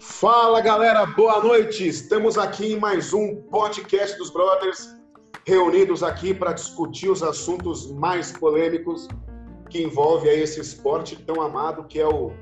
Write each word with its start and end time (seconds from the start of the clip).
Fala 0.00 0.60
galera, 0.60 1.06
boa 1.06 1.40
noite. 1.40 1.86
Estamos 1.86 2.36
aqui 2.36 2.72
em 2.72 2.80
mais 2.80 3.12
um 3.12 3.36
podcast 3.42 4.18
dos 4.18 4.30
Brothers, 4.30 4.96
reunidos 5.46 6.02
aqui 6.02 6.34
para 6.34 6.52
discutir 6.52 7.08
os 7.08 7.22
assuntos 7.22 7.92
mais 7.92 8.32
polêmicos 8.32 9.06
que 9.70 9.80
envolve 9.80 10.28
esse 10.28 10.60
esporte 10.60 11.14
tão 11.22 11.40
amado 11.40 11.84
que 11.84 12.00
é 12.00 12.08
o 12.08 12.32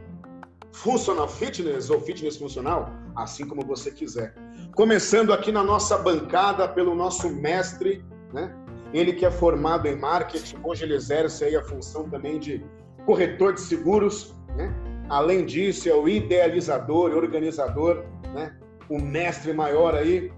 Functional 0.73 1.29
Fitness 1.29 1.91
ou 1.91 2.01
Fitness 2.01 2.39
Funcional, 2.39 2.91
assim 3.15 3.47
como 3.47 3.63
você 3.67 3.91
quiser. 3.91 4.35
Começando 4.75 5.35
aqui 5.35 5.53
na 5.53 5.63
nossa 5.63 5.99
bancada 5.99 6.67
pelo 6.67 6.95
nosso 6.95 7.29
mestre, 7.29 8.03
né? 8.33 8.64
Ele 8.95 9.13
que 9.13 9.27
é 9.27 9.31
formado 9.31 9.89
em 9.89 9.97
marketing, 9.97 10.57
hoje 10.63 10.85
ele 10.85 10.95
exerce 10.95 11.45
aí 11.45 11.57
a 11.57 11.65
função 11.65 12.09
também 12.09 12.39
de 12.39 12.65
corretor 13.05 13.53
de 13.53 13.61
seguros, 13.61 14.37
né? 14.57 14.73
Além 15.09 15.45
disso, 15.45 15.89
é 15.89 15.95
o 15.95 16.09
idealizador 16.09 17.11
e 17.11 17.15
organizador, 17.15 18.05
né? 18.33 18.57
O 18.89 19.03
mestre 19.03 19.53
maior 19.53 19.97
aí, 19.97 20.31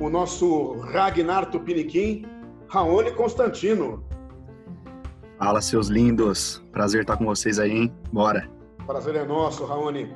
o 0.00 0.08
nosso 0.08 0.74
Ragnar 0.78 1.50
Tupiniquim, 1.50 2.24
Raoni 2.68 3.10
Constantino. 3.10 4.04
Fala, 5.36 5.60
seus 5.60 5.88
lindos. 5.88 6.64
Prazer 6.70 7.00
estar 7.00 7.16
com 7.16 7.26
vocês 7.26 7.58
aí, 7.58 7.72
hein? 7.72 7.94
Bora. 8.12 8.48
Prazer 8.86 9.16
é 9.16 9.24
nosso, 9.24 9.64
Raoni. 9.64 10.14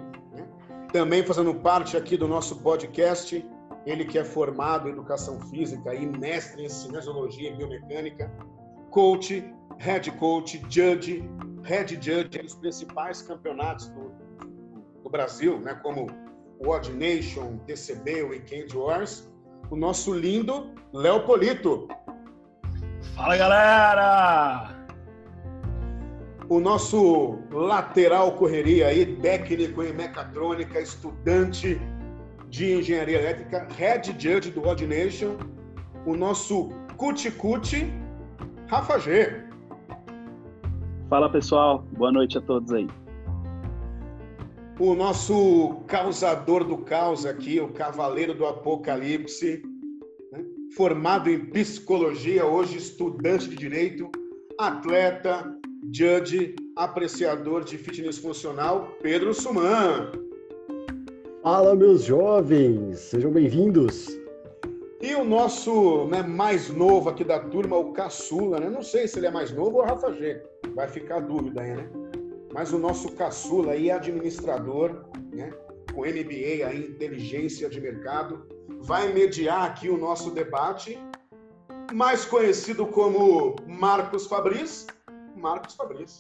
Também 0.93 1.25
fazendo 1.25 1.53
parte 1.57 1.97
aqui 1.97 2.17
do 2.17 2.29
nosso 2.29 2.63
podcast, 2.63 3.45
ele 3.87 4.05
que 4.05 4.19
é 4.19 4.25
formado 4.25 4.89
em 4.89 4.93
educação 4.93 5.41
física 5.49 5.95
e 5.95 6.07
mestre 6.07 6.65
em 6.65 6.69
cinesiologia 6.69 7.51
e 7.51 7.57
biomecânica, 7.57 8.31
coach, 8.91 9.55
head 9.79 10.11
coach, 10.13 10.63
judge, 10.69 11.25
head 11.65 11.95
judge 11.95 12.39
dos 12.39 12.55
principais 12.55 13.23
campeonatos 13.23 13.89
do, 13.89 14.13
do 15.03 15.11
Brasil, 15.11 15.59
né, 15.61 15.75
como 15.83 16.07
o 16.59 16.69
Odd 16.69 16.93
Nation, 16.93 17.57
TCB, 17.67 18.23
Weekend 18.25 18.77
Wars, 18.77 19.31
o 19.71 19.77
nosso 19.77 20.13
lindo 20.13 20.75
Léo 20.93 21.25
Polito. 21.25 21.89
Fala, 23.15 23.37
galera! 23.37 24.77
O 26.49 26.59
nosso 26.59 27.39
lateral 27.51 28.33
correria 28.33 28.89
aí, 28.89 29.17
técnico 29.17 29.83
em 29.85 29.93
mecatrônica, 29.93 30.81
estudante 30.81 31.81
de 32.51 32.73
engenharia 32.73 33.19
elétrica, 33.19 33.67
head 33.79 34.15
judge 34.19 34.51
do 34.51 34.67
Odd 34.67 34.85
Nation, 34.87 35.37
o 36.05 36.17
nosso 36.17 36.69
cuti-cuti, 36.97 37.93
Rafa 38.67 38.99
G. 38.99 39.45
Fala 41.09 41.31
pessoal, 41.31 41.85
boa 41.93 42.11
noite 42.11 42.39
a 42.39 42.41
todos 42.41 42.73
aí. 42.73 42.89
O 44.79 44.95
nosso 44.95 45.83
causador 45.87 46.65
do 46.65 46.79
caos 46.79 47.25
aqui, 47.25 47.61
o 47.61 47.69
cavaleiro 47.69 48.35
do 48.35 48.47
apocalipse, 48.47 49.63
né? 50.33 50.43
formado 50.75 51.31
em 51.31 51.47
psicologia, 51.47 52.45
hoje 52.45 52.79
estudante 52.79 53.49
de 53.49 53.57
direito, 53.57 54.11
atleta, 54.59 55.57
judge, 55.93 56.57
apreciador 56.77 57.63
de 57.63 57.79
fitness 57.79 58.19
funcional, 58.19 58.97
Pedro 59.03 59.35
Suman. 59.35 60.30
Fala, 61.43 61.75
meus 61.75 62.05
jovens, 62.05 62.99
sejam 62.99 63.33
bem-vindos. 63.33 64.09
E 65.01 65.15
o 65.15 65.25
nosso 65.25 66.05
né, 66.09 66.23
mais 66.23 66.69
novo 66.69 67.09
aqui 67.09 67.25
da 67.25 67.39
turma, 67.41 67.79
o 67.79 67.95
Caçula, 67.95 68.61
né? 68.61 68.69
Não 68.69 68.83
sei 68.83 69.09
se 69.09 69.19
ele 69.19 69.27
é 69.27 69.31
mais 69.31 69.51
novo 69.51 69.79
ou 69.79 69.85
Rafa 69.85 70.13
G. 70.13 70.43
Vai 70.75 70.87
ficar 70.87 71.17
a 71.17 71.21
dúvida 71.21 71.63
aí, 71.63 71.75
né? 71.75 71.89
Mas 72.53 72.75
o 72.75 72.79
nosso 72.79 73.13
Caçula 73.13 73.73
aí, 73.73 73.91
administrador, 73.91 75.07
né? 75.33 75.51
Com 75.95 76.03
MBA 76.03 76.67
aí, 76.69 76.91
inteligência 76.91 77.71
de 77.71 77.81
mercado, 77.81 78.47
vai 78.79 79.11
mediar 79.11 79.67
aqui 79.67 79.89
o 79.89 79.97
nosso 79.97 80.33
debate, 80.33 80.99
mais 81.91 82.23
conhecido 82.27 82.87
como 82.87 83.57
Marcos 83.67 84.27
Fabris. 84.27 84.87
Marcos 85.35 85.75
Fabris. 85.75 86.19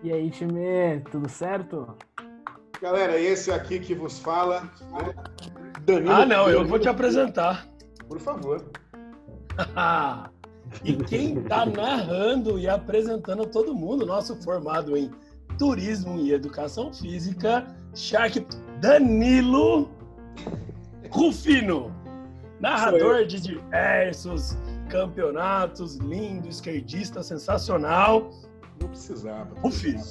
E 0.00 0.12
aí, 0.12 0.30
time, 0.30 1.02
tudo 1.10 1.28
certo? 1.28 1.96
Galera, 2.80 3.18
esse 3.18 3.50
aqui 3.50 3.78
que 3.80 3.94
vos 3.94 4.18
fala, 4.18 4.62
né? 4.62 5.14
Danilo. 5.84 6.12
Ah, 6.12 6.26
não, 6.26 6.48
eu 6.48 6.66
vou 6.66 6.78
te 6.78 6.88
apresentar. 6.88 7.66
Por 8.08 8.20
favor. 8.20 8.64
e 10.84 10.94
quem 10.96 11.38
está 11.38 11.64
narrando 11.64 12.58
e 12.58 12.68
apresentando 12.68 13.46
todo 13.46 13.74
mundo, 13.74 14.04
nosso 14.04 14.36
formado 14.42 14.96
em 14.96 15.10
turismo 15.58 16.18
e 16.18 16.32
educação 16.32 16.92
física, 16.92 17.66
Shark 17.94 18.46
Danilo 18.80 19.90
Rufino, 21.10 21.94
narrador 22.60 23.24
de 23.24 23.40
diversos 23.40 24.56
campeonatos, 24.90 25.96
lindo, 25.96 26.48
esquerdista, 26.48 27.22
sensacional. 27.22 28.30
Não 28.80 28.88
precisava. 28.88 29.58
Rufino. 29.60 30.02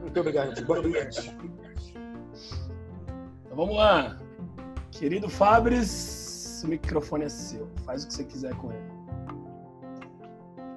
Muito 0.00 0.20
obrigado, 0.20 0.64
boa 0.64 0.82
noite. 0.82 1.36
Vamos 3.58 3.74
lá. 3.74 4.16
Querido 4.92 5.28
Fabris, 5.28 6.62
o 6.64 6.68
microfone 6.68 7.24
é 7.24 7.28
seu. 7.28 7.68
Faz 7.84 8.04
o 8.04 8.06
que 8.06 8.14
você 8.14 8.22
quiser 8.22 8.54
com 8.54 8.70
ele. 8.70 8.88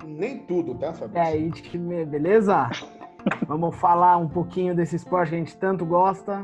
Nem 0.04 0.40
tudo, 0.48 0.74
tá, 0.74 0.92
Fabris? 0.92 1.16
E 1.16 1.20
aí, 1.20 1.52
time, 1.52 2.04
beleza? 2.06 2.72
Vamos 3.48 3.76
falar 3.76 4.18
um 4.18 4.28
pouquinho 4.28 4.76
desse 4.76 4.96
esporte 4.96 5.30
que 5.30 5.36
a 5.36 5.38
gente 5.38 5.56
tanto 5.58 5.86
gosta, 5.86 6.44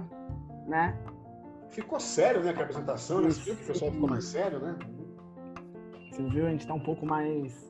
né? 0.68 0.96
Ficou 1.72 2.00
sério, 2.00 2.44
né, 2.44 2.54
com 2.54 2.60
a 2.60 2.64
apresentação, 2.66 3.20
né? 3.20 3.32
Você 3.32 3.42
viu 3.42 3.56
que 3.56 3.64
o 3.64 3.66
pessoal 3.66 3.92
ficou 3.92 4.10
mais 4.10 4.26
sério, 4.26 4.60
né? 4.60 4.76
Você 6.12 6.22
viu? 6.22 6.46
A 6.46 6.52
gente 6.52 6.68
tá 6.68 6.74
um 6.76 6.80
pouco 6.80 7.04
mais 7.04 7.66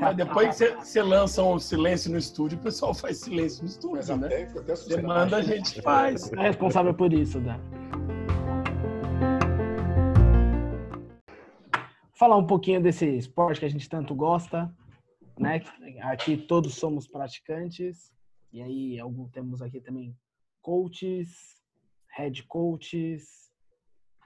mas 0.00 0.16
depois 0.16 0.58
que 0.58 0.70
você 0.76 1.02
lança 1.02 1.42
um 1.42 1.58
silêncio 1.58 2.12
no 2.12 2.16
estúdio, 2.16 2.56
o 2.56 2.62
pessoal 2.62 2.94
faz 2.94 3.18
silêncio 3.18 3.64
no 3.64 3.68
estúdio, 3.68 3.96
Mas 3.96 4.08
né? 4.08 4.26
Até, 4.26 4.60
até 4.60 4.76
você 4.76 5.02
manda, 5.02 5.38
a 5.38 5.42
gente 5.42 5.82
faz. 5.82 6.32
É 6.34 6.42
responsável 6.42 6.94
por 6.94 7.12
isso, 7.12 7.40
Dan. 7.40 7.58
Falar 12.22 12.36
um 12.36 12.46
pouquinho 12.46 12.80
desse 12.80 13.04
esporte 13.04 13.58
que 13.58 13.66
a 13.66 13.68
gente 13.68 13.88
tanto 13.88 14.14
gosta, 14.14 14.72
né? 15.36 15.60
Aqui 16.02 16.36
todos 16.36 16.76
somos 16.76 17.08
praticantes. 17.08 18.12
E 18.52 18.62
aí, 18.62 18.98
temos 19.32 19.60
aqui 19.60 19.80
também 19.80 20.16
coaches, 20.60 21.60
head 22.16 22.44
coaches, 22.44 23.50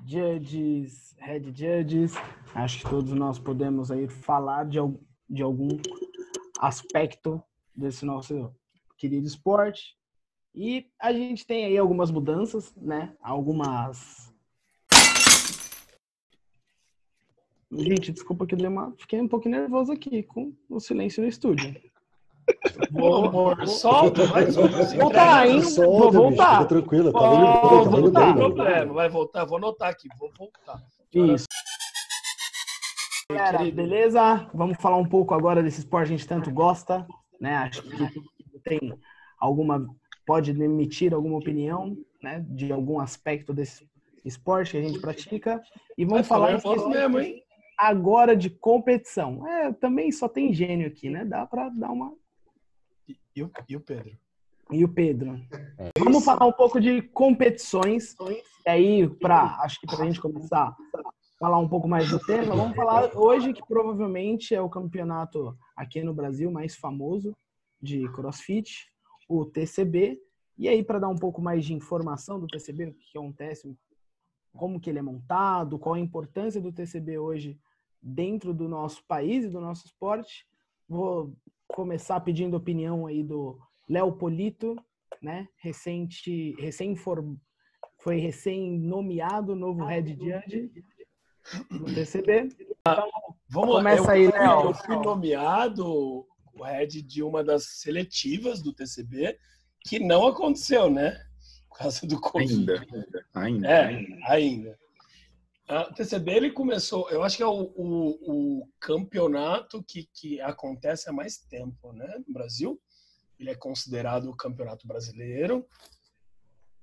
judges, 0.05 1.17
head 1.21 1.47
judges. 1.47 2.13
Acho 2.55 2.81
que 2.81 2.91
todos 2.91 3.15
nós 3.15 3.39
podemos 3.39 3.91
aí 3.91 4.07
falar 4.07 4.67
de, 4.67 4.77
de 5.31 5.43
algum 5.43 5.69
aspecto 6.61 7.43
desse 7.75 8.05
nosso 8.05 8.55
querido 8.99 9.27
esporte. 9.27 9.97
E 10.55 10.87
a 11.01 11.15
gente 11.15 11.47
tem 11.47 11.65
aí 11.65 11.79
algumas 11.79 12.11
mudanças, 12.11 12.77
né? 12.77 13.17
Algumas. 13.23 14.31
Gente, 17.73 18.13
desculpa 18.13 18.47
que 18.47 18.55
eu 18.55 18.71
uma... 18.71 18.95
fiquei 18.99 19.21
um 19.21 19.29
pouco 19.29 19.49
nervoso 19.49 19.93
aqui 19.93 20.23
com 20.23 20.53
o 20.69 20.81
silêncio 20.81 21.23
no 21.23 21.29
estúdio. 21.29 21.75
Vou, 22.93 23.27
amor, 23.27 23.67
solta, 23.67 24.25
vai. 24.27 24.47
Voltar, 24.47 25.49
hein? 25.49 25.63
Solta, 25.63 25.91
vou 25.91 26.13
voltar. 26.13 26.59
Bicho, 26.59 26.69
tranquilo, 26.69 27.13
tá 27.13 27.19
Volta, 27.19 27.91
não 27.91 28.13
tem 28.13 28.35
problema, 28.35 28.93
vai 28.93 29.09
voltar, 29.09 29.45
vou 29.45 29.59
anotar 29.59 29.89
aqui, 29.89 30.09
vou 30.19 30.31
voltar. 30.39 30.81
Isso. 31.13 31.47
Galera, 33.29 33.59
beleza? 33.73 34.49
Vamos 34.55 34.77
falar 34.81 34.99
um 34.99 35.09
pouco 35.09 35.35
agora 35.35 35.61
desse 35.61 35.81
esporte 35.81 36.09
que 36.09 36.15
a 36.15 36.17
gente 36.17 36.29
tanto 36.29 36.53
gosta, 36.53 37.05
né? 37.41 37.57
Acho 37.57 37.83
que 37.83 38.61
tem 38.63 38.97
alguma 39.39 39.85
pode 40.27 40.51
emitir 40.51 41.15
alguma 41.15 41.39
opinião, 41.39 41.97
né, 42.21 42.45
de 42.49 42.73
algum 42.73 42.99
aspecto 42.99 43.55
desse 43.55 43.89
esporte 44.25 44.73
que 44.73 44.79
a 44.79 44.83
gente 44.83 44.99
pratica 44.99 45.63
e 45.97 46.05
vamos 46.05 46.27
falar, 46.27 46.61
falar 46.61 46.89
mesmo, 46.89 47.21
hein? 47.21 47.46
Agora 47.77 48.37
de 48.37 48.51
competição. 48.51 49.47
É, 49.47 49.73
também 49.73 50.11
só 50.11 50.29
tem 50.29 50.53
gênio 50.53 50.87
aqui, 50.87 51.11
né? 51.11 51.25
Dá 51.25 51.47
para 51.47 51.69
dar 51.69 51.91
uma 51.91 52.13
e, 53.37 53.43
o, 53.43 53.51
e 53.69 53.77
o 53.77 53.81
Pedro? 53.81 54.17
E 54.73 54.85
o 54.85 54.89
Pedro. 54.89 55.41
É. 55.79 55.91
Vamos 55.99 56.25
falar 56.25 56.47
um 56.47 56.53
pouco 56.53 56.81
de 56.81 57.03
competições. 57.03 58.17
E 58.67 58.69
aí, 58.69 59.09
para 59.09 59.59
acho 59.61 59.79
que 59.81 59.87
para 59.87 60.03
a 60.03 60.07
gente 60.07 60.21
começar 60.21 60.75
falar 61.39 61.59
um 61.59 61.69
pouco 61.69 61.87
mais 61.87 62.11
do 62.11 62.19
tema, 62.19 62.57
vamos 62.57 62.75
falar 62.75 63.15
hoje 63.15 63.53
que 63.53 63.61
provavelmente 63.67 64.55
é 64.55 64.61
o 64.61 64.71
campeonato 64.71 65.55
aqui 65.77 66.03
no 66.03 66.15
Brasil 66.15 66.51
mais 66.51 66.75
famoso 66.75 67.37
de 67.81 68.11
CrossFit, 68.13 68.91
o 69.29 69.45
TCB. 69.45 70.19
E 70.57 70.67
aí, 70.67 70.83
para 70.83 70.99
dar 70.99 71.09
um 71.09 71.17
pouco 71.17 71.43
mais 71.43 71.65
de 71.65 71.75
informação 71.75 72.41
do 72.41 72.47
TCB, 72.47 72.87
o 72.87 72.95
que 72.95 73.19
acontece, 73.19 73.77
como 74.57 74.81
que 74.81 74.89
ele 74.89 74.99
é 74.99 75.03
montado, 75.03 75.79
qual 75.79 75.95
a 75.95 76.01
importância 76.01 76.59
do 76.59 76.73
TCB 76.73 77.19
hoje 77.19 77.59
dentro 78.07 78.55
do 78.55 78.69
nosso 78.69 79.05
país 79.07 79.45
e 79.45 79.49
do 79.49 79.61
nosso 79.61 79.87
esporte, 79.87 80.47
vou 80.89 81.37
começar 81.67 82.21
pedindo 82.21 82.57
opinião 82.57 83.07
aí 83.07 83.25
do 83.25 83.59
Léo 83.89 84.13
Polito, 84.13 84.77
né? 85.21 85.49
Recente, 85.57 86.55
recém 86.61 86.95
foi 87.99 88.19
recém 88.19 88.79
nomeado 88.79 89.57
novo 89.57 89.85
head 89.85 90.11
judge 90.11 90.71
no 91.71 91.87
TCB. 91.87 92.49
Então, 92.81 93.11
Vamos 93.49 93.77
Começa 93.77 94.13
aí, 94.13 94.31
Léo. 94.31 94.67
Eu 94.67 94.75
fui 94.75 94.97
nomeado 94.97 96.27
o 96.55 96.63
head 96.63 97.03
de 97.03 97.23
uma 97.23 97.43
das 97.43 97.65
seletivas 97.81 98.63
do 98.63 98.73
TCB 98.73 99.37
que 99.81 99.99
não 99.99 100.27
aconteceu, 100.27 100.91
né? 100.91 101.21
Por 101.69 101.79
causa 101.79 102.07
do 102.07 102.21
Covid. 102.21 102.73
Ainda. 102.73 103.27
Ainda. 103.35 103.69
É, 103.69 104.07
ainda. 104.29 104.79
O 105.69 105.95
TCB 105.95 106.31
ele 106.33 106.53
começou, 106.53 107.11
eu 107.11 107.25
acho 107.25 107.37
que 107.37 107.43
é 107.43 107.47
o, 107.47 107.73
o, 107.75 108.61
o, 108.61 108.69
campeonato 108.79 109.83
que, 109.83 110.09
que 110.15 110.41
acontece 110.41 111.11
há 111.11 111.13
mais 111.13 111.39
tempo, 111.39 111.93
né? 111.93 112.23
No 112.27 112.33
Brasil. 112.33 112.81
Ele 113.39 113.51
é 113.51 113.55
considerado 113.55 114.31
o 114.31 114.37
campeonato 114.37 114.87
brasileiro. 114.87 115.67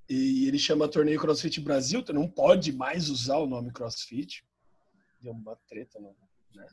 E 0.10 0.48
ele 0.48 0.60
chama 0.60 0.90
Torneio 0.90 1.20
CrossFit 1.20 1.62
Brasil, 1.62 2.02
então 2.02 2.14
não 2.14 2.30
pode 2.30 2.74
mais 2.74 3.10
usar 3.10 3.38
o 3.38 3.48
nome 3.48 3.72
CrossFit. 3.72 4.46
Deu 5.22 5.32
uma 5.32 5.56
treta, 5.68 5.98
né? 6.00 6.68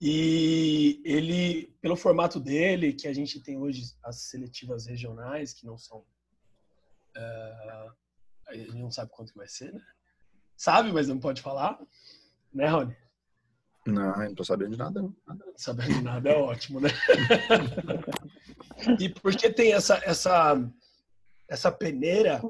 E 0.00 1.00
ele, 1.04 1.72
pelo 1.80 1.96
formato 1.96 2.38
dele, 2.38 2.92
que 2.92 3.06
a 3.06 3.12
gente 3.12 3.40
tem 3.40 3.58
hoje 3.58 3.94
as 4.02 4.22
seletivas 4.22 4.86
regionais, 4.86 5.52
que 5.52 5.64
não 5.66 5.78
são. 5.78 5.98
Uh, 7.16 7.92
a 8.46 8.54
gente 8.54 8.74
não 8.74 8.90
sabe 8.90 9.10
quanto 9.12 9.34
vai 9.34 9.48
ser, 9.48 9.72
né? 9.72 9.84
Sabe, 10.58 10.92
mas 10.92 11.06
não 11.06 11.20
pode 11.20 11.40
falar. 11.40 11.78
Né, 12.52 12.66
Rony? 12.66 12.96
Não, 13.86 14.22
eu 14.22 14.28
não 14.28 14.34
tô 14.34 14.42
sabendo 14.42 14.72
de 14.72 14.76
nada, 14.76 15.00
não. 15.00 15.14
Sabendo 15.56 15.94
de 15.94 16.02
nada 16.02 16.28
é 16.28 16.36
ótimo, 16.36 16.80
né? 16.80 16.88
e 18.98 19.08
porque 19.08 19.50
tem 19.50 19.72
essa, 19.72 20.02
essa, 20.04 20.60
essa 21.48 21.70
peneira, 21.70 22.42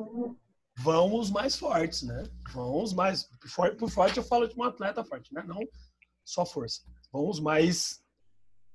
vão 0.78 1.14
os 1.14 1.30
mais 1.30 1.54
fortes, 1.56 2.02
né? 2.02 2.24
Vão 2.50 2.82
os 2.82 2.94
mais. 2.94 3.28
Por 3.78 3.90
forte 3.90 4.16
eu 4.16 4.24
falo 4.24 4.48
de 4.48 4.58
um 4.58 4.64
atleta 4.64 5.04
forte, 5.04 5.32
né? 5.34 5.44
Não 5.46 5.60
só 6.24 6.46
força. 6.46 6.82
Vão 7.12 7.28
os 7.28 7.38
mais 7.38 8.02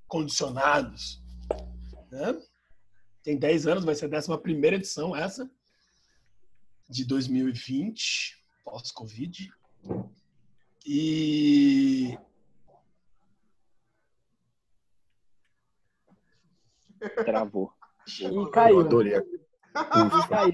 condicionados. 0.07 1.23
Né? 2.11 2.39
Tem 3.23 3.35
10 3.35 3.65
anos, 3.65 3.83
vai 3.83 3.95
ser 3.95 4.13
a 4.13 4.17
11 4.19 4.67
edição 4.75 5.15
essa, 5.15 5.49
de 6.87 7.03
2020 7.03 8.42
pós-Covid. 8.63 9.51
E. 10.85 12.17
Travou. 17.25 17.71
E 18.07 18.51
caiu. 18.51 18.79
Adorei. 18.79 19.17
E 19.17 20.27
caiu. 20.27 20.53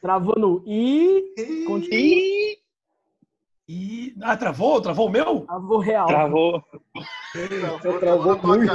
Travou 0.00 0.34
no 0.38 0.64
I. 0.66 1.34
E. 1.92 2.59
E. 3.72 4.16
Ah, 4.20 4.36
travou? 4.36 4.82
Travou 4.82 5.06
o 5.06 5.10
meu? 5.10 5.42
Travou 5.42 5.78
real. 5.78 6.08
Travou. 6.08 6.64
Você 7.32 7.98
travou 8.00 8.42
muito. 8.42 8.72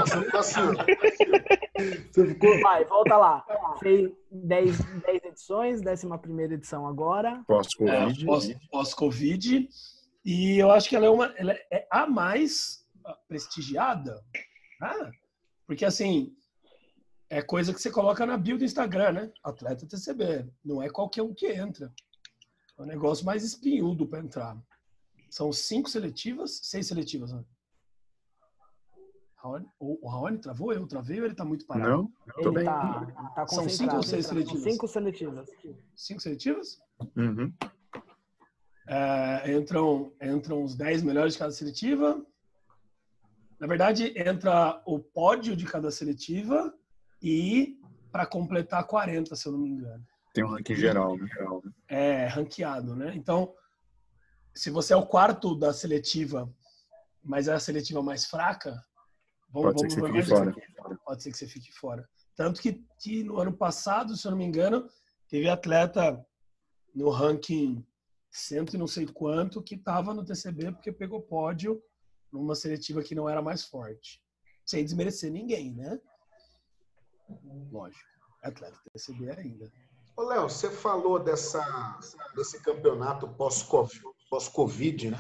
Você 2.13 2.27
ficou... 2.27 2.61
Vai, 2.61 2.85
volta 2.85 3.17
lá. 3.17 3.45
Fez 3.77 4.09
10, 4.31 5.01
10 5.01 5.23
edições, 5.25 5.81
11 5.81 6.53
edição 6.53 6.87
agora. 6.87 7.43
Pós-Covid. 7.45 8.23
É, 8.53 8.57
Pós-Covid. 8.71 9.69
e 10.23 10.59
eu 10.59 10.71
acho 10.71 10.87
que 10.87 10.95
ela 10.95 11.07
é, 11.07 11.09
uma, 11.09 11.25
ela 11.35 11.51
é 11.69 11.85
a 11.91 12.07
mais 12.07 12.87
prestigiada. 13.27 14.23
Ah, 14.81 15.11
porque, 15.67 15.83
assim, 15.83 16.33
é 17.29 17.41
coisa 17.41 17.73
que 17.73 17.81
você 17.81 17.91
coloca 17.91 18.25
na 18.25 18.37
bio 18.37 18.57
do 18.57 18.63
Instagram, 18.63 19.11
né? 19.11 19.31
Atleta 19.43 19.85
TCB. 19.85 20.49
Não 20.63 20.81
é 20.81 20.89
qualquer 20.89 21.21
um 21.21 21.33
que 21.33 21.47
entra. 21.47 21.91
É 22.77 22.81
um 22.81 22.85
negócio 22.85 23.25
mais 23.25 23.43
espinhudo 23.43 24.07
para 24.07 24.19
entrar. 24.19 24.57
São 25.35 25.51
cinco 25.51 25.89
seletivas, 25.89 26.61
seis 26.63 26.87
seletivas, 26.87 27.33
né? 27.33 27.43
Raoni, 29.35 29.67
o, 29.77 30.07
Raoni 30.07 30.37
travou? 30.37 30.71
Eu 30.71 30.87
travei 30.87 31.19
ou 31.19 31.25
ele 31.25 31.33
está 31.33 31.43
muito 31.43 31.67
parado? 31.67 31.89
Não, 31.89 32.13
eu 32.25 32.41
tô 32.41 32.49
ele 32.51 32.59
bem. 32.59 32.65
Tá, 32.65 33.33
tá 33.35 33.47
São 33.47 33.67
cinco 33.67 33.97
ou 33.97 34.01
seis 34.01 34.27
seletivas? 34.27 34.63
Cinco 34.63 34.87
seletivas. 34.87 35.49
Cinco 35.93 36.21
seletivas? 36.21 36.81
Uhum. 37.17 37.53
É, 38.87 39.51
entram, 39.51 40.13
entram 40.21 40.63
os 40.63 40.73
dez 40.73 41.03
melhores 41.03 41.33
de 41.33 41.39
cada 41.39 41.51
seletiva. 41.51 42.25
Na 43.59 43.67
verdade, 43.67 44.13
entra 44.17 44.81
o 44.85 44.99
pódio 44.99 45.53
de 45.53 45.65
cada 45.65 45.91
seletiva 45.91 46.73
e 47.21 47.77
para 48.09 48.25
completar 48.25 48.87
40, 48.87 49.35
se 49.35 49.45
eu 49.45 49.51
não 49.51 49.59
me 49.59 49.67
engano. 49.67 50.01
Tem 50.33 50.45
um 50.45 50.47
ranking 50.47 50.75
geral, 50.75 51.17
né? 51.17 51.27
É, 51.89 52.25
ranqueado, 52.27 52.95
né? 52.95 53.11
Então, 53.13 53.53
se 54.55 54.69
você 54.69 54.93
é 54.93 54.97
o 54.97 55.05
quarto 55.05 55.55
da 55.55 55.73
seletiva, 55.73 56.51
mas 57.23 57.47
é 57.47 57.53
a 57.53 57.59
seletiva 57.59 58.01
mais 58.01 58.25
fraca, 58.25 58.81
Vamos, 59.55 59.73
Pode 59.73 59.93
ser 59.93 60.01
que 60.01 60.01
você 60.01 60.11
fique 60.11 60.27
fora. 60.27 60.97
Pode 61.05 61.23
ser 61.23 61.31
que 61.31 61.37
você 61.37 61.47
fique 61.47 61.71
fora. 61.71 62.09
Tanto 62.35 62.61
que, 62.61 62.85
que 62.99 63.23
no 63.23 63.39
ano 63.39 63.55
passado, 63.55 64.15
se 64.17 64.27
eu 64.27 64.31
não 64.31 64.37
me 64.37 64.43
engano, 64.43 64.89
teve 65.29 65.47
atleta 65.47 66.25
no 66.93 67.09
ranking 67.09 67.85
cento 68.29 68.73
e 68.73 68.77
não 68.77 68.87
sei 68.87 69.05
quanto 69.05 69.63
que 69.63 69.75
estava 69.75 70.13
no 70.13 70.25
TCB 70.25 70.73
porque 70.73 70.91
pegou 70.91 71.21
pódio 71.21 71.81
numa 72.31 72.53
seletiva 72.53 73.01
que 73.01 73.15
não 73.15 73.29
era 73.29 73.41
mais 73.41 73.63
forte. 73.63 74.21
Sem 74.65 74.83
desmerecer 74.83 75.31
ninguém, 75.31 75.73
né? 75.73 75.99
Lógico. 77.71 78.03
Atleta 78.43 78.77
TCB 78.91 79.31
ainda. 79.31 79.71
Ô, 80.17 80.23
Léo, 80.23 80.49
você 80.49 80.69
falou 80.69 81.17
dessa, 81.17 81.97
desse 82.35 82.61
campeonato 82.61 83.27
pós-Covid, 83.35 84.01
pós 84.29 84.51
né? 85.03 85.17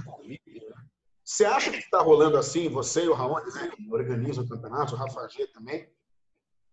Você 1.23 1.43
acha 1.43 1.71
que 1.71 1.77
está 1.77 2.01
rolando 2.01 2.37
assim, 2.37 2.69
você 2.69 3.05
e 3.05 3.07
o 3.07 3.13
Raul 3.13 3.43
né, 3.43 3.71
organizam 3.89 4.43
o 4.43 4.47
campeonato, 4.47 4.93
o 4.93 4.97
Rafa 4.97 5.27
G 5.27 5.47
também? 5.47 5.89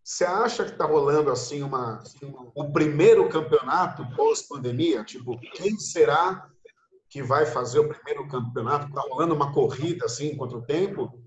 Você 0.04 0.24
acha 0.24 0.64
que 0.64 0.72
está 0.72 0.84
rolando 0.84 1.30
assim 1.30 1.62
uma, 1.62 1.98
assim, 1.98 2.34
o 2.54 2.72
primeiro 2.72 3.28
campeonato 3.28 4.04
pós-pandemia? 4.14 5.04
Tipo, 5.04 5.38
quem 5.52 5.78
será 5.78 6.50
que 7.08 7.22
vai 7.22 7.46
fazer 7.46 7.78
o 7.78 7.88
primeiro 7.88 8.28
campeonato? 8.28 8.88
Está 8.88 9.00
rolando 9.00 9.34
uma 9.34 9.54
corrida 9.54 10.04
assim 10.04 10.36
contra 10.36 10.58
o 10.58 10.66
tempo? 10.66 11.18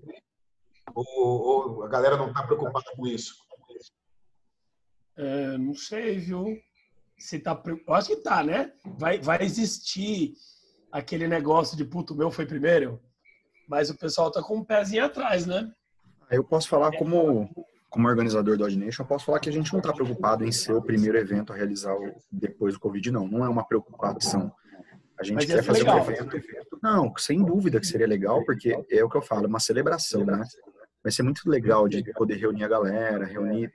Ou, 0.94 1.06
ou 1.18 1.82
a 1.82 1.88
galera 1.88 2.16
não 2.16 2.28
está 2.28 2.42
preocupada 2.42 2.92
com 2.94 3.06
isso? 3.06 3.34
É, 5.16 5.58
não 5.58 5.74
sei, 5.74 6.18
viu? 6.18 6.44
Se 7.18 7.38
tá, 7.38 7.60
acho 7.88 8.08
que 8.08 8.16
tá, 8.16 8.44
né? 8.44 8.72
Vai, 8.84 9.18
vai 9.18 9.42
existir 9.42 10.34
aquele 10.90 11.26
negócio 11.26 11.76
de 11.76 11.84
puto 11.84 12.14
meu 12.14 12.30
foi 12.30 12.46
primeiro. 12.46 13.00
Mas 13.68 13.90
o 13.90 13.96
pessoal 13.96 14.30
tá 14.30 14.42
com 14.42 14.56
um 14.56 14.64
pezinho 14.64 15.04
atrás, 15.04 15.46
né? 15.46 15.72
Eu 16.30 16.44
posso 16.44 16.68
falar 16.68 16.96
como, 16.96 17.48
como 17.90 18.08
organizador 18.08 18.56
do 18.56 18.64
Ordination, 18.64 19.02
eu 19.02 19.06
posso 19.06 19.24
falar 19.26 19.40
que 19.40 19.48
a 19.48 19.52
gente 19.52 19.72
não 19.72 19.80
está 19.80 19.92
preocupado 19.92 20.44
em 20.44 20.52
ser 20.52 20.72
o 20.72 20.82
primeiro 20.82 21.18
evento 21.18 21.52
a 21.52 21.56
realizar 21.56 21.94
o, 21.94 22.14
depois 22.30 22.74
do 22.74 22.80
Covid, 22.80 23.10
não. 23.10 23.26
Não 23.26 23.44
é 23.44 23.48
uma 23.48 23.66
preocupação. 23.66 24.52
A 25.18 25.24
gente 25.24 25.36
Mas 25.36 25.46
quer 25.46 25.62
fazer 25.62 25.80
legal. 25.80 25.98
um 25.98 26.10
evento. 26.10 26.78
Não, 26.82 27.16
sem 27.16 27.42
dúvida 27.42 27.80
que 27.80 27.86
seria 27.86 28.06
legal, 28.06 28.44
porque 28.44 28.76
é 28.90 29.02
o 29.02 29.08
que 29.08 29.16
eu 29.16 29.22
falo, 29.22 29.48
uma 29.48 29.60
celebração, 29.60 30.24
né? 30.24 30.42
Vai 31.02 31.12
ser 31.12 31.22
muito 31.22 31.48
legal 31.48 31.88
de 31.88 32.02
poder 32.12 32.36
reunir 32.36 32.64
a 32.64 32.68
galera, 32.68 33.24
reunir 33.24 33.72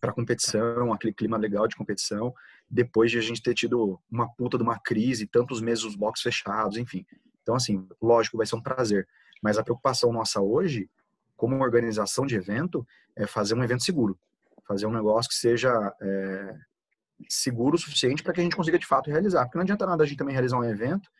para 0.00 0.12
competição, 0.12 0.92
aquele 0.92 1.12
clima 1.12 1.36
legal 1.36 1.68
de 1.68 1.76
competição, 1.76 2.34
depois 2.68 3.10
de 3.10 3.18
a 3.18 3.20
gente 3.20 3.42
ter 3.42 3.54
tido 3.54 4.00
uma 4.10 4.28
puta 4.28 4.56
de 4.56 4.62
uma 4.62 4.78
crise, 4.78 5.26
tantos 5.26 5.60
meses 5.60 5.84
os 5.84 5.94
boxes 5.94 6.22
fechados, 6.22 6.78
enfim. 6.78 7.04
Então, 7.42 7.54
assim, 7.54 7.86
lógico, 8.00 8.36
vai 8.36 8.46
ser 8.46 8.56
um 8.56 8.62
prazer. 8.62 9.06
Mas 9.42 9.58
a 9.58 9.62
preocupação 9.62 10.12
nossa 10.12 10.40
hoje, 10.40 10.88
como 11.36 11.60
organização 11.60 12.26
de 12.26 12.36
evento, 12.36 12.86
é 13.14 13.26
fazer 13.26 13.54
um 13.54 13.62
evento 13.62 13.82
seguro. 13.82 14.18
Fazer 14.66 14.86
um 14.86 14.92
negócio 14.92 15.28
que 15.28 15.34
seja 15.34 15.70
é, 16.00 16.54
seguro 17.28 17.76
o 17.76 17.78
suficiente 17.78 18.22
para 18.22 18.32
que 18.32 18.40
a 18.40 18.42
gente 18.42 18.56
consiga 18.56 18.78
de 18.78 18.86
fato 18.86 19.10
realizar. 19.10 19.44
Porque 19.44 19.58
não 19.58 19.62
adianta 19.62 19.86
nada 19.86 20.04
a 20.04 20.06
gente 20.06 20.18
também 20.18 20.32
realizar 20.32 20.58
um 20.58 20.64
evento 20.64 21.10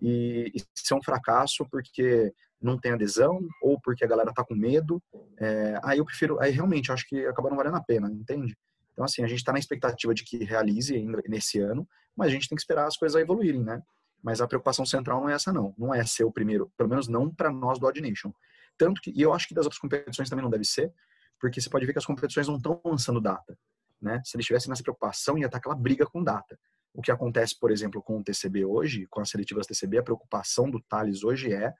e, 0.00 0.52
e 0.54 0.62
ser 0.74 0.94
um 0.94 1.02
fracasso 1.02 1.66
porque 1.70 2.32
não 2.60 2.78
tem 2.78 2.92
adesão 2.92 3.40
ou 3.62 3.80
porque 3.80 4.04
a 4.04 4.08
galera 4.08 4.32
tá 4.32 4.44
com 4.44 4.54
medo. 4.54 5.02
É, 5.38 5.78
aí 5.82 5.98
eu 5.98 6.04
prefiro, 6.04 6.40
aí 6.40 6.50
realmente 6.50 6.90
acho 6.90 7.06
que 7.08 7.26
acaba 7.26 7.48
não 7.48 7.56
valendo 7.56 7.76
a 7.76 7.82
pena, 7.82 8.10
entende? 8.10 8.56
Então, 8.92 9.04
assim, 9.04 9.22
a 9.22 9.26
gente 9.26 9.38
está 9.38 9.52
na 9.52 9.58
expectativa 9.58 10.14
de 10.14 10.24
que 10.24 10.42
realize 10.42 10.94
ainda 10.94 11.22
nesse 11.28 11.60
ano, 11.60 11.86
mas 12.16 12.28
a 12.28 12.30
gente 12.30 12.48
tem 12.48 12.56
que 12.56 12.62
esperar 12.62 12.86
as 12.86 12.96
coisas 12.96 13.20
evoluírem, 13.20 13.62
né? 13.62 13.82
Mas 14.22 14.40
a 14.40 14.48
preocupação 14.48 14.86
central 14.86 15.20
não 15.20 15.28
é 15.28 15.34
essa, 15.34 15.52
não. 15.52 15.74
Não 15.76 15.94
é 15.94 16.04
ser 16.04 16.24
o 16.24 16.32
primeiro, 16.32 16.72
pelo 16.76 16.88
menos 16.88 17.06
não 17.06 17.32
para 17.32 17.50
nós 17.50 17.78
do 17.78 17.86
Odd 17.86 18.00
Nation. 18.00 18.32
Tanto 18.78 19.00
que, 19.00 19.12
e 19.14 19.20
eu 19.20 19.32
acho 19.32 19.46
que 19.46 19.54
das 19.54 19.66
outras 19.66 19.78
competições 19.78 20.30
também 20.30 20.42
não 20.42 20.50
deve 20.50 20.64
ser, 20.64 20.92
porque 21.38 21.60
você 21.60 21.68
pode 21.68 21.84
ver 21.84 21.92
que 21.92 21.98
as 21.98 22.06
competições 22.06 22.48
não 22.48 22.56
estão 22.56 22.80
lançando 22.84 23.20
data. 23.20 23.56
Né? 24.00 24.20
Se 24.24 24.36
eles 24.36 24.46
tivessem 24.46 24.70
nessa 24.70 24.82
preocupação, 24.82 25.38
ia 25.38 25.46
estar 25.46 25.58
aquela 25.58 25.74
briga 25.74 26.06
com 26.06 26.24
data. 26.24 26.58
O 26.96 27.02
que 27.02 27.10
acontece, 27.10 27.54
por 27.60 27.70
exemplo, 27.70 28.02
com 28.02 28.18
o 28.18 28.24
TCB 28.24 28.64
hoje, 28.64 29.06
com 29.08 29.20
as 29.20 29.28
seletivas 29.28 29.66
TCB, 29.66 29.98
a 29.98 30.02
preocupação 30.02 30.70
do 30.70 30.80
Thales 30.80 31.22
hoje 31.22 31.52
é 31.52 31.74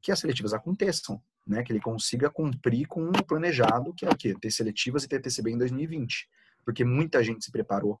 que 0.00 0.10
as 0.10 0.18
seletivas 0.18 0.54
aconteçam, 0.54 1.22
né? 1.46 1.62
Que 1.62 1.70
ele 1.70 1.80
consiga 1.80 2.30
cumprir 2.30 2.86
com 2.86 3.10
o 3.10 3.24
planejado, 3.26 3.92
que 3.92 4.06
é 4.06 4.08
o 4.08 4.16
quê? 4.16 4.34
Ter 4.40 4.50
seletivas 4.50 5.04
e 5.04 5.08
ter 5.08 5.20
TCB 5.20 5.50
em 5.50 5.58
2020. 5.58 6.30
Porque 6.64 6.82
muita 6.82 7.22
gente 7.22 7.44
se 7.44 7.52
preparou 7.52 8.00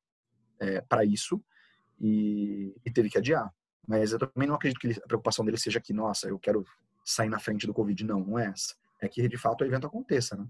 é, 0.58 0.80
para 0.80 1.04
isso 1.04 1.38
e, 2.00 2.74
e, 2.82 2.90
teve 2.90 3.10
que 3.10 3.18
adiar. 3.18 3.52
Mas 3.86 4.12
eu 4.12 4.18
também 4.18 4.48
não 4.48 4.54
acredito 4.54 4.80
que 4.80 4.98
a 4.98 5.06
preocupação 5.06 5.44
dele 5.44 5.58
seja 5.58 5.82
que, 5.82 5.92
nossa, 5.92 6.28
eu 6.28 6.38
quero 6.38 6.64
sair 7.04 7.28
na 7.28 7.38
frente 7.38 7.66
do 7.66 7.74
Covid. 7.74 8.06
Não, 8.06 8.20
não 8.20 8.38
é 8.38 8.46
essa. 8.46 8.74
É 9.02 9.06
que, 9.06 9.28
de 9.28 9.36
fato, 9.36 9.60
o 9.60 9.66
evento 9.66 9.86
aconteça, 9.86 10.34
né? 10.34 10.46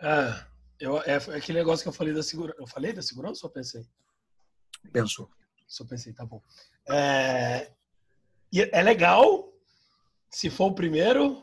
É, 0.00 0.44
eu, 0.78 0.98
é, 0.98 1.14
é 1.14 1.36
aquele 1.36 1.58
negócio 1.58 1.82
que 1.82 1.88
eu 1.88 1.92
falei 1.92 2.14
da 2.14 2.22
segurança. 2.22 2.60
Eu 2.60 2.68
falei 2.68 2.92
da 2.92 3.02
segurança 3.02 3.44
ou 3.44 3.50
pensei? 3.50 3.84
Pensou. 4.92 5.30
Só 5.66 5.84
pensei, 5.84 6.12
tá 6.12 6.24
bom. 6.24 6.42
É, 6.88 7.70
é 8.52 8.82
legal 8.82 9.52
se 10.28 10.50
for 10.50 10.66
o 10.66 10.74
primeiro, 10.74 11.42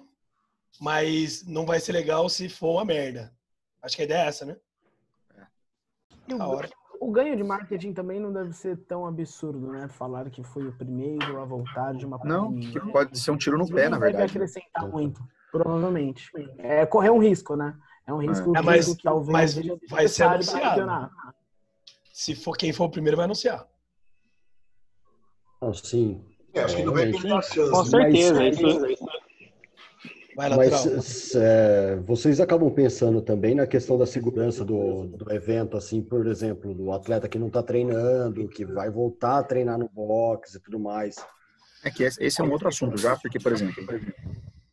mas 0.80 1.46
não 1.46 1.66
vai 1.66 1.80
ser 1.80 1.94
legal 1.94 2.28
se 2.30 2.50
for 2.50 2.74
uma 2.74 2.86
merda. 2.86 3.34
Acho 3.82 3.96
que 3.96 4.02
a 4.02 4.06
ideia 4.06 4.24
é 4.24 4.28
essa, 4.28 4.46
né? 4.46 4.58
É. 6.30 6.36
hora. 6.36 6.70
O 7.00 7.12
ganho 7.12 7.36
de 7.38 7.44
marketing 7.44 7.94
também 7.94 8.20
não 8.20 8.34
deve 8.34 8.52
ser 8.54 8.76
tão 8.86 9.06
absurdo, 9.06 9.72
né? 9.72 9.88
Falar 9.88 10.30
que 10.30 10.44
foi 10.44 10.68
o 10.68 10.74
primeiro 10.74 11.40
a 11.40 11.46
voltar 11.46 11.94
de 11.94 12.06
uma 12.06 12.18
pandemia. 12.18 12.72
Não, 12.72 12.72
que 12.72 12.92
pode 12.92 13.20
ser 13.20 13.32
um 13.32 13.38
tiro 13.38 13.58
no 13.58 13.68
pé, 13.68 13.88
na 13.88 14.00
verdade. 14.00 14.34
Deve 14.34 14.46
acrescentar 14.46 14.88
muito, 14.88 15.24
provavelmente. 15.52 16.30
É 16.58 16.86
correr 16.86 17.12
um 17.12 17.20
risco, 17.20 17.56
né? 17.56 17.78
É 18.06 18.14
um 18.14 18.18
risco 18.18 18.56
é. 18.58 18.62
mas, 18.62 18.96
que 18.96 19.04
talvez 19.04 19.56
mas 19.56 19.56
vai 19.90 20.08
ser 20.08 20.24
anunciado. 20.24 21.12
Se 22.18 22.34
for 22.34 22.58
quem 22.58 22.74
for 22.74 22.86
o 22.86 22.90
primeiro, 22.90 23.16
vai 23.16 23.26
anunciar. 23.26 23.64
Oh, 25.62 25.72
sim. 25.72 26.26
É, 26.52 26.62
acho 26.62 26.76
que 26.76 26.82
não 26.82 26.92
vai 26.92 27.12
ter 27.12 27.22
chance. 27.22 27.70
Com 27.70 27.86
certeza, 27.86 28.40
mas, 30.36 30.74
isso, 30.74 30.90
mas 30.96 31.36
é, 31.36 31.96
vocês 31.98 32.40
acabam 32.42 32.74
pensando 32.74 33.22
também 33.22 33.54
na 33.54 33.68
questão 33.68 34.00
da 34.00 34.08
segurança 34.08 34.66
do, 34.66 35.06
do 35.06 35.32
evento, 35.32 35.78
assim, 35.78 36.02
por 36.02 36.26
exemplo, 36.26 36.74
do 36.74 36.92
atleta 36.92 37.30
que 37.30 37.38
não 37.38 37.48
está 37.48 37.62
treinando, 37.62 38.50
que 38.50 38.66
vai 38.66 38.90
voltar 38.90 39.38
a 39.38 39.44
treinar 39.44 39.78
no 39.78 39.88
box 39.88 40.56
e 40.56 40.60
tudo 40.60 40.80
mais. 40.80 41.18
É 41.84 41.92
que 41.92 42.04
esse 42.04 42.42
é 42.42 42.44
um 42.44 42.52
outro 42.52 42.68
assunto 42.68 42.98
já, 42.98 43.16
porque, 43.16 43.40
por 43.40 43.52
exemplo, 43.52 43.86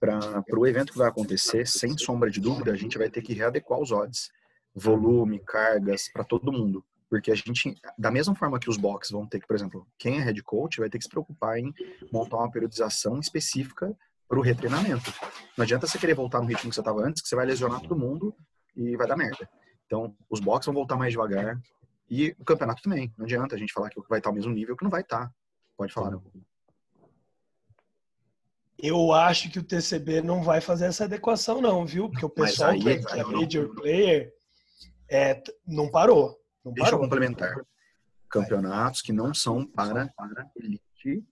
para 0.00 0.42
o 0.58 0.66
evento 0.66 0.92
que 0.92 0.98
vai 0.98 1.08
acontecer, 1.08 1.68
sem 1.68 1.96
sombra 1.98 2.30
de 2.30 2.40
dúvida, 2.40 2.72
a 2.72 2.76
gente 2.76 2.96
vai 2.96 3.10
ter 3.10 3.20
que 3.20 3.34
readequar 3.34 3.78
os 3.78 3.92
odds, 3.92 4.30
volume, 4.74 5.38
cargas, 5.40 6.08
para 6.10 6.24
todo 6.24 6.50
mundo. 6.50 6.82
Porque 7.14 7.30
a 7.30 7.34
gente, 7.36 7.80
da 7.96 8.10
mesma 8.10 8.34
forma 8.34 8.58
que 8.58 8.68
os 8.68 8.76
boxes 8.76 9.12
vão 9.12 9.24
ter 9.24 9.38
que, 9.38 9.46
por 9.46 9.54
exemplo, 9.54 9.86
quem 9.96 10.18
é 10.18 10.20
head 10.20 10.42
coach 10.42 10.80
vai 10.80 10.90
ter 10.90 10.98
que 10.98 11.04
se 11.04 11.08
preocupar 11.08 11.56
em 11.60 11.72
montar 12.10 12.38
uma 12.38 12.50
periodização 12.50 13.20
específica 13.20 13.96
para 14.28 14.36
o 14.36 14.42
retreinamento. 14.42 15.14
Não 15.56 15.62
adianta 15.62 15.86
você 15.86 15.96
querer 15.96 16.14
voltar 16.14 16.40
no 16.40 16.48
ritmo 16.48 16.70
que 16.70 16.74
você 16.74 16.80
estava 16.80 17.06
antes, 17.06 17.22
que 17.22 17.28
você 17.28 17.36
vai 17.36 17.46
lesionar 17.46 17.80
todo 17.80 17.96
mundo 17.96 18.34
e 18.74 18.96
vai 18.96 19.06
dar 19.06 19.16
merda. 19.16 19.48
Então, 19.86 20.12
os 20.28 20.40
boxes 20.40 20.66
vão 20.66 20.74
voltar 20.74 20.96
mais 20.96 21.12
devagar 21.12 21.56
e 22.10 22.34
o 22.36 22.44
campeonato 22.44 22.82
também. 22.82 23.14
Não 23.16 23.26
adianta 23.26 23.54
a 23.54 23.58
gente 23.58 23.72
falar 23.72 23.90
que 23.90 24.00
vai 24.08 24.18
estar 24.18 24.30
ao 24.30 24.34
mesmo 24.34 24.52
nível 24.52 24.76
que 24.76 24.82
não 24.82 24.90
vai 24.90 25.02
estar. 25.02 25.32
Pode 25.76 25.92
falar. 25.92 26.10
Não. 26.10 26.22
Eu 28.76 29.12
acho 29.12 29.52
que 29.52 29.60
o 29.60 29.64
TCB 29.64 30.20
não 30.20 30.42
vai 30.42 30.60
fazer 30.60 30.86
essa 30.86 31.04
adequação, 31.04 31.60
não, 31.60 31.86
viu? 31.86 32.10
Porque 32.10 32.26
o 32.26 32.28
pessoal 32.28 32.70
aí, 32.70 32.80
que, 32.80 32.88
é, 32.88 32.98
que 32.98 33.20
é 33.20 33.22
major 33.22 33.72
player 33.72 34.34
é, 35.08 35.40
não 35.64 35.88
parou. 35.88 36.42
Não 36.64 36.72
Deixa 36.72 36.92
eu 36.92 36.98
complementar. 36.98 37.54
Campeonatos 38.28 39.02
que 39.02 39.12
não 39.12 39.32
são 39.34 39.66
para, 39.66 40.08
para 40.16 40.50
elite 40.56 41.24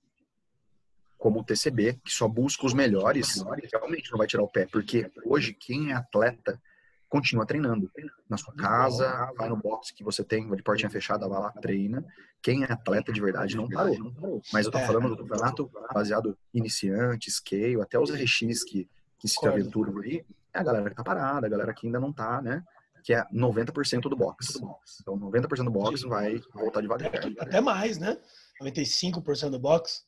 como 1.23 1.39
o 1.39 1.45
TCB, 1.45 2.01
que 2.05 2.12
só 2.12 2.27
busca 2.27 2.67
os 2.67 2.75
melhores, 2.75 3.45
realmente 3.73 4.11
não 4.11 4.19
vai 4.19 4.27
tirar 4.27 4.43
o 4.43 4.49
pé, 4.49 4.67
porque 4.67 5.09
hoje 5.25 5.55
quem 5.55 5.93
é 5.93 5.95
atleta 5.95 6.61
continua 7.09 7.47
treinando 7.47 7.89
na 8.29 8.37
sua 8.37 8.53
casa, 8.55 9.31
vai 9.37 9.49
no 9.49 9.57
box 9.57 9.93
que 9.93 10.03
você 10.03 10.25
tem, 10.25 10.51
de 10.51 10.62
portinha 10.65 10.91
fechada, 10.91 11.29
vai 11.29 11.41
lá, 11.41 11.53
treina. 11.53 12.05
Quem 12.41 12.65
é 12.65 12.73
atleta 12.73 13.12
de 13.12 13.21
verdade 13.21 13.57
não 13.57 13.69
parou. 13.69 14.43
Mas 14.53 14.67
eu 14.67 14.73
tô 14.73 14.81
falando 14.81 15.11
do 15.11 15.17
campeonato 15.19 15.71
baseado 15.95 16.37
iniciante, 16.53 17.31
scale, 17.31 17.81
até 17.81 17.99
os 18.01 18.11
RX 18.11 18.65
que, 18.65 18.89
que 19.17 19.29
se 19.29 19.47
aventuram 19.47 19.99
aí, 20.01 20.25
é 20.53 20.59
a 20.59 20.62
galera 20.65 20.91
que 20.91 20.97
tá 20.97 21.05
parada, 21.05 21.47
a 21.47 21.51
galera 21.51 21.73
que 21.73 21.87
ainda 21.87 22.01
não 22.01 22.12
tá, 22.12 22.43
né? 22.43 22.65
Que 23.02 23.14
é 23.14 23.25
90% 23.32 24.02
do 24.02 24.16
box. 24.16 24.61
Então, 25.00 25.18
90% 25.18 25.64
do 25.64 25.71
box 25.71 26.02
vai 26.02 26.40
voltar 26.54 26.80
devagar. 26.80 27.11
Até 27.38 27.61
mais, 27.61 27.99
né? 27.99 28.16
95% 28.61 29.50
do 29.50 29.59
box. 29.59 30.04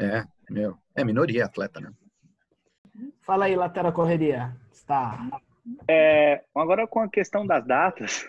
É, 0.00 0.24
meu, 0.50 0.78
é 0.96 1.04
minoria 1.04 1.44
atleta, 1.44 1.80
né? 1.80 1.92
Fala 3.20 3.44
aí, 3.44 3.56
lateral 3.56 3.92
correria. 3.92 4.56
Está. 4.72 5.28
É, 5.88 6.44
agora 6.54 6.86
com 6.86 7.00
a 7.00 7.08
questão 7.08 7.46
das 7.46 7.64
datas, 7.64 8.28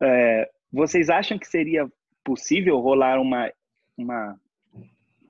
é, 0.00 0.50
vocês 0.72 1.08
acham 1.08 1.38
que 1.38 1.46
seria 1.46 1.90
possível 2.22 2.78
rolar 2.78 3.20
uma, 3.20 3.52
uma 3.96 4.38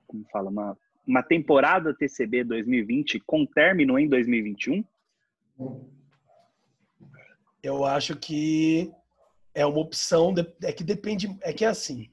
como 0.07 0.25
fala, 0.31 0.49
uma, 0.49 0.77
uma 1.05 1.23
temporada 1.23 1.93
TCB 1.93 2.43
2020 2.43 3.19
com 3.21 3.45
término 3.45 3.99
em 3.99 4.07
2021? 4.07 4.83
Eu 7.61 7.83
acho 7.83 8.15
que 8.15 8.91
é 9.53 9.65
uma 9.65 9.79
opção, 9.79 10.33
é 10.61 10.71
que 10.71 10.83
depende, 10.83 11.35
é 11.41 11.51
que 11.51 11.65
é 11.65 11.67
assim, 11.67 12.11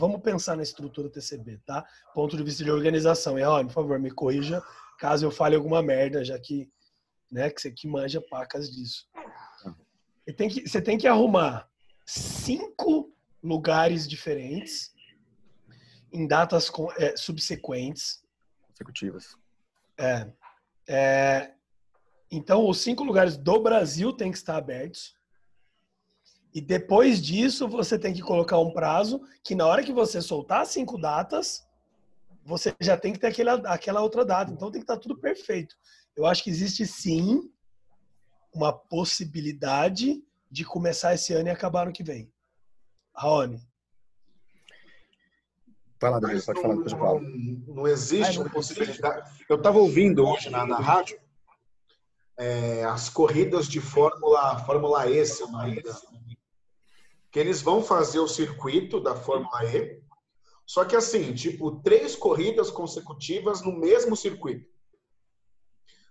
Vamos 0.00 0.22
pensar 0.22 0.56
na 0.56 0.62
estrutura 0.62 1.10
TCB, 1.10 1.58
tá? 1.66 1.84
Ponto 2.14 2.34
de 2.34 2.42
vista 2.42 2.64
de 2.64 2.70
organização. 2.70 3.38
E, 3.38 3.42
ó, 3.42 3.62
por 3.62 3.72
favor, 3.72 3.98
me 3.98 4.10
corrija 4.10 4.62
caso 4.98 5.26
eu 5.26 5.30
fale 5.30 5.56
alguma 5.56 5.82
merda, 5.82 6.24
já 6.24 6.38
que, 6.38 6.70
né, 7.30 7.50
que 7.50 7.60
você 7.60 7.70
que 7.70 7.86
manja 7.86 8.20
pacas 8.30 8.70
disso. 8.70 9.08
E 10.26 10.32
tem 10.32 10.48
que, 10.48 10.68
você 10.68 10.80
tem 10.80 10.96
que 10.96 11.06
arrumar 11.06 11.68
cinco 12.06 13.12
lugares 13.42 14.06
diferentes 14.06 14.94
em 16.12 16.26
datas 16.26 16.70
com, 16.70 16.90
é, 16.92 17.16
subsequentes. 17.16 18.22
Consecutivas. 18.68 19.36
É, 19.98 20.30
é, 20.86 21.54
então, 22.30 22.68
os 22.68 22.78
cinco 22.78 23.02
lugares 23.02 23.36
do 23.36 23.60
Brasil 23.60 24.12
têm 24.12 24.30
que 24.30 24.38
estar 24.38 24.56
abertos. 24.56 25.16
E 26.54 26.60
depois 26.60 27.20
disso, 27.20 27.66
você 27.66 27.98
tem 27.98 28.14
que 28.14 28.22
colocar 28.22 28.58
um 28.58 28.72
prazo 28.72 29.20
que 29.42 29.54
na 29.54 29.66
hora 29.66 29.82
que 29.82 29.92
você 29.92 30.22
soltar 30.22 30.64
cinco 30.66 30.96
datas, 30.96 31.66
você 32.44 32.74
já 32.80 32.96
tem 32.96 33.12
que 33.12 33.18
ter 33.18 33.28
aquela, 33.28 33.54
aquela 33.72 34.00
outra 34.00 34.24
data. 34.24 34.52
Então 34.52 34.70
tem 34.70 34.80
que 34.80 34.84
estar 34.84 34.96
tudo 34.96 35.16
perfeito. 35.16 35.76
Eu 36.16 36.24
acho 36.24 36.44
que 36.44 36.50
existe 36.50 36.86
sim 36.86 37.50
uma 38.52 38.72
possibilidade 38.72 40.22
de 40.50 40.64
começar 40.64 41.14
esse 41.14 41.32
ano 41.32 41.48
e 41.48 41.50
acabar 41.50 41.86
no 41.86 41.92
que 41.92 42.02
vem. 42.02 42.32
Raoni. 43.14 43.60
Vai 46.00 46.10
lá, 46.10 46.18
Danilo, 46.18 46.42
pode 46.42 46.62
falar 46.62 46.74
depois 46.74 46.92
falo. 46.92 47.20
Não, 47.20 47.74
não 47.74 47.88
existe 47.88 48.38
uma 48.38 48.48
possibilidade. 48.48 49.30
Eu 49.48 49.56
estava 49.56 49.78
ouvindo 49.78 50.26
hoje 50.26 50.48
na, 50.48 50.64
na 50.64 50.78
rádio 50.78 51.20
é, 52.40 52.84
as 52.84 53.10
corridas 53.10 53.68
de 53.68 53.82
Fórmula, 53.82 54.58
Fórmula 54.64 55.06
E, 55.06 55.26
se 55.26 55.42
não 55.42 55.60
que 57.30 57.38
eles 57.38 57.60
vão 57.60 57.82
fazer 57.82 58.18
o 58.18 58.26
circuito 58.26 58.98
da 58.98 59.14
Fórmula 59.14 59.62
E, 59.66 60.02
só 60.66 60.84
que 60.84 60.96
assim, 60.96 61.34
tipo, 61.34 61.82
três 61.82 62.16
corridas 62.16 62.70
consecutivas 62.70 63.60
no 63.60 63.72
mesmo 63.72 64.16
circuito. 64.16 64.66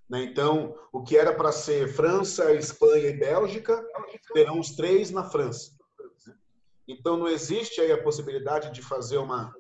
Né? 0.08 0.24
Então, 0.24 0.78
o 0.94 1.02
que 1.02 1.18
era 1.18 1.34
para 1.34 1.52
ser 1.52 1.92
França, 1.92 2.54
Espanha 2.54 3.10
e 3.10 3.18
Bélgica, 3.18 3.84
terão 4.32 4.60
os 4.60 4.76
três 4.76 5.10
na 5.10 5.24
França. 5.24 5.76
Então, 6.88 7.18
não 7.18 7.28
existe 7.28 7.82
aí 7.82 7.92
a 7.92 8.02
possibilidade 8.02 8.72
de 8.72 8.84
fazer 8.84 9.18
uma 9.18 9.52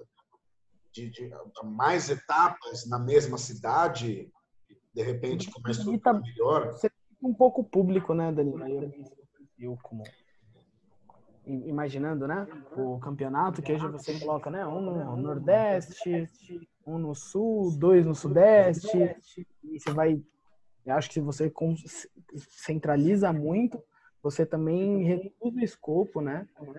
de, 0.92 1.10
de 1.10 1.32
mais 1.64 2.10
etapas 2.10 2.88
na 2.88 3.00
mesma 3.00 3.38
cidade, 3.38 4.32
de 4.94 5.04
repente 5.04 5.52
com 5.52 5.60
uma 5.60 5.72
estrutura 5.72 6.14
melhor. 6.14 6.72
Você 6.74 6.90
um 7.22 7.34
pouco 7.34 7.64
público, 7.64 8.14
né, 8.14 8.32
Danilo? 8.32 8.64
Eu 9.58 9.78
como 9.84 10.04
imaginando, 11.46 12.28
né? 12.28 12.48
O 12.78 13.00
campeonato, 13.00 13.62
que 13.62 13.74
hoje 13.74 13.88
você 13.88 14.18
coloca, 14.20 14.50
né? 14.50 14.66
Um 14.66 14.82
no 14.82 15.18
Nordeste, 15.18 16.30
um 16.86 16.98
no 16.98 17.14
Sul, 17.16 17.78
dois 17.78 18.06
no 18.06 18.16
Sudeste, 18.16 18.98
e 19.64 19.80
você 19.80 19.92
vai. 19.92 20.22
Eu 20.86 20.96
acho 20.96 21.10
que 21.10 21.16
se 21.16 21.22
você 21.22 21.52
centraliza 22.50 23.34
muito, 23.34 23.82
você 24.24 24.46
também 24.46 25.04
reduz 25.04 25.34
o 25.42 25.60
escopo, 25.60 26.22
né? 26.22 26.48
Um 26.62 26.74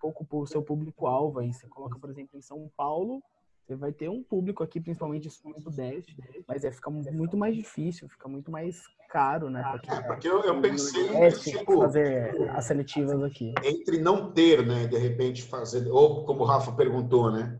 pouco 0.00 0.26
o 0.30 0.46
seu 0.46 0.62
público-alvo 0.62 1.38
aí. 1.38 1.52
Você 1.52 1.68
coloca, 1.68 1.98
por 1.98 2.10
exemplo, 2.10 2.36
em 2.36 2.42
São 2.42 2.70
Paulo, 2.76 3.22
você 3.66 3.76
vai 3.76 3.92
ter 3.92 4.10
um 4.10 4.22
público 4.22 4.62
aqui, 4.62 4.80
principalmente 4.80 5.30
sul 5.30 5.54
sudeste, 5.58 6.16
mas 6.46 6.64
é 6.64 6.70
fica 6.70 6.90
muito 6.90 7.36
mais 7.36 7.56
difícil, 7.56 8.08
fica 8.08 8.28
muito 8.28 8.50
mais 8.50 8.82
caro, 9.08 9.48
né? 9.48 9.62
É, 9.88 10.02
porque 10.02 10.28
eu, 10.28 10.42
eu 10.42 10.60
pensei 10.60 11.08
é, 11.16 11.30
tipo, 11.30 11.78
fazer 11.78 12.50
as 12.50 12.64
seletivas 12.66 13.22
aqui. 13.22 13.54
Entre 13.62 13.98
não 13.98 14.32
ter, 14.32 14.66
né, 14.66 14.86
de 14.86 14.98
repente 14.98 15.42
fazer, 15.42 15.88
ou 15.88 16.24
como 16.26 16.42
o 16.42 16.46
Rafa 16.46 16.72
perguntou, 16.72 17.30
né? 17.30 17.58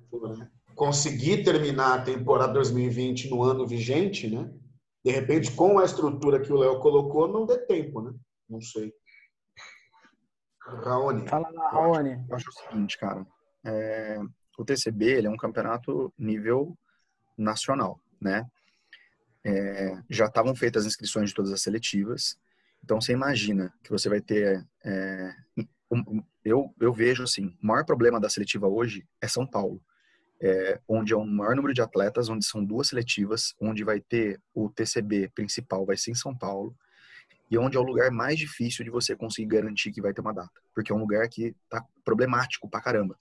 conseguir 0.75 1.45
terminar 1.45 2.01
a 2.01 2.03
temporada 2.03 2.53
2020 2.55 3.31
no 3.31 3.43
ano 3.43 3.67
vigente, 3.67 4.29
né? 4.29 4.53
De 5.05 5.13
repente, 5.13 5.53
com 5.53 5.79
a 5.79 5.85
estrutura 5.85 6.41
que 6.41 6.53
o 6.53 6.57
Léo 6.57 6.81
colocou, 6.81 7.29
não 7.29 7.47
dê 7.47 7.59
tempo, 7.59 8.01
né? 8.01 8.13
Não 8.49 8.61
sei. 8.61 8.93
Raoni. 10.61 11.29
Fala 11.29 11.49
lá, 11.51 11.69
Raoni. 11.71 12.25
Eu 12.29 12.37
acho 12.37 12.49
o 12.49 12.53
seguinte, 12.53 12.99
cara. 12.99 13.27
É, 13.65 14.19
o 14.59 14.65
TCB 14.65 15.07
ele 15.07 15.27
é 15.27 15.31
um 15.31 15.37
campeonato 15.37 16.13
nível 16.19 16.77
nacional, 17.37 18.01
né? 18.21 18.47
É, 19.45 19.99
já 20.09 20.27
estavam 20.27 20.55
feitas 20.55 20.85
as 20.85 20.93
inscrições 20.93 21.31
de 21.31 21.35
todas 21.35 21.53
as 21.53 21.61
seletivas. 21.61 22.39
Então, 22.83 23.01
você 23.01 23.13
imagina 23.13 23.73
que 23.83 23.91
você 23.91 24.09
vai 24.09 24.21
ter... 24.21 24.67
É, 24.85 25.35
um, 25.91 26.23
eu, 26.45 26.75
eu 26.81 26.93
vejo, 26.93 27.23
assim, 27.23 27.57
o 27.63 27.67
maior 27.67 27.85
problema 27.85 28.21
da 28.21 28.29
seletiva 28.29 28.67
hoje 28.67 29.07
é 29.21 29.29
São 29.29 29.47
Paulo 29.47 29.83
é, 30.45 30.79
onde 30.87 31.13
é 31.13 31.17
o 31.17 31.25
maior 31.25 31.57
número 31.57 31.73
de 31.73 31.81
atletas, 31.81 32.29
onde 32.29 32.45
são 32.45 32.63
duas 32.63 32.89
seletivas, 32.89 33.55
onde 33.59 33.83
vai 33.83 33.99
ter 33.99 34.41
o 34.53 34.69
TCB 34.69 35.31
principal, 35.35 35.87
vai 35.87 35.97
ser 35.97 36.11
em 36.11 36.15
São 36.15 36.37
Paulo, 36.37 36.77
e 37.51 37.57
onde 37.57 37.77
é 37.77 37.81
o 37.81 37.85
lugar 37.85 38.11
mais 38.11 38.39
difícil 38.39 38.85
de 38.85 38.91
você 38.91 39.17
conseguir 39.17 39.49
garantir 39.49 39.91
que 39.91 40.03
vai 40.03 40.13
ter 40.13 40.21
uma 40.21 40.35
data, 40.35 40.61
porque 40.75 40.93
é 40.93 40.95
um 40.95 40.99
lugar 40.99 41.27
que 41.29 41.55
tá 41.69 41.83
problemático 42.05 42.69
pra 42.69 42.83
caramba. 42.83 43.19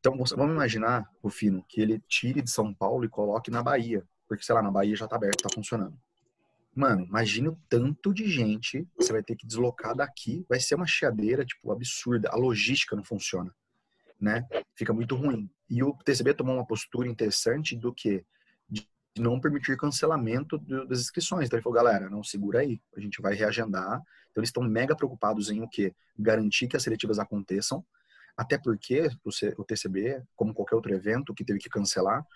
Então, 0.00 0.16
vamos 0.16 0.54
imaginar, 0.54 1.08
o 1.22 1.30
Fino, 1.30 1.64
que 1.68 1.80
ele 1.80 2.02
tire 2.08 2.42
de 2.42 2.50
São 2.50 2.74
Paulo 2.74 3.04
e 3.04 3.08
coloque 3.08 3.50
na 3.50 3.62
Bahia, 3.62 4.02
porque, 4.26 4.42
sei 4.42 4.54
lá, 4.54 4.62
na 4.62 4.70
Bahia 4.70 4.96
já 4.96 5.06
tá 5.06 5.16
aberto, 5.16 5.42
tá 5.42 5.50
funcionando. 5.54 5.96
Mano, 6.74 7.04
imagine 7.04 7.48
o 7.48 7.58
tanto 7.68 8.14
de 8.14 8.28
gente 8.28 8.88
você 8.96 9.12
vai 9.12 9.22
ter 9.22 9.36
que 9.36 9.46
deslocar 9.46 9.94
daqui, 9.94 10.44
vai 10.48 10.58
ser 10.58 10.74
uma 10.76 10.86
chiadeira, 10.86 11.44
tipo, 11.44 11.70
absurda. 11.70 12.30
A 12.32 12.36
logística 12.36 12.96
não 12.96 13.04
funciona 13.04 13.54
né? 14.20 14.46
Fica 14.74 14.92
muito 14.92 15.16
ruim. 15.16 15.50
E 15.68 15.82
o 15.82 15.94
TCB 15.94 16.34
tomou 16.34 16.54
uma 16.54 16.66
postura 16.66 17.08
interessante 17.08 17.74
do 17.74 17.92
que 17.94 18.24
de 18.68 18.86
não 19.16 19.40
permitir 19.40 19.76
cancelamento 19.76 20.58
das 20.86 21.00
inscrições. 21.00 21.46
Então 21.46 21.56
ele 21.56 21.62
falou, 21.62 21.76
galera, 21.76 22.10
não 22.10 22.22
segura 22.22 22.60
aí, 22.60 22.80
a 22.94 23.00
gente 23.00 23.22
vai 23.22 23.34
reagendar. 23.34 24.02
Então 24.30 24.40
eles 24.40 24.50
estão 24.50 24.62
mega 24.62 24.94
preocupados 24.94 25.50
em 25.50 25.62
o 25.62 25.68
que 25.68 25.94
garantir 26.18 26.68
que 26.68 26.76
as 26.76 26.82
seletivas 26.82 27.18
aconteçam, 27.18 27.84
até 28.40 28.56
porque 28.56 29.10
o 29.58 29.62
TCB, 29.62 30.22
como 30.34 30.54
qualquer 30.54 30.74
outro 30.74 30.94
evento 30.94 31.34
que 31.34 31.44
teve 31.44 31.58
que 31.58 31.68
cancelar, 31.68 32.26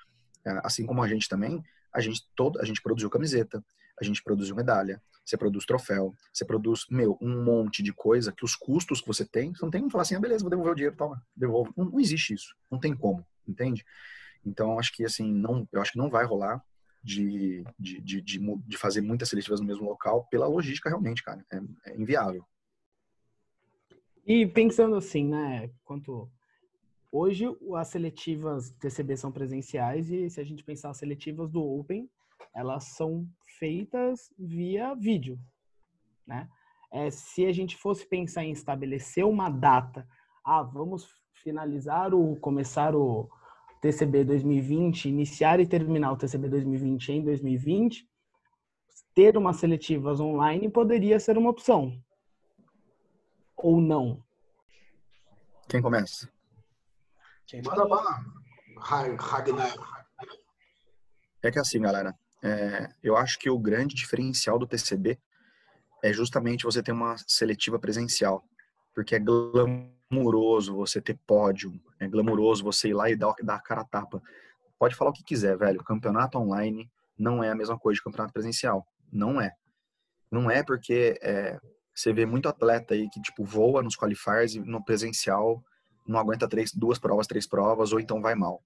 é, 0.44 0.60
assim 0.62 0.84
como 0.84 1.02
a 1.02 1.08
gente 1.08 1.26
também, 1.26 1.64
a 1.90 1.98
gente 1.98 2.28
todo 2.36 2.60
a 2.60 2.64
gente 2.66 2.82
produziu 2.82 3.08
camiseta, 3.08 3.64
a 3.98 4.04
gente 4.04 4.22
produziu 4.22 4.54
medalha, 4.54 5.00
você 5.24 5.34
produz 5.34 5.64
troféu, 5.64 6.14
você 6.30 6.44
produz, 6.44 6.84
meu, 6.90 7.16
um 7.22 7.42
monte 7.42 7.82
de 7.82 7.90
coisa 7.90 8.32
que 8.32 8.44
os 8.44 8.54
custos 8.54 9.00
que 9.00 9.06
você 9.06 9.24
tem, 9.24 9.54
você 9.54 9.64
não 9.64 9.70
tem 9.70 9.80
como 9.80 9.90
falar 9.90 10.02
assim, 10.02 10.14
ah, 10.14 10.20
beleza, 10.20 10.42
vou 10.42 10.50
devolver 10.50 10.72
o 10.72 10.76
dinheiro, 10.76 10.94
toma, 10.94 11.26
devolvo. 11.34 11.72
Não, 11.74 11.86
não 11.86 11.98
existe 11.98 12.34
isso, 12.34 12.54
não 12.70 12.78
tem 12.78 12.94
como, 12.94 13.24
entende? 13.48 13.82
Então, 14.44 14.78
acho 14.78 14.92
que, 14.92 15.06
assim, 15.06 15.32
não, 15.32 15.66
eu 15.72 15.80
acho 15.80 15.92
que 15.92 15.98
não 15.98 16.10
vai 16.10 16.26
rolar 16.26 16.62
de, 17.02 17.64
de, 17.78 17.98
de, 18.02 18.20
de, 18.20 18.76
fazer 18.76 19.00
muitas 19.00 19.30
seletivas 19.30 19.58
no 19.58 19.66
mesmo 19.66 19.86
local 19.86 20.26
pela 20.30 20.46
logística, 20.46 20.90
realmente, 20.90 21.22
cara, 21.22 21.42
é, 21.50 21.60
é 21.86 21.96
inviável. 21.96 22.44
E 24.26 24.46
pensando 24.46 24.96
assim, 24.96 25.28
né, 25.28 25.70
quanto... 25.84 26.30
Hoje, 27.12 27.46
as 27.76 27.88
seletivas 27.88 28.70
TCB 28.80 29.16
são 29.16 29.30
presenciais 29.30 30.10
e 30.10 30.28
se 30.28 30.40
a 30.40 30.44
gente 30.44 30.64
pensar 30.64 30.90
as 30.90 30.96
seletivas 30.96 31.48
do 31.48 31.62
Open, 31.62 32.10
elas 32.52 32.84
são 32.96 33.24
feitas 33.58 34.32
via 34.36 34.94
vídeo, 34.94 35.38
né? 36.26 36.48
É, 36.92 37.10
se 37.10 37.46
a 37.46 37.52
gente 37.52 37.76
fosse 37.76 38.04
pensar 38.06 38.44
em 38.44 38.50
estabelecer 38.50 39.24
uma 39.24 39.48
data, 39.48 40.06
ah, 40.44 40.62
vamos 40.62 41.08
finalizar 41.34 42.14
o 42.14 42.36
começar 42.36 42.96
o 42.96 43.28
TCB 43.80 44.24
2020, 44.24 45.08
iniciar 45.08 45.60
e 45.60 45.66
terminar 45.66 46.12
o 46.12 46.16
TCB 46.16 46.48
2020 46.48 47.12
em 47.12 47.22
2020, 47.22 48.08
ter 49.14 49.36
umas 49.36 49.56
seletivas 49.56 50.18
online 50.20 50.68
poderia 50.68 51.20
ser 51.20 51.38
uma 51.38 51.50
opção. 51.50 51.96
Ou 53.64 53.80
não? 53.80 54.22
Quem 55.70 55.80
começa? 55.80 56.30
Quem 57.46 57.62
Manda 57.62 57.88
bala. 57.88 58.22
Ragnar. 58.76 59.74
É 61.42 61.50
que 61.50 61.58
assim, 61.58 61.80
galera, 61.80 62.14
é, 62.42 62.90
eu 63.02 63.16
acho 63.16 63.38
que 63.38 63.48
o 63.48 63.58
grande 63.58 63.94
diferencial 63.94 64.58
do 64.58 64.66
TCB 64.66 65.18
é 66.02 66.12
justamente 66.12 66.64
você 66.64 66.82
ter 66.82 66.92
uma 66.92 67.16
seletiva 67.26 67.78
presencial, 67.78 68.44
porque 68.94 69.14
é 69.14 69.18
glamuroso 69.18 70.76
você 70.76 71.00
ter 71.00 71.18
pódio, 71.26 71.72
é 71.98 72.06
glamuroso 72.06 72.62
você 72.62 72.88
ir 72.90 72.94
lá 72.94 73.08
e 73.08 73.16
dar, 73.16 73.34
dar 73.42 73.54
a 73.54 73.62
cara 73.62 73.80
a 73.80 73.86
tapa. 73.86 74.22
Pode 74.78 74.94
falar 74.94 75.08
o 75.08 75.14
que 75.14 75.24
quiser, 75.24 75.56
velho. 75.56 75.82
Campeonato 75.82 76.36
online 76.36 76.92
não 77.18 77.42
é 77.42 77.48
a 77.48 77.54
mesma 77.54 77.78
coisa 77.78 77.96
de 77.96 78.04
campeonato 78.04 78.34
presencial. 78.34 78.86
Não 79.10 79.40
é. 79.40 79.54
Não 80.30 80.50
é 80.50 80.62
porque 80.62 81.18
é, 81.22 81.58
você 81.94 82.12
vê 82.12 82.26
muito 82.26 82.48
atleta 82.48 82.94
aí 82.94 83.08
que, 83.08 83.20
tipo, 83.20 83.44
voa 83.44 83.82
nos 83.82 83.96
qualifiers 83.96 84.54
e 84.54 84.60
no 84.60 84.84
presencial 84.84 85.62
não 86.06 86.18
aguenta 86.18 86.48
três, 86.48 86.72
duas 86.72 86.98
provas, 86.98 87.26
três 87.26 87.46
provas, 87.46 87.92
ou 87.92 88.00
então 88.00 88.20
vai 88.20 88.34
mal. 88.34 88.62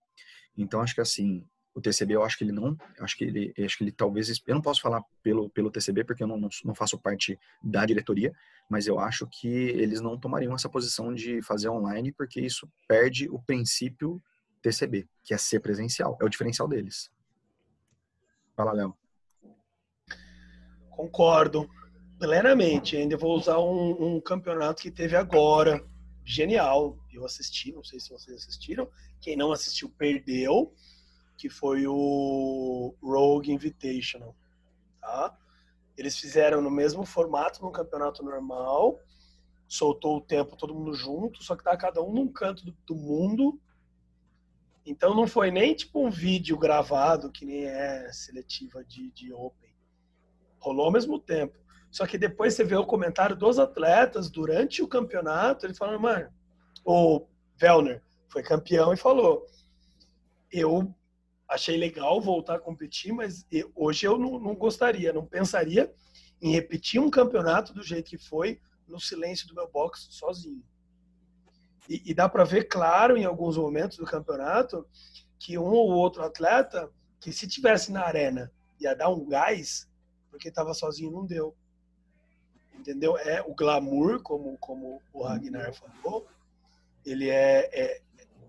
Então, 0.57 0.81
acho 0.81 0.95
que 0.95 1.01
assim, 1.01 1.47
o 1.75 1.81
TCB 1.81 2.17
eu 2.17 2.25
acho 2.25 2.37
que 2.37 2.45
ele 2.45 2.53
não, 2.53 2.77
acho 3.01 3.17
que 3.17 3.25
ele, 3.25 3.55
acho 3.64 3.79
que 3.79 3.85
ele 3.85 3.93
talvez, 3.93 4.29
eu 4.47 4.55
não 4.55 4.62
posso 4.62 4.81
falar 4.81 5.03
pelo, 5.23 5.49
pelo 5.51 5.71
TCB 5.71 6.05
porque 6.05 6.23
eu 6.23 6.27
não, 6.27 6.37
não, 6.37 6.49
não, 6.64 6.75
faço 6.75 6.99
parte 6.99 7.38
da 7.62 7.87
diretoria, 7.87 8.33
mas 8.69 8.87
eu 8.87 8.99
acho 8.99 9.29
que 9.29 9.49
eles 9.49 10.01
não 10.01 10.19
tomariam 10.19 10.55
essa 10.55 10.69
posição 10.69 11.14
de 11.14 11.41
fazer 11.43 11.69
online 11.69 12.12
porque 12.12 12.41
isso 12.41 12.69
perde 12.88 13.29
o 13.31 13.41
princípio 13.41 14.21
TCB, 14.62 15.07
que 15.23 15.33
é 15.33 15.38
ser 15.38 15.61
presencial, 15.61 16.19
é 16.21 16.25
o 16.25 16.29
diferencial 16.29 16.67
deles. 16.67 17.11
Fala, 18.57 18.73
Léo. 18.73 18.97
Concordo 20.91 21.71
plenamente. 22.18 22.96
Ainda 22.96 23.16
vou 23.16 23.37
usar 23.37 23.59
um, 23.59 24.16
um 24.16 24.20
campeonato 24.20 24.83
que 24.83 24.90
teve 24.90 25.16
agora, 25.16 25.85
genial. 26.24 26.98
Eu 27.12 27.24
assisti, 27.24 27.72
não 27.72 27.85
sei 27.85 28.00
se 28.00 28.11
vocês 28.11 28.37
assistiram. 28.37 28.88
Quem 29.20 29.37
não 29.37 29.52
assistiu 29.52 29.88
perdeu 29.90 30.72
que 31.38 31.48
foi 31.48 31.87
o 31.87 32.94
Rogue 33.00 33.52
Invitational, 33.52 34.35
tá? 35.00 35.38
Eles 35.96 36.18
fizeram 36.18 36.61
no 36.61 36.70
mesmo 36.70 37.07
formato, 37.07 37.62
no 37.62 37.70
campeonato 37.70 38.24
normal, 38.24 38.98
soltou 39.68 40.16
o 40.16 40.20
tempo 40.20 40.57
todo 40.57 40.74
mundo 40.74 40.92
junto, 40.94 41.42
só 41.42 41.54
que 41.54 41.62
tá 41.62 41.76
cada 41.76 42.02
um 42.02 42.12
num 42.12 42.26
canto 42.26 42.64
do, 42.64 42.76
do 42.85 42.94
mundo. 42.96 43.61
Então 44.85 45.14
não 45.14 45.28
foi 45.28 45.50
nem 45.50 45.74
tipo 45.74 46.04
um 46.04 46.11
vídeo 46.11 46.59
gravado, 46.59 47.31
que 47.31 47.44
nem 47.44 47.66
é 47.66 48.11
seletiva 48.12 48.85
de, 48.85 49.11
de 49.12 49.33
Open. 49.33 49.70
Rolou 50.59 50.87
ao 50.87 50.92
mesmo 50.92 51.20
tempo. 51.20 51.57
Só 51.90 52.07
que 52.07 52.18
depois 52.18 52.55
você 52.55 52.64
vê 52.64 52.77
o 52.77 52.87
comentário 52.87 53.35
dos 53.35 53.59
atletas 53.59 54.31
durante 54.31 54.83
o 54.83 54.88
campeonato, 54.88 55.66
ele 55.66 55.74
falando, 55.74 56.01
mano, 56.01 56.31
o 56.85 57.27
Vellner 57.57 58.03
foi 58.29 58.42
campeão 58.42 58.92
e 58.92 58.96
falou: 58.96 59.46
Eu 60.53 60.94
achei 61.48 61.77
legal 61.77 62.20
voltar 62.20 62.57
a 62.57 62.61
competir, 62.61 63.12
mas 63.12 63.46
hoje 63.74 64.07
eu 64.07 64.18
não, 64.18 64.38
não, 64.38 64.55
gostaria, 64.55 65.12
não 65.12 65.24
pensaria 65.24 65.92
em 66.40 66.53
repetir 66.53 67.01
um 67.01 67.11
campeonato 67.11 67.72
do 67.72 67.83
jeito 67.83 68.11
que 68.11 68.18
foi 68.18 68.61
no 68.87 69.01
silêncio 69.01 69.48
do 69.48 69.55
meu 69.55 69.68
box 69.68 70.09
sozinho. 70.11 70.62
E, 71.88 72.11
e 72.11 72.14
dá 72.14 72.29
para 72.29 72.44
ver 72.44 72.64
claro 72.64 73.16
em 73.16 73.24
alguns 73.24 73.57
momentos 73.57 73.96
do 73.96 74.05
campeonato 74.05 74.87
que 75.38 75.57
um 75.57 75.70
ou 75.70 75.90
outro 75.90 76.22
atleta 76.22 76.90
que 77.18 77.33
se 77.33 77.48
tivesse 77.48 77.90
na 77.90 78.05
arena 78.05 78.53
ia 78.79 78.94
dar 78.94 79.09
um 79.09 79.27
gás 79.27 79.88
porque 80.31 80.48
estava 80.48 80.74
sozinho 80.74 81.11
não 81.11 81.27
deu. 81.27 81.57
Entendeu? 82.79 83.19
É 83.19 83.43
o 83.43 83.55
glamour, 83.55 84.23
como 84.23 84.57
como 84.59 85.03
o 85.12 85.23
Ragnar 85.23 85.75
falou, 85.75 86.27
ele 87.05 87.29
é, 87.29 87.69
é 87.73 88.01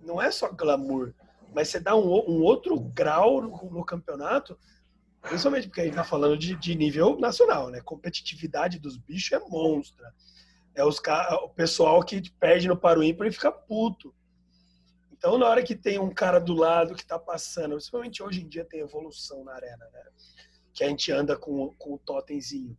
não 0.02 0.22
é 0.22 0.32
só 0.32 0.50
glamour, 0.52 1.14
mas 1.54 1.70
você 1.70 1.80
dá 1.80 1.96
um, 1.96 2.08
um 2.08 2.42
outro 2.44 2.80
grau 2.80 3.42
no, 3.42 3.50
no, 3.72 3.84
campeonato, 3.84 4.58
principalmente 5.22 5.68
porque 5.68 5.82
a 5.82 5.84
gente 5.84 5.94
está 5.94 6.04
falando 6.04 6.38
de, 6.38 6.56
de, 6.56 6.76
nível 6.76 7.20
nacional, 7.20 7.70
né? 7.70 7.82
Competitividade 7.82 8.80
dos 8.80 8.98
bichos 8.98 9.32
é 9.32 9.40
monstra. 9.40 10.14
É 10.76 10.86
os, 10.86 11.02
o 11.44 11.50
pessoal 11.50 12.04
que 12.04 12.30
perde 12.40 12.68
no 12.68 12.78
paro 12.78 13.04
ímpar 13.04 13.28
e 13.28 13.32
fica 13.32 13.52
puto. 13.52 14.14
Então, 15.12 15.38
na 15.38 15.48
hora 15.48 15.64
que 15.64 15.76
tem 15.76 16.00
um 16.00 16.14
cara 16.14 16.40
do 16.40 16.54
lado 16.54 16.96
que 16.96 17.02
está 17.02 17.20
passando, 17.20 17.74
principalmente 17.74 18.24
hoje 18.24 18.42
em 18.42 18.48
dia 18.48 18.64
tem 18.64 18.80
evolução 18.80 19.44
na 19.44 19.54
arena, 19.54 19.86
né? 19.92 20.04
Que 20.74 20.84
a 20.84 20.88
gente 20.88 21.12
anda 21.12 21.36
com, 21.36 21.74
com 21.78 21.96
o 21.96 22.00
totemzinho. 22.00 22.78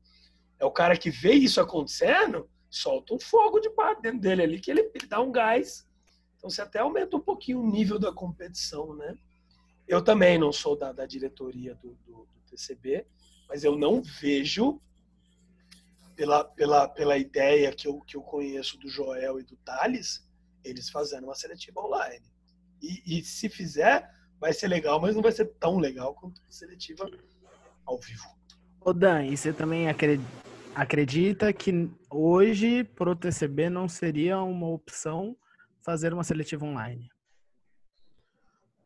É 0.60 0.64
o 0.64 0.70
cara 0.70 0.96
que 0.96 1.10
vê 1.10 1.32
isso 1.32 1.60
acontecendo, 1.60 2.48
solta 2.68 3.14
um 3.14 3.18
fogo 3.18 3.58
de 3.58 3.70
bar 3.70 4.00
dentro 4.00 4.20
dele 4.20 4.42
ali, 4.42 4.60
que 4.60 4.70
ele, 4.70 4.90
ele 4.94 5.06
dá 5.06 5.20
um 5.20 5.32
gás 5.32 5.88
então 6.40 6.48
você 6.48 6.62
até 6.62 6.78
aumenta 6.78 7.16
um 7.16 7.20
pouquinho 7.20 7.60
o 7.60 7.70
nível 7.70 7.98
da 7.98 8.10
competição, 8.10 8.96
né? 8.96 9.14
Eu 9.86 10.02
também 10.02 10.38
não 10.38 10.50
sou 10.50 10.74
da, 10.74 10.90
da 10.90 11.04
diretoria 11.04 11.74
do, 11.74 11.94
do, 12.06 12.26
do, 12.26 12.40
TCB, 12.48 13.06
mas 13.46 13.62
eu 13.62 13.76
não 13.76 14.02
vejo, 14.02 14.80
pela, 16.16 16.42
pela, 16.42 16.88
pela 16.88 17.18
ideia 17.18 17.70
que 17.72 17.86
eu, 17.86 18.00
que 18.00 18.16
eu 18.16 18.22
conheço 18.22 18.78
do 18.78 18.88
Joel 18.88 19.38
e 19.38 19.44
do 19.44 19.54
Thales, 19.58 20.26
eles 20.64 20.88
fazendo 20.88 21.24
uma 21.24 21.34
seletiva 21.34 21.80
online. 21.80 22.24
E, 22.80 23.18
e 23.18 23.22
se 23.22 23.50
fizer, 23.50 24.10
vai 24.40 24.54
ser 24.54 24.68
legal, 24.68 24.98
mas 24.98 25.14
não 25.14 25.22
vai 25.22 25.32
ser 25.32 25.46
tão 25.58 25.78
legal 25.78 26.14
quanto 26.14 26.40
a 26.48 26.50
seletiva 26.52 27.06
ao 27.84 28.00
vivo. 28.00 28.24
Ô 28.80 28.94
Dan, 28.94 29.26
e 29.26 29.36
você 29.36 29.52
também 29.52 29.90
acredita 29.90 30.49
que 31.52 31.90
hoje 32.10 32.84
pro 32.84 33.16
TCB 33.16 33.68
não 33.68 33.88
seria 33.88 34.40
uma 34.40 34.68
opção 34.68 35.36
fazer 35.82 36.12
uma 36.12 36.24
seletiva 36.24 36.64
online? 36.64 37.10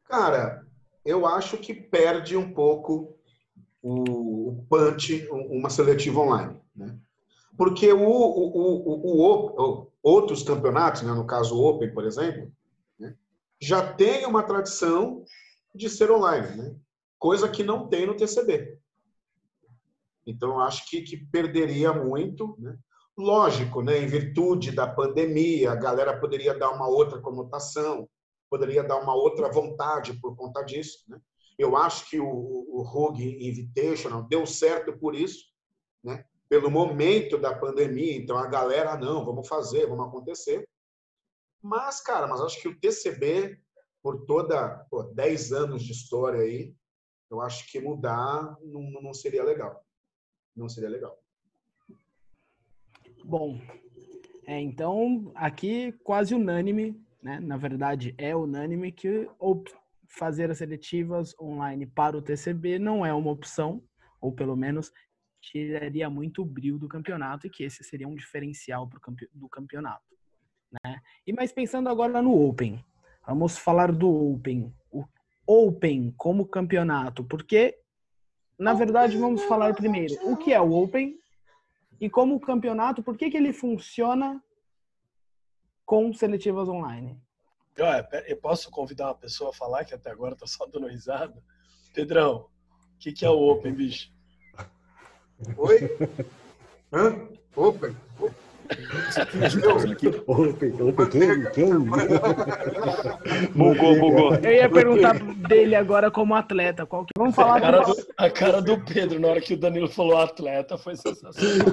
Cara, 0.04 0.66
eu 1.04 1.26
acho 1.26 1.58
que 1.58 1.74
perde 1.74 2.36
um 2.36 2.52
pouco 2.52 3.16
o, 3.82 4.48
o 4.48 4.66
punch 4.68 5.28
uma 5.30 5.68
seletiva 5.68 6.20
online, 6.20 6.60
né? 6.74 6.96
Porque 7.56 7.92
o, 7.92 8.00
o, 8.00 8.98
o, 8.98 9.92
outros 10.02 10.42
campeonatos, 10.42 11.02
né, 11.02 11.12
no 11.12 11.26
caso 11.26 11.56
o 11.56 11.64
Open, 11.64 11.92
por 11.94 12.04
exemplo, 12.04 12.50
né, 12.98 13.14
já 13.60 13.92
tem 13.92 14.26
uma 14.26 14.42
tradição 14.42 15.24
de 15.74 15.88
ser 15.88 16.10
online, 16.10 16.56
né? 16.56 16.74
coisa 17.18 17.48
que 17.48 17.62
não 17.62 17.88
tem 17.88 18.06
no 18.06 18.14
TCB. 18.14 18.78
Então, 20.26 20.58
acho 20.60 20.88
que, 20.88 21.02
que 21.02 21.16
perderia 21.16 21.92
muito. 21.92 22.56
Né? 22.58 22.76
Lógico, 23.16 23.82
né, 23.82 23.98
em 23.98 24.06
virtude 24.06 24.72
da 24.72 24.87
pandemia, 24.87 25.72
a 25.72 25.76
galera 25.76 26.18
poderia 26.18 26.58
dar 26.58 26.70
uma 26.70 26.88
outra 26.88 27.20
conotação, 27.20 28.08
poderia 28.50 28.82
dar 28.82 28.96
uma 28.96 29.14
outra 29.14 29.50
vontade 29.50 30.14
por 30.20 30.37
conta 30.37 30.62
disso. 30.62 31.04
Né? 31.08 31.20
Eu 31.58 31.76
acho 31.76 32.08
que 32.08 32.18
o, 32.18 32.26
o 32.26 32.82
Rogue 32.82 33.46
Invitational 33.46 34.24
deu 34.24 34.46
certo 34.46 34.98
por 34.98 35.14
isso, 35.14 35.44
né? 36.02 36.24
pelo 36.48 36.70
momento 36.70 37.38
da 37.38 37.54
pandemia. 37.54 38.16
Então 38.16 38.37
a 38.37 38.46
galera, 38.46 38.96
não, 38.96 39.24
vamos 39.24 39.46
fazer, 39.46 39.87
vamos 39.87 40.06
acontecer. 40.06 40.68
Mas, 41.62 42.00
cara, 42.00 42.26
mas 42.26 42.40
acho 42.40 42.60
que 42.60 42.68
o 42.68 42.78
TCB, 42.78 43.58
por 44.02 44.24
toda 44.26 44.84
pô, 44.90 45.02
10 45.02 45.52
anos 45.52 45.82
de 45.82 45.92
história 45.92 46.40
aí, 46.40 46.74
eu 47.30 47.40
acho 47.40 47.66
que 47.70 47.80
mudar 47.80 48.56
não, 48.62 48.82
não 49.02 49.14
seria 49.14 49.42
legal. 49.42 49.84
Não 50.56 50.68
seria 50.68 50.88
legal. 50.88 51.18
Bom, 53.24 53.58
é, 54.46 54.60
então 54.60 55.32
aqui 55.34 55.92
quase 56.04 56.34
unânime, 56.34 57.00
né? 57.22 57.40
Na 57.40 57.56
verdade, 57.56 58.14
é 58.18 58.36
unânime 58.36 58.92
que 58.92 59.28
fazer 60.06 60.50
as 60.50 60.58
seletivas 60.58 61.34
online 61.40 61.86
para 61.86 62.16
o 62.16 62.22
TCB 62.22 62.78
não 62.78 63.04
é 63.04 63.12
uma 63.12 63.30
opção, 63.30 63.82
ou 64.20 64.30
pelo 64.30 64.56
menos 64.56 64.92
tiraria 65.40 66.08
muito 66.08 66.42
o 66.42 66.46
brilho 66.46 66.78
do 66.78 66.88
campeonato 66.88 67.46
e 67.46 67.50
que 67.50 67.64
esse 67.64 67.82
seria 67.82 68.08
um 68.08 68.14
diferencial 68.14 68.88
campe 69.00 69.28
do 69.34 69.48
campeonato. 69.48 70.14
Né? 70.70 71.00
E 71.26 71.32
mais 71.32 71.52
pensando 71.52 71.88
agora 71.88 72.22
no 72.22 72.46
Open, 72.46 72.82
vamos 73.26 73.58
falar 73.58 73.92
do 73.92 74.08
Open. 74.32 74.72
O 74.90 75.04
Open 75.46 76.14
como 76.16 76.46
campeonato, 76.46 77.24
porque 77.24 77.78
na 78.58 78.72
verdade 78.72 79.16
vamos 79.16 79.42
falar 79.44 79.74
primeiro 79.74 80.14
o 80.30 80.36
que 80.36 80.52
é 80.52 80.60
o 80.60 80.72
Open 80.72 81.18
e 82.00 82.10
como 82.10 82.40
campeonato, 82.40 83.02
por 83.02 83.16
que, 83.16 83.30
que 83.30 83.36
ele 83.36 83.52
funciona 83.52 84.42
com 85.84 86.12
seletivas 86.12 86.68
online. 86.68 87.18
Eu 88.26 88.36
posso 88.36 88.70
convidar 88.70 89.08
uma 89.08 89.14
pessoa 89.14 89.50
a 89.50 89.54
falar 89.54 89.84
que 89.84 89.94
até 89.94 90.10
agora 90.10 90.36
tá 90.36 90.46
só 90.46 90.66
dando 90.66 90.86
risada? 90.86 91.42
Pedrão, 91.92 92.48
o 92.94 92.98
que, 92.98 93.12
que 93.12 93.24
é 93.24 93.30
o 93.30 93.38
Open, 93.38 93.74
bicho? 93.74 94.12
Oi? 95.56 95.80
Hã? 96.92 97.28
Open? 97.56 97.96
Open, 100.27 100.74
open? 100.81 101.12
Bugou, 103.55 104.00
bugou. 104.00 104.35
Eu 104.37 104.53
ia 104.53 104.68
perguntar 104.68 105.18
dele 105.48 105.77
agora 105.77 106.11
como 106.11 106.35
atleta. 106.35 106.85
Qual 106.87 107.05
que... 107.05 107.11
Vamos 107.16 107.35
falar 107.35 107.57
a 107.57 107.61
cara, 107.61 107.81
do... 107.81 108.07
a 108.16 108.31
cara 108.31 108.62
do 108.62 108.81
Pedro 108.85 109.20
na 109.20 109.29
hora 109.29 109.40
que 109.40 109.55
o 109.55 109.57
Danilo 109.57 109.88
falou 109.88 110.18
atleta 110.18 110.77
foi 110.79 110.96
sensacional. 110.96 111.66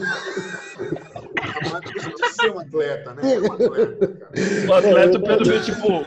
ser 2.40 2.52
um 2.52 2.60
atleta, 2.60 3.14
né? 3.14 3.40
Um 3.40 3.54
atleta, 3.54 4.30
o 4.68 4.74
atleta, 4.74 5.18
o 5.18 5.22
Pedro 5.22 5.46
veio 5.46 5.64
tipo. 5.64 6.06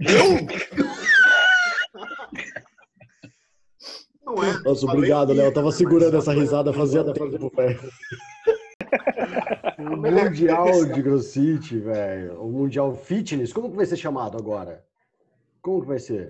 Eu? 0.00 0.46
Não 4.24 4.42
é. 4.42 4.62
Nossa, 4.62 4.86
obrigado, 4.86 5.32
Léo. 5.32 5.46
Eu 5.46 5.52
tava 5.52 5.70
segurando 5.70 6.16
essa 6.16 6.32
risada 6.32 6.72
fazia 6.72 7.04
tempo, 7.04 7.52
velho. 7.54 7.78
O 9.76 9.96
Mundial 9.96 10.84
de 10.86 11.02
CrossFit, 11.02 11.78
velho. 11.78 12.40
O 12.40 12.50
Mundial 12.50 12.94
Fitness, 12.94 13.52
como 13.52 13.70
que 13.70 13.76
vai 13.76 13.84
ser 13.84 13.96
chamado 13.96 14.38
agora? 14.38 14.84
Como 15.60 15.82
que 15.82 15.88
vai 15.88 15.98
ser? 15.98 16.28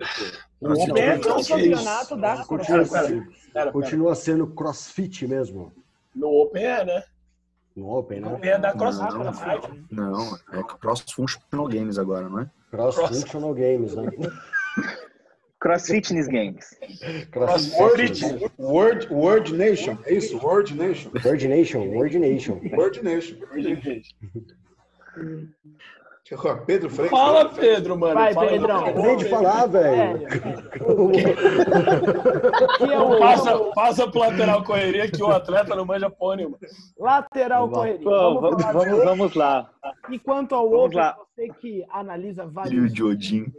O 0.61 0.75
campeonato 0.75 2.17
da 2.17 2.45
continua, 2.45 3.73
continua 3.73 4.15
sendo 4.15 4.47
CrossFit 4.49 5.27
mesmo. 5.27 5.73
No 6.15 6.29
Open 6.29 6.65
é, 6.65 6.85
né? 6.85 7.05
No 7.77 7.97
Open, 7.97 8.21
né? 8.21 8.39
É 8.43 8.59
da 8.59 8.73
CrossFit. 8.73 9.13
Não, 9.91 10.11
não, 10.11 10.37
é 10.53 10.63
Cross 10.81 11.05
Functional 11.11 11.69
Games 11.69 11.99
agora, 11.99 12.29
não 12.29 12.41
é? 12.41 12.51
Cross 12.71 12.97
Functional 12.97 13.55
Games, 13.55 13.95
né? 13.95 14.11
Cross 15.65 15.87
Fitness 15.87 16.29
Games. 16.39 16.75
Cross 17.33 17.73
Word, 17.81 18.21
Word, 18.59 19.09
Word 19.11 19.53
Nation, 19.55 19.97
é 20.05 20.13
isso? 20.13 20.39
Word 20.39 20.75
Nation. 20.75 21.11
Word 21.25 21.49
Nation, 21.49 21.89
Word 21.89 22.19
Nation. 22.19 22.61
Word 22.77 23.03
Nation. 23.03 23.39
Pedro 26.67 26.91
Freitas. 26.91 27.19
Fala, 27.19 27.49
Pedro, 27.49 27.97
mano. 27.99 28.15
Vai, 28.15 28.35
Fala, 28.35 28.49
Pedrão. 28.49 28.85
Acabei 28.85 29.17
de 29.17 29.25
falar, 29.27 29.67
velho. 29.67 30.27
É 32.85 33.19
passa, 33.19 33.59
passa 33.75 34.11
pro 34.11 34.21
lateral 34.21 34.65
correria 34.65 35.11
que 35.11 35.23
o 35.23 35.31
atleta 35.31 35.75
não 35.75 35.87
manja 35.87 36.11
pônei, 36.11 36.45
mano. 36.47 36.59
Lateral 36.99 37.71
correria. 37.71 38.05
Vamos, 38.05 38.41
vamos, 38.43 38.65
vamos, 38.65 39.05
vamos 39.05 39.35
lá. 39.35 39.71
E 40.11 40.19
quanto 40.19 40.55
ao 40.55 40.69
outro, 40.69 41.01
você 41.35 41.49
que 41.61 41.85
analisa 41.91 42.47
vários. 42.47 42.75
E 42.75 42.79
o 42.81 42.89
Jodin. 42.95 43.53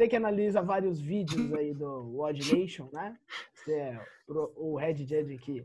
Você 0.00 0.08
que 0.08 0.16
analisa 0.16 0.62
vários 0.62 0.98
vídeos 0.98 1.52
aí 1.52 1.74
do 1.74 2.18
Odd 2.20 2.56
Nation, 2.56 2.88
né? 2.90 3.18
Você 3.52 3.74
é 3.74 4.00
o 4.26 4.74
head 4.76 4.98
judge 5.04 5.36
que 5.36 5.60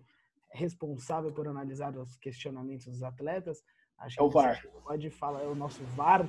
é 0.52 0.58
responsável 0.58 1.32
por 1.32 1.48
analisar 1.48 1.96
os 1.96 2.18
questionamentos 2.18 2.86
dos 2.86 3.02
atletas. 3.02 3.64
Acho 3.98 4.20
é 4.20 4.24
o 4.24 4.30
VAR. 4.30 4.62
Pode 4.84 5.10
falar, 5.10 5.42
é 5.42 5.48
o 5.48 5.56
nosso 5.56 5.82
VAR 5.96 6.28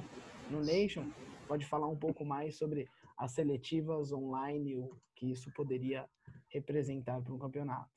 no 0.48 0.60
Nation. 0.64 1.10
Pode 1.48 1.66
falar 1.66 1.88
um 1.88 1.96
pouco 1.96 2.24
mais 2.24 2.56
sobre 2.56 2.86
as 3.18 3.32
seletivas 3.32 4.12
online, 4.12 4.76
o 4.76 4.96
que 5.16 5.32
isso 5.32 5.50
poderia 5.52 6.08
representar 6.50 7.20
para 7.20 7.34
um 7.34 7.38
campeonato. 7.40 7.90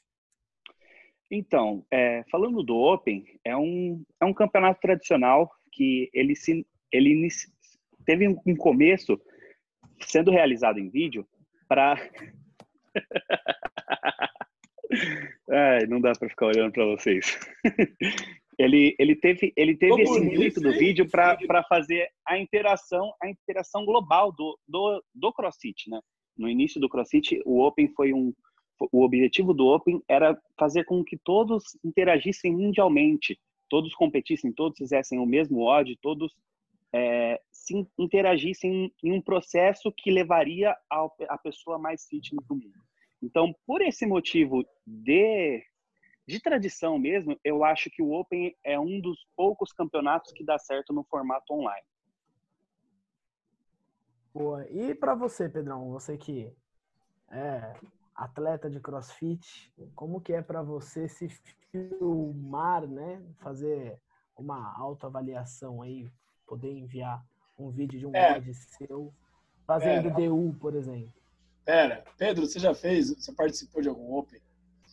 Então, 1.29 1.85
é, 1.91 2.23
falando 2.31 2.63
do 2.63 2.75
Open, 2.75 3.23
é 3.45 3.55
um, 3.55 4.03
é 4.19 4.25
um 4.25 4.33
campeonato 4.33 4.81
tradicional 4.81 5.51
que 5.71 6.09
ele, 6.11 6.35
se, 6.35 6.65
ele 6.91 7.27
teve 8.07 8.27
um 8.27 8.55
começo 8.55 9.21
sendo 10.01 10.31
realizado 10.31 10.79
em 10.79 10.89
vídeo 10.89 11.27
para. 11.67 11.95
Ai, 15.49 15.85
não 15.87 16.01
dá 16.01 16.13
para 16.13 16.29
ficar 16.29 16.47
olhando 16.47 16.71
para 16.71 16.85
vocês. 16.85 17.39
ele, 18.57 18.95
ele 18.97 19.15
teve, 19.15 19.53
ele 19.55 19.77
teve 19.77 20.01
esse 20.01 20.19
intuito 20.19 20.59
do 20.59 20.71
vídeo 20.71 21.07
para 21.09 21.63
fazer 21.63 22.09
a 22.25 22.37
interação, 22.37 23.13
a 23.21 23.29
interação 23.29 23.85
global 23.85 24.31
do, 24.31 24.59
do, 24.67 25.03
do 25.13 25.31
CrossFit, 25.31 25.89
né? 25.89 25.99
No 26.37 26.49
início 26.49 26.79
do 26.79 26.89
CrossFit, 26.89 27.41
o 27.45 27.61
Open 27.61 27.89
foi 27.89 28.13
um, 28.13 28.33
o 28.91 29.03
objetivo 29.03 29.53
do 29.53 29.67
Open 29.67 30.01
era 30.07 30.39
fazer 30.57 30.85
com 30.85 31.03
que 31.03 31.17
todos 31.17 31.77
interagissem 31.83 32.55
mundialmente, 32.55 33.37
todos 33.69 33.93
competissem, 33.93 34.51
todos 34.51 34.77
fizessem 34.77 35.19
o 35.19 35.25
mesmo 35.25 35.61
odd, 35.61 35.97
todos 36.01 36.33
é, 36.93 37.39
se 37.69 37.87
interagissem 37.99 38.91
em 39.03 39.11
um 39.11 39.21
processo 39.21 39.91
que 39.91 40.09
levaria 40.09 40.75
a 40.89 41.37
pessoa 41.37 41.77
mais 41.77 42.07
fitness 42.07 42.43
do 42.47 42.55
mundo. 42.55 42.81
Então, 43.21 43.53
por 43.67 43.81
esse 43.81 44.07
motivo 44.07 44.65
de, 44.87 45.63
de 46.25 46.41
tradição 46.41 46.97
mesmo, 46.97 47.39
eu 47.43 47.63
acho 47.63 47.89
que 47.91 48.01
o 48.01 48.11
Open 48.11 48.55
é 48.63 48.79
um 48.79 48.99
dos 48.99 49.27
poucos 49.35 49.71
campeonatos 49.71 50.31
que 50.31 50.43
dá 50.43 50.57
certo 50.57 50.91
no 50.93 51.03
formato 51.03 51.53
online. 51.53 51.85
Boa. 54.33 54.67
E 54.69 54.95
para 54.95 55.13
você, 55.13 55.47
Pedrão, 55.47 55.91
você 55.91 56.17
que 56.17 56.51
é 57.29 57.73
atleta 58.15 58.69
de 58.69 58.79
CrossFit, 58.79 59.71
como 59.95 60.21
que 60.21 60.33
é 60.33 60.41
para 60.41 60.63
você 60.63 61.07
se 61.07 61.29
filmar, 61.71 62.87
né? 62.87 63.21
Fazer 63.39 63.99
uma 64.35 64.75
autoavaliação 64.77 65.81
aí 65.81 66.09
poder 66.47 66.71
enviar 66.71 67.23
um 67.59 67.69
vídeo 67.69 67.99
de 67.99 68.07
um 68.07 68.15
é. 68.15 68.41
seu 68.77 69.13
fazendo 69.67 70.07
é. 70.07 70.11
DU, 70.11 70.55
por 70.59 70.73
exemplo. 70.75 71.13
Pera, 71.63 72.03
Pedro, 72.17 72.47
você 72.47 72.59
já 72.59 72.73
fez? 72.73 73.13
Você 73.13 73.31
participou 73.31 73.81
de 73.81 73.89
algum 73.89 74.17
Open? 74.17 74.41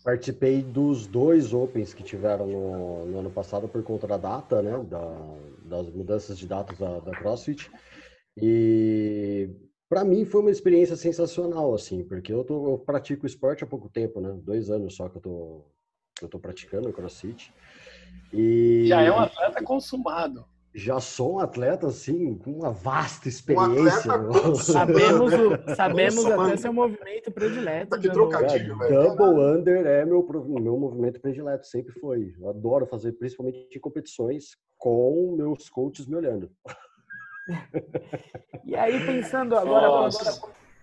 Participei 0.05 0.63
dos 0.63 1.07
dois 1.07 1.55
Opens 1.55 1.95
que 1.95 2.03
tiveram 2.03 2.47
no, 2.47 3.07
no 3.07 3.19
ano 3.21 3.31
passado 3.31 3.67
por 3.67 3.83
conta 3.83 4.07
da 4.07 4.17
data, 4.17 4.61
né? 4.61 4.79
Da, 4.85 5.35
das 5.65 5.89
mudanças 5.89 6.39
de 6.39 6.47
datas 6.47 6.79
da, 6.79 7.01
da 7.01 7.13
CrossFit. 7.13 7.71
E 8.37 9.49
Para 9.89 10.05
mim 10.05 10.25
foi 10.27 10.43
uma 10.43 10.51
experiência 10.51 10.97
sensacional, 10.97 11.75
assim, 11.75 12.05
porque 12.05 12.33
eu, 12.33 12.45
tô, 12.45 12.73
eu 12.73 12.79
pratico 12.79 13.27
esporte 13.27 13.65
há 13.65 13.67
pouco 13.67 13.89
tempo, 13.89 14.21
né? 14.21 14.39
Dois 14.43 14.71
anos 14.71 14.95
só 14.95 15.09
que 15.09 15.17
eu 15.17 15.23
tô, 15.23 15.65
eu 16.21 16.29
tô 16.29 16.39
praticando 16.39 16.91
o 16.91 16.93
CrossFit. 16.93 17.53
E... 18.33 18.85
Já 18.87 19.01
é 19.01 19.11
um 19.11 19.19
atleta 19.19 19.63
consumado 19.65 20.45
já 20.77 21.01
sou 21.01 21.37
um 21.37 21.39
atleta 21.39 21.87
assim 21.87 22.37
com 22.37 22.53
uma 22.53 22.71
vasta 22.71 23.29
experiência. 23.29 24.13
Um 24.13 24.55
sabemos 24.55 25.33
o, 25.33 25.57
sabemos 25.75 26.27
até 26.27 26.57
seu 26.59 26.73
movimento 26.73 27.33
predileto. 27.33 27.89
Tá 27.89 27.99
que 27.99 28.11
trocadilho, 28.11 28.83
é, 28.83 28.89
Double 28.91 29.43
under 29.43 29.87
é 29.87 30.05
meu 30.05 30.23
meu 30.23 30.77
movimento 30.77 31.19
predileto, 31.19 31.67
sempre 31.67 31.99
foi. 31.99 32.35
Eu 32.39 32.51
adoro 32.51 32.85
fazer, 32.85 33.13
principalmente 33.13 33.67
em 33.75 33.81
competições 33.81 34.59
com 34.77 35.35
meus 35.35 35.71
coaches 35.71 36.07
me 36.07 36.15
olhando. 36.15 36.51
e 38.63 38.77
aí 38.77 39.05
pensando 39.07 39.57
agora, 39.57 39.87
agora 39.87 40.11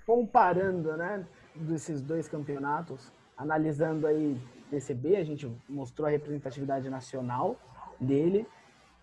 comparando, 0.08 0.98
né, 0.98 1.24
desses 1.56 2.02
dois 2.02 2.28
campeonatos, 2.28 3.12
analisando 3.38 4.08
aí 4.08 4.36
PCB, 4.72 5.18
a 5.18 5.24
gente 5.24 5.48
mostrou 5.70 6.08
a 6.08 6.10
representatividade 6.10 6.90
nacional 6.90 7.58
dele 8.00 8.48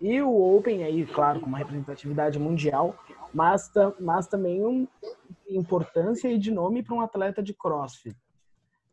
e 0.00 0.20
o 0.22 0.56
Open 0.56 0.82
aí, 0.82 1.04
claro, 1.06 1.40
com 1.40 1.46
uma 1.46 1.58
representatividade 1.58 2.38
mundial, 2.38 2.96
mas, 3.34 3.70
mas 4.00 4.26
também 4.26 4.64
um, 4.64 4.88
importância 5.48 6.28
e 6.28 6.38
de 6.38 6.50
nome 6.50 6.82
para 6.82 6.94
um 6.94 7.00
atleta 7.00 7.42
de 7.42 7.52
CrossFit. 7.52 8.16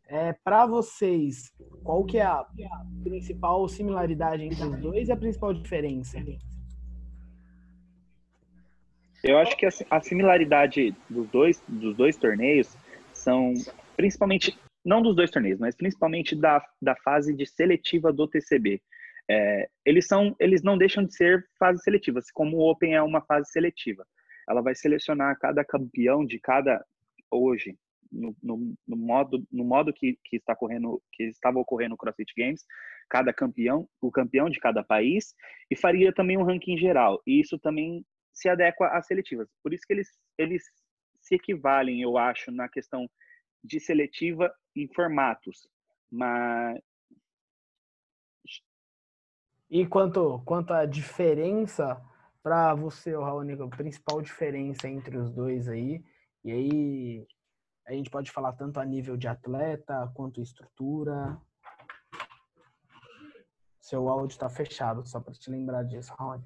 É, 0.10 0.34
para 0.34 0.65
vocês, 0.65 1.54
qual 1.84 2.04
que 2.06 2.17
é 2.17 2.24
a, 2.24 2.46
principal 3.04 3.67
similaridade 3.67 4.43
entre 4.43 4.63
os 4.63 4.80
dois 4.80 5.10
e 5.10 5.12
a 5.12 5.17
principal 5.17 5.54
diferença? 5.54 6.17
Eu 9.24 9.38
acho 9.38 9.56
que 9.58 9.65
a, 9.65 9.70
a 9.89 10.02
similaridade 10.02 10.96
dos 11.10 11.28
dois, 11.30 11.62
dos 11.67 11.96
dois 11.96 12.15
torneios 12.15 12.76
são 13.13 13.54
principalmente, 13.98 14.58
não 14.86 15.02
dos 15.02 15.15
dois 15.15 15.32
torneios, 15.32 15.60
mas 15.60 15.76
principalmente 15.76 16.36
da, 16.36 16.63
da 16.82 16.96
fase 16.96 17.34
de 17.34 17.46
seletiva 17.46 18.13
do 18.13 18.28
TCB. 18.28 18.80
É, 19.29 19.67
eles 19.85 20.07
são, 20.07 20.35
eles 20.39 20.63
não 20.63 20.77
deixam 20.77 21.03
de 21.03 21.15
ser 21.15 21.45
fases 21.59 21.83
seletivas, 21.83 22.31
como 22.31 22.57
o 22.57 22.69
Open 22.71 22.95
é 22.95 23.01
uma 23.01 23.21
fase 23.21 23.49
seletiva. 23.51 24.05
Ela 24.49 24.61
vai 24.61 24.73
selecionar 24.73 25.37
cada 25.39 25.65
campeão 25.65 26.25
de 26.25 26.39
cada 26.39 26.83
hoje 27.29 27.77
no, 28.11 28.35
no, 28.41 28.75
no 28.87 28.95
modo 28.97 29.45
no 29.51 29.63
modo 29.63 29.93
que, 29.93 30.17
que 30.23 30.37
está 30.37 30.55
correndo 30.55 31.01
que 31.11 31.23
estava 31.23 31.59
ocorrendo 31.59 31.91
no 31.91 31.97
CrossFit 31.97 32.33
Games, 32.37 32.63
cada 33.09 33.33
campeão, 33.33 33.87
o 34.01 34.11
campeão 34.11 34.49
de 34.49 34.59
cada 34.59 34.83
país 34.83 35.33
e 35.69 35.75
faria 35.75 36.13
também 36.13 36.37
um 36.37 36.43
ranking 36.43 36.77
geral. 36.77 37.21
E 37.25 37.39
isso 37.41 37.57
também 37.59 38.05
se 38.33 38.49
adequa 38.49 38.87
às 38.89 39.07
seletivas. 39.07 39.49
Por 39.63 39.73
isso 39.73 39.83
que 39.85 39.93
eles 39.93 40.09
eles 40.37 40.63
se 41.19 41.35
equivalem, 41.35 42.01
eu 42.01 42.17
acho, 42.17 42.51
na 42.51 42.69
questão 42.69 43.09
de 43.63 43.79
seletiva 43.79 44.53
e 44.75 44.87
formatos. 44.93 45.67
Mas 46.09 46.79
e 49.69 49.86
quanto, 49.86 50.41
quanto 50.45 50.73
à 50.73 50.86
diferença, 50.86 52.01
para 52.41 52.73
você, 52.73 53.15
Raoni, 53.15 53.53
a 53.53 53.67
principal 53.67 54.21
diferença 54.21 54.88
entre 54.88 55.17
os 55.17 55.30
dois 55.32 55.67
aí, 55.67 56.03
e 56.43 56.51
aí 56.51 57.27
a 57.86 57.91
gente 57.91 58.10
pode 58.10 58.32
falar 58.32 58.53
tanto 58.53 58.80
a 58.80 58.86
nível 58.86 59.17
de 59.17 59.27
atleta 59.27 60.10
quanto 60.13 60.41
estrutura. 60.41 61.38
Seu 63.80 64.08
áudio 64.08 64.34
está 64.34 64.49
fechado, 64.49 65.06
só 65.06 65.19
para 65.19 65.34
te 65.34 65.49
lembrar 65.49 65.84
disso, 65.84 66.13
Raoni. 66.17 66.45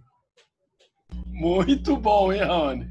Muito 1.28 1.98
bom, 1.98 2.32
hein, 2.32 2.42
Raoni? 2.42 2.88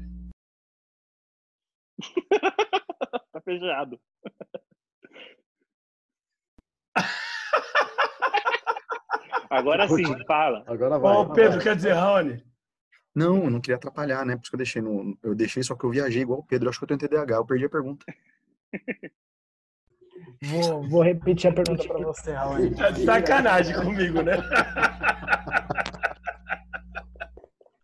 tá 3.31 3.41
fechado. 3.41 3.99
Agora 9.51 9.85
sim, 9.85 10.05
fala. 10.25 10.63
Agora 10.65 10.97
vai. 10.97 11.13
Ó, 11.13 11.25
Pedro, 11.25 11.59
quer 11.59 11.75
dizer, 11.75 11.91
Raoni? 11.91 12.41
Não, 13.13 13.43
eu 13.43 13.49
não 13.49 13.59
queria 13.59 13.75
atrapalhar, 13.75 14.25
né? 14.25 14.37
Por 14.37 14.43
isso 14.43 14.49
que 14.49 14.55
eu 14.55 14.57
deixei 14.59 14.81
no. 14.81 15.17
Eu 15.21 15.35
deixei, 15.35 15.61
só 15.61 15.75
que 15.75 15.83
eu 15.83 15.89
viajei 15.89 16.21
igual 16.21 16.39
o 16.39 16.45
Pedro. 16.45 16.67
Eu 16.67 16.69
acho 16.69 16.79
que 16.79 16.85
eu 16.85 16.97
tenho 16.97 16.99
TDAH, 16.99 17.35
eu 17.35 17.45
perdi 17.45 17.65
a 17.65 17.69
pergunta. 17.69 18.05
Vou, 20.41 20.87
vou 20.87 21.03
repetir 21.03 21.51
a 21.51 21.53
pergunta 21.53 21.85
para 21.85 21.99
você, 21.99 22.31
Raoni. 22.31 22.73
Tá 22.73 22.91
de 22.91 23.03
sacanagem 23.03 23.75
comigo, 23.75 24.21
né? 24.21 24.37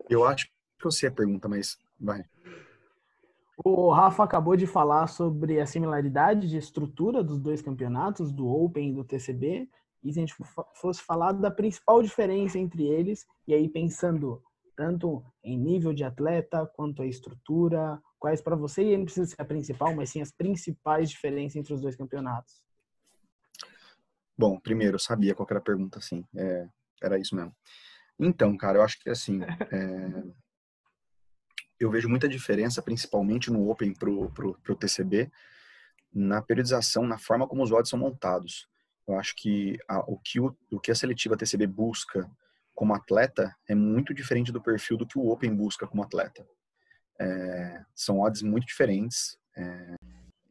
Eu 0.10 0.26
acho 0.26 0.46
que 0.80 0.88
eu 0.88 0.92
sei 0.92 1.10
a 1.10 1.12
pergunta, 1.12 1.50
mas 1.50 1.78
vai. 2.00 2.24
O 3.58 3.92
Rafa 3.92 4.24
acabou 4.24 4.56
de 4.56 4.66
falar 4.66 5.08
sobre 5.08 5.60
a 5.60 5.66
similaridade 5.66 6.48
de 6.48 6.56
estrutura 6.56 7.22
dos 7.22 7.42
dois 7.42 7.62
campeonatos, 7.62 8.32
do 8.32 8.48
Open 8.48 8.90
e 8.90 8.94
do 8.94 9.04
TCB, 9.04 9.68
e 10.04 10.14
se 10.14 10.20
a 10.20 10.26
gente 10.26 10.36
fosse 10.76 11.02
falar 11.02 11.32
da 11.34 11.52
principal 11.52 12.02
diferença 12.02 12.58
entre 12.58 12.86
eles, 12.86 13.26
e 13.48 13.54
aí 13.54 13.68
pensando 13.68 14.42
tanto 14.76 15.24
em 15.44 15.58
nível 15.58 15.92
de 15.92 16.04
atleta 16.04 16.66
quanto 16.76 17.02
a 17.02 17.08
estrutura, 17.08 18.02
quais 18.20 18.42
para 18.42 18.56
você, 18.56 18.84
e 18.84 18.98
não 18.98 19.06
precisa 19.06 19.26
ser 19.26 19.42
a 19.42 19.46
principal, 19.46 19.96
mas 19.96 20.12
sim 20.12 20.22
as 20.22 20.32
principais 20.32 21.10
diferenças 21.10 21.56
entre 21.56 21.74
os 21.74 21.82
dois 21.82 21.96
campeonatos? 21.96 22.62
Bom, 24.38 24.60
primeiro, 24.60 24.96
eu 24.96 25.00
sabia 25.00 25.34
qual 25.34 25.48
era 25.50 25.60
a 25.60 25.64
pergunta, 25.64 26.00
sim. 26.00 26.24
É, 26.36 26.70
era 27.02 27.18
isso 27.18 27.36
mesmo. 27.36 27.56
Então, 28.20 28.56
cara, 28.56 28.78
eu 28.78 28.84
acho 28.84 29.00
que 29.00 29.10
assim, 29.10 29.42
é, 29.72 30.24
eu 31.80 31.90
vejo 31.90 32.08
muita 32.08 32.28
diferença, 32.28 32.82
principalmente 32.82 33.52
no 33.52 33.70
Open 33.70 33.94
pro, 33.94 34.30
pro, 34.32 34.54
pro 34.60 34.76
TCB, 34.76 35.32
na 36.14 36.42
periodização, 36.42 37.06
na 37.06 37.18
forma 37.18 37.48
como 37.48 37.64
os 37.64 37.72
odds 37.72 37.90
são 37.90 38.00
montados. 38.00 38.68
Eu 39.08 39.18
acho 39.18 39.36
que 39.36 39.78
a, 39.88 40.00
o, 40.00 40.18
que 40.18 40.40
o, 40.40 40.56
o 40.72 40.80
que 40.80 40.92
a 40.92 40.96
seletiva 40.96 41.38
TCB 41.38 41.66
busca 41.66 42.30
como 42.76 42.94
atleta 42.94 43.56
é 43.68 43.74
muito 43.74 44.14
diferente 44.14 44.52
do 44.52 44.62
perfil 44.62 44.98
do 44.98 45.08
que 45.08 45.18
o 45.18 45.30
Open 45.30 45.56
busca 45.56 45.88
como 45.88 46.04
atleta. 46.04 46.46
É, 47.20 47.84
são 47.96 48.20
odds 48.20 48.44
muito 48.44 48.68
diferentes. 48.68 49.38
É, 49.56 49.96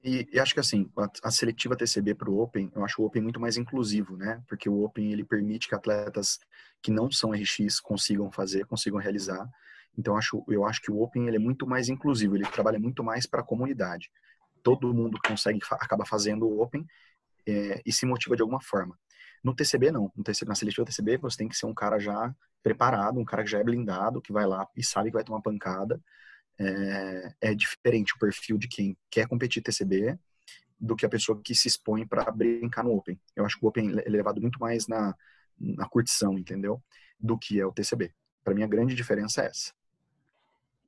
e, 0.03 0.29
e, 0.33 0.41
acho 0.41 0.55
que 0.55 0.61
assim, 0.61 0.91
a, 0.97 1.29
a 1.29 1.31
seletiva 1.31 1.77
TCB 1.77 2.15
para 2.15 2.31
o 2.31 2.41
Open, 2.41 2.73
eu 2.75 2.85
acho 2.85 3.03
o 3.03 3.05
Open 3.05 3.23
muito 3.23 3.39
mais 3.39 3.57
inclusivo, 3.57 4.17
né? 4.17 4.43
Porque 4.49 4.69
o 4.69 4.83
Open 4.83 5.13
ele 5.13 5.25
permite 5.25 5.69
que 5.69 5.75
atletas 5.75 6.39
que 6.83 6.91
não 6.91 7.11
são 7.11 7.33
RX 7.33 7.79
consigam 7.81 8.31
fazer, 8.33 8.65
consigam 8.67 8.99
realizar. 8.99 9.49
Então 9.99 10.17
acho, 10.17 10.45
eu 10.49 10.65
acho 10.65 10.81
que 10.81 10.91
o 10.91 11.01
Open 11.01 11.27
ele 11.27 11.37
é 11.37 11.41
muito 11.41 11.67
mais 11.67 11.89
inclusivo, 11.89 12.37
ele 12.37 12.47
trabalha 12.47 12.79
muito 12.79 13.05
mais 13.05 13.27
para 13.27 13.41
a 13.41 13.45
comunidade. 13.45 14.11
Todo 14.63 14.93
mundo 14.93 15.19
consegue 15.25 15.61
acaba 15.73 16.05
fazendo 16.05 16.47
o 16.47 16.61
Open 16.61 16.85
é, 17.47 17.83
e 17.85 17.93
se 17.93 18.07
motiva 18.07 18.37
de 18.37 18.43
alguma 18.43 18.61
forma. 18.61 18.99
No 19.43 19.55
TCB, 19.55 19.91
não. 19.91 20.11
No 20.17 20.25
TCB, 20.25 20.49
na 20.49 20.55
seletiva 20.55 20.85
TCB, 20.85 21.19
você 21.19 21.37
tem 21.37 21.49
que 21.49 21.57
ser 21.57 21.67
um 21.67 21.75
cara 21.75 21.99
já 21.99 22.35
preparado, 22.63 23.21
um 23.21 23.25
cara 23.25 23.45
que 23.45 23.51
já 23.51 23.61
é 23.61 23.65
blindado, 23.65 24.21
que 24.21 24.33
vai 24.33 24.47
lá 24.47 24.67
e 24.77 24.83
sabe 24.83 25.11
que 25.11 25.15
vai 25.15 25.25
tomar 25.25 25.41
pancada. 25.41 26.01
É, 26.59 27.35
é 27.41 27.55
diferente 27.55 28.15
o 28.15 28.19
perfil 28.19 28.59
de 28.59 28.67
quem 28.67 28.97
quer 29.11 29.29
competir 29.29 29.63
TCB 29.63 30.19
do 30.79 30.97
que 30.97 31.07
a 31.07 31.09
pessoa 31.09 31.41
que 31.43 31.55
se 31.55 31.69
expõe 31.69 32.07
para 32.07 32.31
brincar 32.31 32.83
no 32.85 32.93
Open. 32.93 33.21
Eu 33.35 33.45
acho 33.47 33.59
que 33.59 33.65
o 33.65 33.69
Open 33.69 33.99
é 33.99 34.09
levado 34.09 34.41
muito 34.41 34.59
mais 34.59 34.87
na, 34.87 35.15
na 35.59 35.89
curtição, 35.89 36.39
entendeu? 36.39 36.83
Do 37.19 37.39
que 37.39 37.61
é 37.61 37.67
o 37.67 37.73
TCB. 37.73 38.13
Para 38.45 38.55
mim, 38.55 38.63
a 38.63 38.69
grande 38.69 38.95
diferença 38.95 39.43
é 39.43 39.47
essa. 39.47 39.73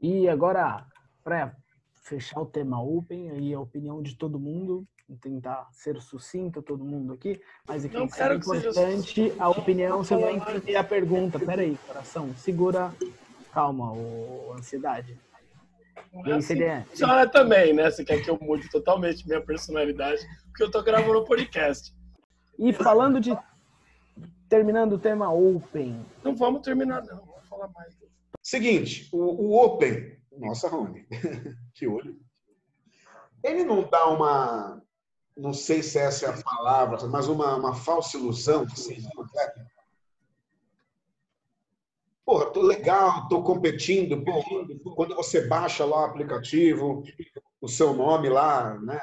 E 0.01 0.29
agora, 0.29 0.87
para 1.25 1.57
fechar 2.03 2.40
o 2.40 2.47
tema 2.47 2.83
Open, 2.83 3.31
aí 3.31 3.55
a 3.55 3.61
opinião 3.61 4.03
de 4.03 4.16
todo 4.16 4.38
mundo, 4.38 4.87
tentar 5.16 5.68
ser 5.73 6.01
sucinto 6.01 6.62
todo 6.62 6.85
mundo 6.85 7.14
aqui, 7.14 7.40
mas 7.66 7.85
aqui 7.85 7.97
é 7.97 8.03
importante 8.03 9.33
a 9.38 9.49
opinião, 9.49 10.05
você 10.05 10.16
vai 10.16 10.37
entender 10.37 10.77
a 10.77 10.85
pergunta. 10.85 11.38
Peraí, 11.38 11.79
coração, 11.87 12.35
segura, 12.37 12.92
calma, 13.53 13.92
o 13.92 14.53
ansiedade. 14.53 15.18
E 16.12 16.33
aí, 16.33 16.38
assim, 16.38 16.57
Funciona 16.90 17.29
também, 17.29 17.75
né? 17.75 17.90
Você 17.90 18.05
quer 18.05 18.23
que 18.23 18.31
eu 18.31 18.38
mude 18.40 18.68
totalmente 18.71 19.27
minha 19.27 19.40
personalidade, 19.40 20.27
porque 20.47 20.62
eu 20.62 20.71
tô 20.71 20.83
gravando 20.83 21.21
um 21.21 21.25
podcast. 21.25 21.94
E 22.59 22.73
falando 22.73 23.21
de. 23.21 23.37
Terminando 24.49 24.94
o 24.94 24.99
tema 24.99 25.31
Open. 25.31 26.05
Não 26.25 26.35
vamos 26.35 26.62
terminar, 26.62 27.05
não. 27.05 27.18
Vamos 27.18 27.49
falar 27.49 27.68
mais. 27.68 27.94
Seguinte, 28.42 29.09
o, 29.12 29.18
o 29.18 29.62
Open. 29.62 30.16
Nossa, 30.38 30.68
Rony. 30.68 31.07
que 31.75 31.87
olho. 31.87 32.16
Ele 33.44 33.62
não 33.62 33.88
dá 33.88 34.07
uma 34.09 34.83
não 35.38 35.53
sei 35.53 35.83
se 35.83 35.98
essa 35.98 36.27
é 36.27 36.29
a 36.29 36.42
palavra, 36.42 37.07
mas 37.07 37.29
uma, 37.29 37.57
uma 37.57 37.74
falsa 37.74 38.16
ilusão. 38.16 38.66
Assim, 38.70 38.96
Porra, 42.24 42.46
tô 42.46 42.61
legal, 42.61 43.29
tô 43.29 43.42
competindo. 43.42 44.22
Pô, 44.22 44.42
quando 44.94 45.14
você 45.14 45.46
baixa 45.46 45.85
lá 45.85 46.03
o 46.03 46.05
aplicativo, 46.05 47.03
o 47.61 47.68
seu 47.68 47.94
nome 47.94 48.29
lá, 48.29 48.79
né, 48.81 49.01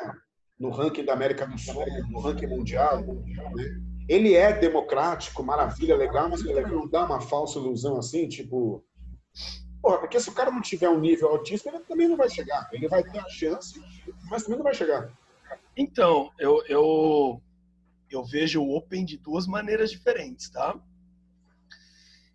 no 0.60 0.70
ranking 0.70 1.06
da 1.06 1.14
América 1.14 1.48
do 1.48 1.58
Sul, 1.58 1.84
no 2.12 2.20
ranking 2.20 2.48
mundial, 2.48 3.02
né, 3.02 3.82
ele 4.08 4.36
é 4.36 4.54
democrático, 4.54 5.42
maravilha, 5.42 5.96
legal, 5.96 6.30
mas 6.30 6.46
ele 6.46 6.62
não 6.62 6.88
dá 6.88 7.06
uma 7.06 7.20
falsa 7.20 7.58
ilusão 7.58 7.98
assim, 7.98 8.28
tipo, 8.28 8.86
Porra, 9.82 10.00
porque 10.00 10.20
se 10.20 10.30
o 10.30 10.34
cara 10.34 10.50
não 10.50 10.62
tiver 10.62 10.90
um 10.90 11.00
nível 11.00 11.30
altíssimo, 11.30 11.76
ele 11.76 11.84
também 11.84 12.08
não 12.08 12.18
vai 12.18 12.28
chegar. 12.28 12.68
Ele 12.72 12.88
vai 12.88 13.04
ter 13.04 13.20
a 13.20 13.30
chance, 13.30 13.80
mas 14.32 14.42
também 14.42 14.58
não 14.58 14.64
vai 14.64 14.74
chegar. 14.74 15.12
Então, 15.78 16.32
eu, 16.40 16.66
eu, 16.68 17.42
eu 18.10 18.24
vejo 18.24 18.62
o 18.62 18.76
Open 18.76 19.04
de 19.04 19.18
duas 19.18 19.46
maneiras 19.46 19.92
diferentes, 19.92 20.50
tá? 20.50 20.80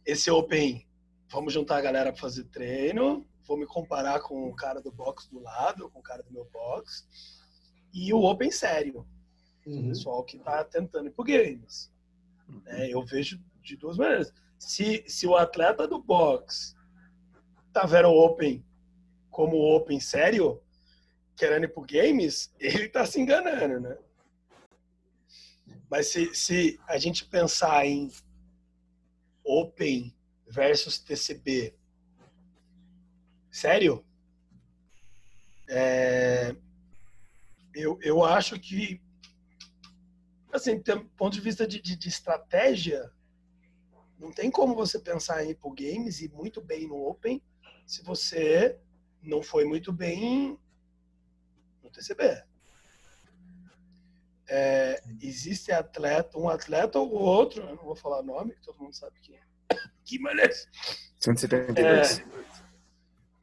Esse 0.05 0.31
Open, 0.31 0.87
vamos 1.31 1.53
juntar 1.53 1.79
a 1.79 1.81
galera 1.81 2.13
para 2.13 2.21
fazer 2.21 2.45
treino, 2.45 3.27
vou 3.47 3.57
me 3.57 3.67
comparar 3.67 4.21
com 4.21 4.49
o 4.49 4.55
cara 4.55 4.81
do 4.81 4.93
box 4.93 5.29
do 5.29 5.41
lado, 5.41 5.89
com 5.91 6.01
o 6.01 6.03
cara 6.03 6.23
do 6.23 6.33
meu 6.33 6.45
box, 6.53 7.07
e 7.93 8.13
o 8.13 8.23
Open 8.23 8.51
sério, 8.51 9.07
uhum. 9.67 9.87
o 9.87 9.89
pessoal 9.89 10.25
que 10.25 10.37
está 10.37 10.63
tentando 10.65 11.09
ir 11.09 11.13
pro 11.13 11.25
games. 11.25 11.91
É, 12.67 12.93
eu 12.93 13.05
vejo 13.05 13.41
de 13.63 13.77
duas 13.77 13.97
maneiras. 13.97 14.33
Se, 14.59 15.05
se 15.07 15.27
o 15.27 15.37
atleta 15.37 15.89
do 15.89 16.03
box 16.03 16.77
tá 17.73 17.87
vendo 17.87 18.09
o 18.09 18.25
Open 18.25 18.65
como 19.31 19.57
Open 19.75 19.99
sério, 20.01 20.61
querendo 21.41 21.65
ir 21.65 21.73
pro 21.73 21.87
games, 21.89 22.55
ele 22.61 22.87
tá 22.87 23.07
se 23.07 23.19
enganando, 23.19 23.81
né? 23.81 23.97
Mas 25.91 26.09
se, 26.09 26.35
se 26.35 26.79
a 26.87 26.99
gente 26.99 27.25
pensar 27.25 27.87
em 27.87 28.13
Open 29.43 30.15
versus 30.47 30.99
TCB, 30.99 31.75
sério, 33.51 34.05
é, 35.67 36.55
eu, 37.75 37.99
eu 38.03 38.23
acho 38.23 38.61
que, 38.61 39.01
assim, 40.53 40.79
do 40.79 41.07
ponto 41.17 41.33
de 41.33 41.41
vista 41.41 41.67
de, 41.67 41.81
de, 41.81 41.97
de 41.97 42.09
estratégia, 42.09 43.11
não 44.19 44.31
tem 44.31 44.51
como 44.51 44.75
você 44.75 44.99
pensar 44.99 45.43
em 45.43 45.53
ir 45.53 45.55
pro 45.55 45.71
games 45.71 46.21
e 46.21 46.29
muito 46.29 46.61
bem 46.61 46.87
no 46.87 47.03
Open 47.03 47.43
se 47.87 48.03
você 48.03 48.79
não 49.23 49.43
foi 49.43 49.65
muito 49.65 49.91
bem 49.91 50.59
no 51.91 51.93
TCB. 51.93 52.43
É, 54.49 55.01
existe 55.21 55.71
atleta, 55.71 56.39
um 56.39 56.49
atleta 56.49 56.99
ou 56.99 57.13
outro, 57.13 57.63
eu 57.63 57.77
não 57.77 57.85
vou 57.85 57.95
falar 57.95 58.23
nome, 58.23 58.55
que 58.55 58.63
todo 58.63 58.81
mundo 58.81 58.95
sabe 58.95 59.21
quem 59.21 59.37
é. 59.37 59.41
Que 60.05 60.19
merece. 60.19 60.67
172. 61.21 62.25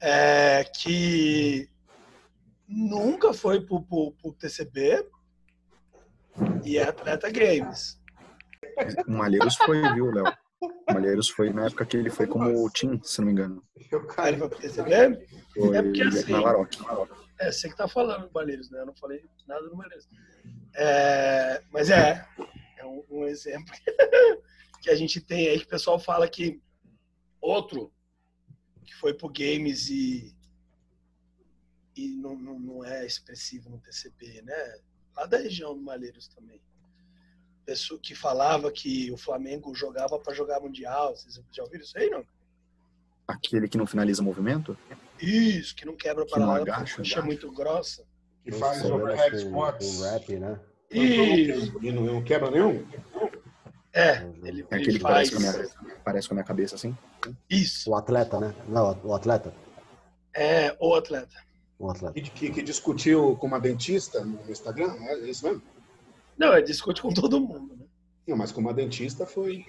É, 0.02 0.60
é, 0.60 0.64
que 0.64 1.70
nunca 2.68 3.34
foi 3.34 3.62
pro, 3.66 3.82
pro, 3.84 4.12
pro 4.14 4.34
TCB 4.34 5.08
e 6.66 6.78
é 6.78 6.84
atleta 6.84 7.30
games. 7.32 7.98
O 9.08 9.12
Malheiros 9.12 9.56
foi, 9.56 9.82
viu, 9.94 10.12
Léo? 10.12 10.26
O 10.62 10.94
Malheiros 10.94 11.30
foi 11.30 11.52
na 11.52 11.68
época 11.68 11.86
que 11.86 11.98
ele 11.98 12.10
foi 12.10 12.28
como 12.28 12.70
Tim, 12.72 13.00
se 13.04 13.20
não 13.20 13.28
me 13.28 13.32
engano. 13.32 13.64
Ah, 14.18 14.28
ele 14.28 14.38
foi 14.38 14.50
pro 14.50 14.60
TCB? 14.60 15.28
Foi 15.54 15.78
é 15.78 15.82
porque 15.82 16.02
assim. 16.02 16.32
Na 16.32 16.42
Laroque. 16.42 16.80
É, 17.40 17.52
você 17.52 17.70
que 17.70 17.76
tá 17.76 17.88
falando 17.88 18.28
do 18.28 18.34
Malheiros, 18.34 18.70
né? 18.70 18.80
Eu 18.80 18.88
não 18.88 18.96
falei 18.96 19.24
nada 19.48 19.68
do 19.70 19.76
Malheiros. 19.76 20.08
É, 20.76 21.64
mas 21.72 21.90
é, 21.90 22.28
é 22.78 22.86
um, 22.86 23.04
um 23.10 23.26
exemplo 23.26 23.74
que 24.82 24.90
a 24.90 24.96
gente 24.96 25.22
tem 25.22 25.48
aí 25.48 25.60
que 25.60 25.66
o 25.66 25.70
pessoal 25.70 26.00
fala 26.00 26.28
que 26.28 26.62
outro 27.42 27.92
que 28.84 28.96
foi 28.96 29.14
pro 29.14 29.30
games 29.30 29.90
e, 29.90 30.36
e 31.96 32.08
não, 32.10 32.36
não, 32.36 32.60
não 32.60 32.86
é 32.86 33.06
expressivo 33.06 33.70
no 33.70 33.80
TCB, 33.80 34.42
né? 34.44 34.80
Lá 35.16 35.26
da 35.26 35.38
região 35.38 35.76
do 35.76 35.82
Malheiros 35.82 36.28
também. 36.30 36.62
Pessoa 37.66 38.00
que 38.00 38.16
falava 38.16 38.72
que 38.72 39.12
o 39.12 39.18
Flamengo 39.18 39.76
jogava 39.76 40.18
para 40.18 40.34
jogar 40.34 40.62
mundial. 40.62 41.16
Vocês 41.16 41.40
já 41.52 41.64
ouviram 41.64 41.84
isso 41.84 41.98
aí, 41.98 42.10
não? 42.10 42.26
Aquele 43.28 43.68
que 43.68 43.78
não 43.78 43.86
finaliza 43.86 44.22
o 44.22 44.26
movimento? 44.26 44.78
Isso, 45.20 45.76
que 45.76 45.86
não 45.86 45.96
quebra 45.96 46.26
para 46.26 46.46
lá, 46.46 46.86
puxa 46.96 47.22
muito 47.22 47.52
grossa. 47.52 48.04
Que 48.44 48.52
faz 48.52 48.84
overhead 48.86 49.40
squats. 49.40 50.02
rap, 50.02 50.36
né? 50.38 50.60
Isso. 50.90 51.78
E 51.82 51.92
não, 51.92 52.04
não 52.04 52.24
quebra 52.24 52.50
nenhum? 52.50 52.86
É, 53.94 54.26
ele, 54.44 54.62
É 54.70 54.76
aquele 54.76 54.92
ele 54.92 54.98
que 55.00 55.04
parece 55.04 55.32
faz. 55.32 55.44
com, 55.44 55.50
a 55.50 55.62
minha, 55.62 55.70
parece 56.04 56.28
com 56.28 56.34
a 56.34 56.36
minha 56.36 56.46
cabeça 56.46 56.76
assim? 56.76 56.96
Isso. 57.50 57.90
O 57.90 57.96
atleta, 57.96 58.40
né? 58.40 58.54
Não, 58.70 58.98
o 59.04 59.14
atleta. 59.14 59.54
É 60.34 60.76
o 60.80 60.94
atleta. 60.94 61.36
O 61.80 61.90
atleta. 61.90 62.14
Que, 62.14 62.30
que, 62.30 62.50
que 62.52 62.62
discutiu 62.62 63.36
com 63.38 63.48
uma 63.48 63.60
dentista 63.60 64.24
no 64.24 64.40
Instagram, 64.50 64.96
é 65.02 65.18
isso 65.30 65.46
mesmo? 65.46 65.62
Não, 66.38 66.54
ele 66.54 66.66
discute 66.66 67.02
com 67.02 67.12
todo 67.12 67.42
mundo, 67.42 67.76
né? 67.76 67.86
Não, 68.28 68.38
mas 68.38 68.52
com 68.52 68.62
uma 68.62 68.74
dentista 68.74 69.26
foi. 69.26 69.66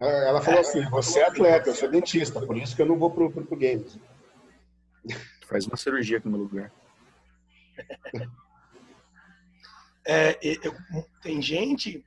Ela 0.00 0.42
falou 0.42 0.60
assim: 0.60 0.84
você 0.90 1.20
é 1.20 1.28
atleta, 1.28 1.70
eu 1.70 1.74
sou 1.74 1.88
dentista, 1.88 2.40
por 2.40 2.56
isso 2.56 2.74
que 2.74 2.82
eu 2.82 2.86
não 2.86 2.98
vou 2.98 3.10
pro, 3.10 3.30
pro, 3.30 3.44
pro 3.44 3.56
games. 3.56 3.98
Faz 5.46 5.66
uma 5.66 5.76
cirurgia 5.76 6.18
aqui 6.18 6.26
no 6.28 6.32
meu 6.38 6.46
lugar. 6.46 6.72
É, 10.08 10.38
eu- 10.64 10.72
tem 11.20 11.42
gente 11.42 12.04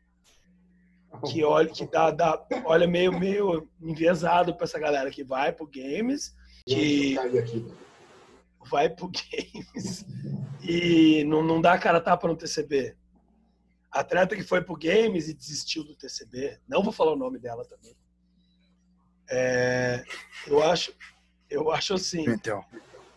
que 1.30 1.44
olha 1.44 1.68
que 1.70 1.86
dá, 1.86 2.12
dá 2.12 2.46
olha 2.64 2.88
meio 2.88 3.12
meio 3.20 3.70
enviesado 3.82 4.56
para 4.56 4.64
essa 4.64 4.80
galera 4.80 5.12
que 5.12 5.22
vai 5.22 5.52
pro 5.52 5.68
games, 5.68 6.34
que 6.66 7.16
vai 8.70 8.88
pro 8.90 9.12
games 9.12 10.06
e 10.62 11.26
não, 11.26 11.44
não 11.44 11.60
dá 11.60 11.78
cara 11.78 11.98
a 11.98 12.02
tapa 12.02 12.26
no 12.28 12.38
TCB. 12.38 12.96
Atleta 13.92 14.34
que 14.36 14.44
foi 14.44 14.62
pro 14.62 14.78
games 14.78 15.28
e 15.28 15.34
desistiu 15.34 15.84
do 15.84 15.94
TCB. 15.96 16.60
Não 16.70 16.82
vou 16.82 16.94
falar 16.94 17.12
o 17.14 17.18
nome 17.18 17.38
dela 17.38 17.66
também. 17.68 17.98
É, 19.30 20.06
eu 20.48 20.64
acho, 20.64 20.94
eu 21.50 21.70
acho 21.70 21.96
assim. 21.96 22.24
Então, 22.30 22.64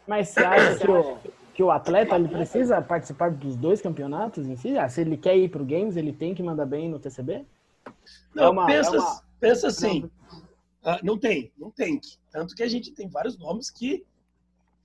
Mas 0.07 0.29
você 0.29 0.41
acha 0.45 0.77
que 0.79 0.89
o, 0.91 1.19
que 1.55 1.63
o 1.63 1.71
atleta 1.71 2.15
ele 2.17 2.29
precisa 2.29 2.81
participar 2.83 3.31
dos 3.31 3.57
dois 3.57 3.81
campeonatos 3.81 4.47
em 4.47 4.57
si? 4.57 4.77
Ah, 4.77 4.89
se 4.89 5.01
ele 5.01 5.17
quer 5.17 5.37
ir 5.37 5.49
pro 5.49 5.65
Games, 5.65 5.97
ele 5.97 6.13
tem 6.13 6.35
que 6.35 6.43
mandar 6.43 6.67
bem 6.67 6.89
no 6.89 6.99
TCB? 6.99 7.47
Não, 8.35 8.45
É 8.45 8.49
uma- 8.49 8.67
pensa, 8.67 8.97
é 8.97 8.99
uma- 8.99 9.23
pensa 9.39 9.67
assim. 9.69 10.11
ah, 10.85 10.99
não 11.03 11.17
tem, 11.19 11.53
não 11.57 11.71
tem 11.71 11.99
que. 12.01 12.17
Tanto 12.31 12.55
que 12.55 12.63
a 12.63 12.69
gente 12.69 12.93
tem 12.93 13.09
vários 13.09 13.39
nomes 13.39 13.71
que 13.71 14.05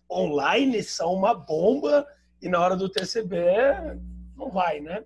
online 0.10 0.82
são 0.84 1.14
uma 1.14 1.34
bomba 1.34 2.06
e 2.42 2.48
na 2.48 2.60
hora 2.60 2.76
do 2.76 2.88
TCB 2.90 3.38
não 4.36 4.50
vai, 4.52 4.80
né? 4.80 5.04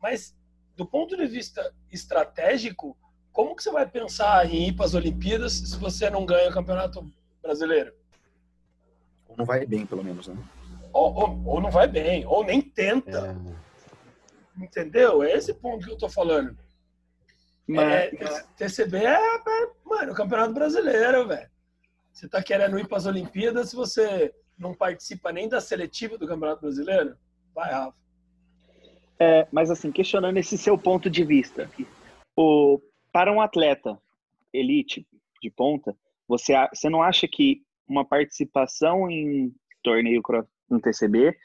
Mas 0.00 0.34
do 0.76 0.86
ponto 0.86 1.16
de 1.16 1.26
vista 1.26 1.72
estratégico, 1.90 2.96
como 3.32 3.54
que 3.54 3.62
você 3.62 3.70
vai 3.70 3.86
pensar 3.88 4.46
em 4.52 4.68
ir 4.68 4.72
para 4.72 4.86
as 4.86 4.94
Olimpíadas 4.94 5.52
se 5.52 5.76
você 5.76 6.08
não 6.10 6.24
ganha 6.24 6.50
o 6.50 6.52
Campeonato 6.54 7.08
Brasileiro? 7.42 7.92
Ou 9.32 9.38
não 9.38 9.44
vai 9.44 9.66
bem, 9.66 9.86
pelo 9.86 10.04
menos, 10.04 10.28
né? 10.28 10.36
Ou, 10.92 11.14
ou, 11.14 11.42
ou 11.46 11.60
não 11.60 11.70
vai 11.70 11.88
bem, 11.88 12.24
ou 12.26 12.44
nem 12.44 12.60
tenta, 12.60 13.36
É, 14.58 14.62
entendeu? 14.62 15.22
É 15.22 15.32
esse 15.32 15.54
ponto 15.54 15.86
que 15.86 15.92
eu 15.92 15.98
tô 15.98 16.08
falando. 16.08 16.56
Mas, 17.66 18.12
É, 18.12 18.44
TCB 18.56 18.98
é, 18.98 19.14
é, 19.14 19.70
mano, 19.84 20.12
o 20.12 20.14
Campeonato 20.14 20.52
Brasileiro, 20.52 21.26
velho. 21.26 21.50
Você 22.12 22.28
tá 22.28 22.42
querendo 22.42 22.78
ir 22.78 22.86
para 22.86 22.98
as 22.98 23.06
Olimpíadas 23.06 23.70
se 23.70 23.76
você 23.76 24.34
não 24.58 24.74
participa 24.74 25.32
nem 25.32 25.48
da 25.48 25.60
seletiva 25.60 26.18
do 26.18 26.26
Campeonato 26.26 26.60
Brasileiro? 26.60 27.16
Vai, 27.54 27.72
Rafa. 27.72 27.96
é, 29.18 29.46
mas 29.50 29.70
assim, 29.70 29.90
questionando 29.90 30.36
esse 30.36 30.58
seu 30.58 30.76
ponto 30.76 31.08
de 31.08 31.24
vista, 31.24 31.70
o, 32.36 32.80
para 33.10 33.32
um 33.32 33.40
atleta 33.40 33.98
elite 34.52 35.06
de 35.40 35.50
ponta, 35.50 35.96
você, 36.28 36.52
você 36.72 36.90
não 36.90 37.02
acha 37.02 37.26
que 37.26 37.62
uma 37.92 38.04
participação 38.04 39.10
em 39.10 39.54
torneio 39.82 40.22
no 40.70 40.80
TCB 40.80 41.36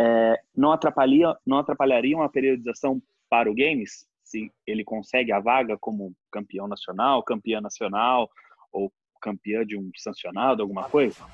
é, 0.00 0.40
não, 0.54 0.72
atrapalharia, 0.72 1.36
não 1.46 1.58
atrapalharia 1.58 2.16
uma 2.16 2.30
periodização 2.30 3.02
para 3.30 3.50
o 3.50 3.54
Games? 3.54 4.06
Se 4.22 4.50
ele 4.66 4.84
consegue 4.84 5.32
a 5.32 5.40
vaga 5.40 5.76
como 5.78 6.14
campeão 6.30 6.66
nacional, 6.66 7.22
campeã 7.22 7.60
nacional 7.60 8.28
ou 8.72 8.92
campeã 9.20 9.64
de 9.64 9.76
um 9.76 9.90
sancionado, 9.96 10.62
alguma 10.62 10.88
coisa? 10.88 11.24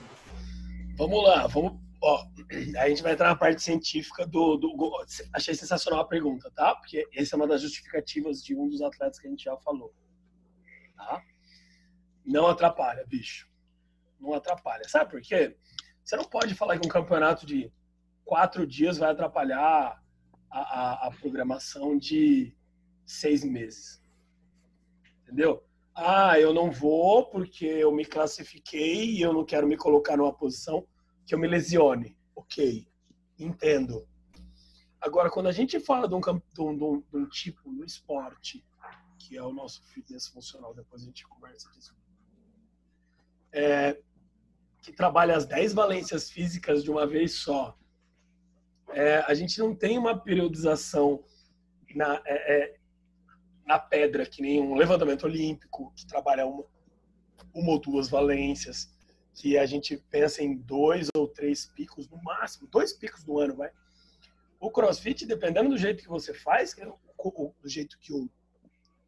Vamos 0.97 1.23
lá, 1.25 1.47
vamos. 1.47 1.81
Ó, 2.03 2.25
a 2.79 2.89
gente 2.89 3.03
vai 3.03 3.12
entrar 3.12 3.29
na 3.29 3.37
parte 3.37 3.62
científica 3.62 4.27
do, 4.27 4.57
do. 4.57 4.75
Achei 5.35 5.55
sensacional 5.55 6.01
a 6.01 6.07
pergunta, 6.09 6.51
tá? 6.55 6.75
Porque 6.75 7.07
essa 7.14 7.35
é 7.35 7.37
uma 7.37 7.47
das 7.47 7.62
justificativas 7.62 8.43
de 8.43 8.57
um 8.57 8.68
dos 8.68 8.81
atletas 8.81 9.18
que 9.18 9.27
a 9.27 9.31
gente 9.31 9.45
já 9.45 9.57
falou. 9.59 9.93
Tá? 10.97 11.23
Não 12.25 12.47
atrapalha, 12.47 13.05
bicho. 13.07 13.49
Não 14.21 14.35
atrapalha. 14.35 14.87
Sabe 14.89 15.11
por 15.11 15.21
quê? 15.21 15.57
Você 16.05 16.16
não 16.16 16.25
pode 16.25 16.55
falar 16.55 16.79
que 16.79 16.87
um 16.87 16.91
campeonato 16.91 17.47
de 17.47 17.73
quatro 18.25 18.66
dias 18.66 18.99
vai 18.99 19.11
atrapalhar 19.11 20.03
a, 20.51 20.61
a, 20.61 21.07
a 21.09 21.11
programação 21.11 21.97
de 21.99 22.55
seis 23.05 23.43
meses. 23.45 24.03
Entendeu? 25.23 25.64
Ah, 25.95 26.39
eu 26.39 26.53
não 26.53 26.71
vou 26.71 27.27
porque 27.27 27.64
eu 27.66 27.93
me 27.93 28.05
classifiquei 28.05 29.11
e 29.16 29.21
eu 29.21 29.33
não 29.33 29.45
quero 29.45 29.66
me 29.66 29.77
colocar 29.77 30.16
numa 30.16 30.33
posição 30.33 30.87
que 31.27 31.35
eu 31.35 31.39
me 31.39 31.49
lesione. 31.49 32.16
Ok, 32.35 32.87
entendo. 33.39 34.07
Agora, 35.01 35.31
quando 35.31 35.47
a 35.49 35.53
gente 35.53 35.81
fala 35.81 36.07
de 36.09 36.14
um, 36.14 36.21
de 36.21 36.61
um- 36.62 37.01
de 37.01 37.16
um 37.16 37.29
tipo 37.29 37.71
no 37.71 37.85
esporte, 37.85 38.64
que 39.18 39.37
é 39.37 39.43
o 39.43 39.53
nosso 39.53 39.83
fitness 39.85 40.29
funcional, 40.29 40.75
depois 40.75 41.03
a 41.03 41.07
gente 41.07 41.27
conversa 41.27 41.71
disso. 41.73 41.95
É, 43.53 44.01
que 44.83 44.93
trabalha 44.93 45.37
as 45.37 45.47
10 45.47 45.72
valências 45.72 46.31
físicas 46.31 46.83
de 46.83 46.91
uma 46.91 47.07
vez 47.07 47.35
só. 47.35 47.76
É, 48.91 49.18
a 49.18 49.35
gente 49.35 49.59
não 49.59 49.74
tem 49.74 49.99
uma 49.99 50.18
periodização 50.18 51.22
na, 51.95 52.20
é, 52.24 52.55
é, 52.55 52.76
na 53.66 53.78
pedra, 53.78 54.26
que 54.26 54.43
nem 54.43 54.61
um 54.61 54.74
levantamento 54.74 55.24
olímpico, 55.24 55.93
que 55.95 56.07
trabalha 56.07 56.47
uma, 56.47 56.64
uma 57.55 57.72
ou 57.72 57.81
duas 57.81 58.09
valências, 58.09 58.93
que 59.35 59.57
a 59.57 59.66
gente 59.66 59.97
pensa 60.11 60.43
em 60.43 60.57
dois 60.57 61.09
ou 61.14 61.28
três 61.28 61.66
picos 61.66 62.09
no 62.09 62.20
máximo, 62.22 62.68
dois 62.68 62.93
picos 62.93 63.24
no 63.24 63.39
ano, 63.39 63.57
vai. 63.57 63.70
O 64.59 64.70
crossfit, 64.70 65.24
dependendo 65.24 65.70
do 65.70 65.78
jeito 65.78 66.03
que 66.03 66.09
você 66.09 66.35
faz, 66.35 66.76
é 66.78 66.85
do 66.85 67.55
jeito 67.64 67.99
que 67.99 68.12
o, 68.12 68.28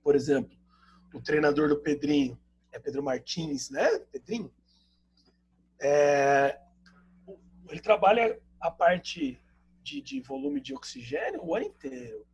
por 0.02 0.14
exemplo, 0.14 0.56
o 1.12 1.20
treinador 1.20 1.68
do 1.68 1.80
Pedrinho, 1.80 2.38
é 2.70 2.78
Pedro 2.78 3.02
Martins, 3.02 3.68
né? 3.68 3.98
Pedrinho? 4.10 4.52
É, 5.82 6.60
ele 7.68 7.80
trabalha 7.80 8.40
a 8.60 8.70
parte 8.70 9.42
de, 9.82 10.00
de 10.00 10.20
volume 10.20 10.60
de 10.60 10.72
oxigênio 10.72 11.44
o 11.44 11.56
ano 11.56 11.66
inteiro, 11.66 12.24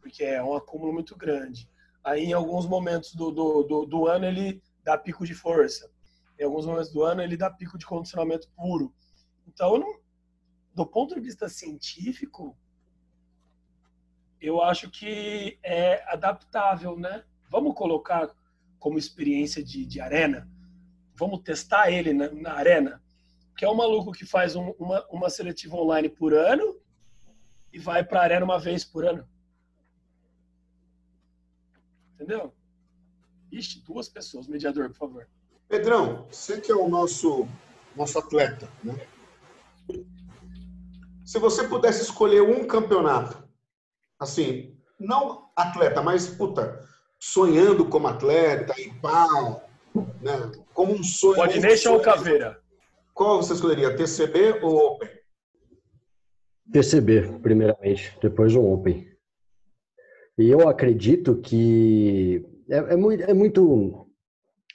porque 0.00 0.22
é 0.22 0.42
um 0.42 0.54
acúmulo 0.54 0.92
muito 0.92 1.16
grande. 1.16 1.68
Aí, 2.04 2.24
em 2.24 2.32
alguns 2.34 2.66
momentos 2.66 3.14
do, 3.14 3.30
do, 3.30 3.62
do, 3.62 3.86
do 3.86 4.06
ano, 4.06 4.26
ele 4.26 4.62
dá 4.84 4.98
pico 4.98 5.24
de 5.24 5.34
força. 5.34 5.90
Em 6.38 6.44
alguns 6.44 6.66
momentos 6.66 6.92
do 6.92 7.02
ano, 7.02 7.22
ele 7.22 7.36
dá 7.36 7.50
pico 7.50 7.78
de 7.78 7.86
condicionamento 7.86 8.50
puro. 8.50 8.94
Então, 9.46 9.78
não, 9.78 9.98
do 10.74 10.86
ponto 10.86 11.14
de 11.14 11.20
vista 11.20 11.48
científico, 11.48 12.56
eu 14.40 14.62
acho 14.62 14.90
que 14.90 15.58
é 15.62 16.02
adaptável, 16.10 16.98
né? 16.98 17.24
Vamos 17.48 17.74
colocar 17.74 18.34
como 18.78 18.98
experiência 18.98 19.62
de, 19.62 19.84
de 19.84 20.00
arena, 20.00 20.48
vamos 21.20 21.42
testar 21.42 21.90
ele 21.92 22.14
na, 22.14 22.30
na 22.30 22.54
arena, 22.54 23.02
que 23.56 23.64
é 23.64 23.70
um 23.70 23.74
maluco 23.74 24.10
que 24.10 24.24
faz 24.24 24.56
um, 24.56 24.70
uma, 24.78 25.06
uma 25.10 25.28
seletiva 25.28 25.76
online 25.76 26.08
por 26.08 26.32
ano 26.32 26.80
e 27.70 27.78
vai 27.78 28.02
para 28.02 28.20
a 28.20 28.22
arena 28.22 28.44
uma 28.44 28.58
vez 28.58 28.84
por 28.84 29.04
ano. 29.04 29.28
Entendeu? 32.14 32.54
Ixi, 33.52 33.80
duas 33.80 34.08
pessoas. 34.08 34.46
Mediador, 34.46 34.88
por 34.88 34.96
favor. 34.96 35.28
Pedrão, 35.68 36.26
você 36.30 36.60
que 36.60 36.72
é 36.72 36.74
o 36.74 36.88
nosso, 36.88 37.46
nosso 37.94 38.18
atleta, 38.18 38.68
né? 38.82 38.94
Se 41.24 41.38
você 41.38 41.68
pudesse 41.68 42.02
escolher 42.02 42.42
um 42.42 42.66
campeonato, 42.66 43.46
assim, 44.18 44.76
não 44.98 45.50
atleta, 45.54 46.02
mas, 46.02 46.26
puta, 46.26 46.80
sonhando 47.18 47.88
como 47.88 48.08
atleta 48.08 48.74
e 48.80 48.92
pá, 48.94 49.26
né? 49.94 50.52
Como 50.72 50.92
um 50.92 51.02
sonho. 51.02 51.36
Pode 51.36 51.60
deixar 51.60 51.92
ou 51.92 52.00
caveira? 52.00 52.60
Qual 53.14 53.42
você 53.42 53.52
escolheria, 53.52 53.94
TCB 53.96 54.60
ou 54.62 54.76
Open? 54.76 55.08
TCB, 56.72 57.38
primeiramente, 57.42 58.16
depois 58.22 58.54
o 58.54 58.62
Open. 58.62 59.08
E 60.38 60.48
eu 60.48 60.68
acredito 60.68 61.36
que 61.36 62.46
é, 62.68 62.76
é, 62.76 62.96
muito, 62.96 63.22
é 63.22 63.34
muito 63.34 64.06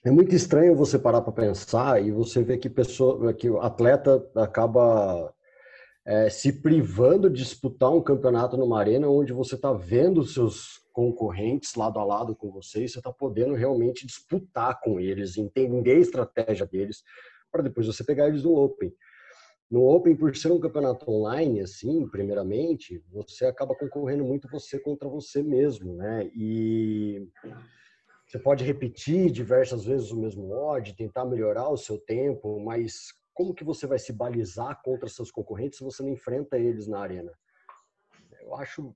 é 0.03 0.11
muito 0.11 0.35
estranho 0.35 0.75
você 0.75 0.99
parar 0.99 1.21
para 1.21 1.33
pensar 1.33 2.03
e 2.03 2.11
você 2.11 2.43
ver 2.43 2.59
que 2.59 2.69
pessoa, 2.69 3.33
que 3.33 3.49
o 3.49 3.59
atleta 3.59 4.23
acaba 4.35 5.33
é, 6.05 6.29
se 6.29 6.61
privando 6.61 7.27
de 7.27 7.41
disputar 7.41 7.91
um 7.91 8.03
campeonato 8.03 8.55
numa 8.55 8.79
arena 8.79 9.09
onde 9.09 9.33
você 9.33 9.55
está 9.55 9.73
vendo 9.73 10.23
seus 10.23 10.84
concorrentes 10.95 11.75
lado 11.75 11.99
a 11.99 12.05
lado 12.05 12.33
com 12.33 12.49
você 12.49 12.87
você 12.87 12.99
está 12.99 13.11
podendo 13.11 13.53
realmente 13.53 14.07
disputar 14.07 14.79
com 14.81 14.97
eles, 14.97 15.37
entender 15.37 15.97
a 15.97 15.99
estratégia 15.99 16.65
deles, 16.65 17.03
para 17.51 17.61
depois 17.61 17.85
você 17.85 18.01
pegar 18.01 18.29
eles 18.29 18.43
no 18.43 18.55
Open. 18.55 18.93
No 19.69 19.83
Open, 19.89 20.15
por 20.15 20.33
ser 20.33 20.53
um 20.53 20.59
campeonato 20.59 21.11
online, 21.11 21.59
assim, 21.59 22.07
primeiramente, 22.07 23.03
você 23.11 23.45
acaba 23.45 23.75
concorrendo 23.75 24.23
muito 24.23 24.47
você 24.47 24.79
contra 24.79 25.09
você 25.09 25.43
mesmo, 25.43 25.95
né? 25.95 26.31
E 26.33 27.27
você 28.25 28.39
pode 28.39 28.63
repetir 28.63 29.29
diversas 29.31 29.83
vezes 29.83 30.11
o 30.11 30.19
mesmo 30.19 30.49
odd, 30.53 30.95
tentar 30.95 31.25
melhorar 31.25 31.67
o 31.69 31.77
seu 31.77 31.97
tempo, 31.97 32.57
mas 32.63 33.07
como 33.33 33.53
que 33.53 33.65
você 33.65 33.85
vai 33.85 33.99
se 33.99 34.13
balizar 34.13 34.81
contra 34.81 35.09
seus 35.09 35.29
concorrentes 35.29 35.77
se 35.77 35.83
você 35.83 36.01
não 36.01 36.09
enfrenta 36.11 36.57
eles 36.57 36.87
na 36.87 36.99
arena? 36.99 37.33
Eu 38.41 38.55
acho, 38.55 38.95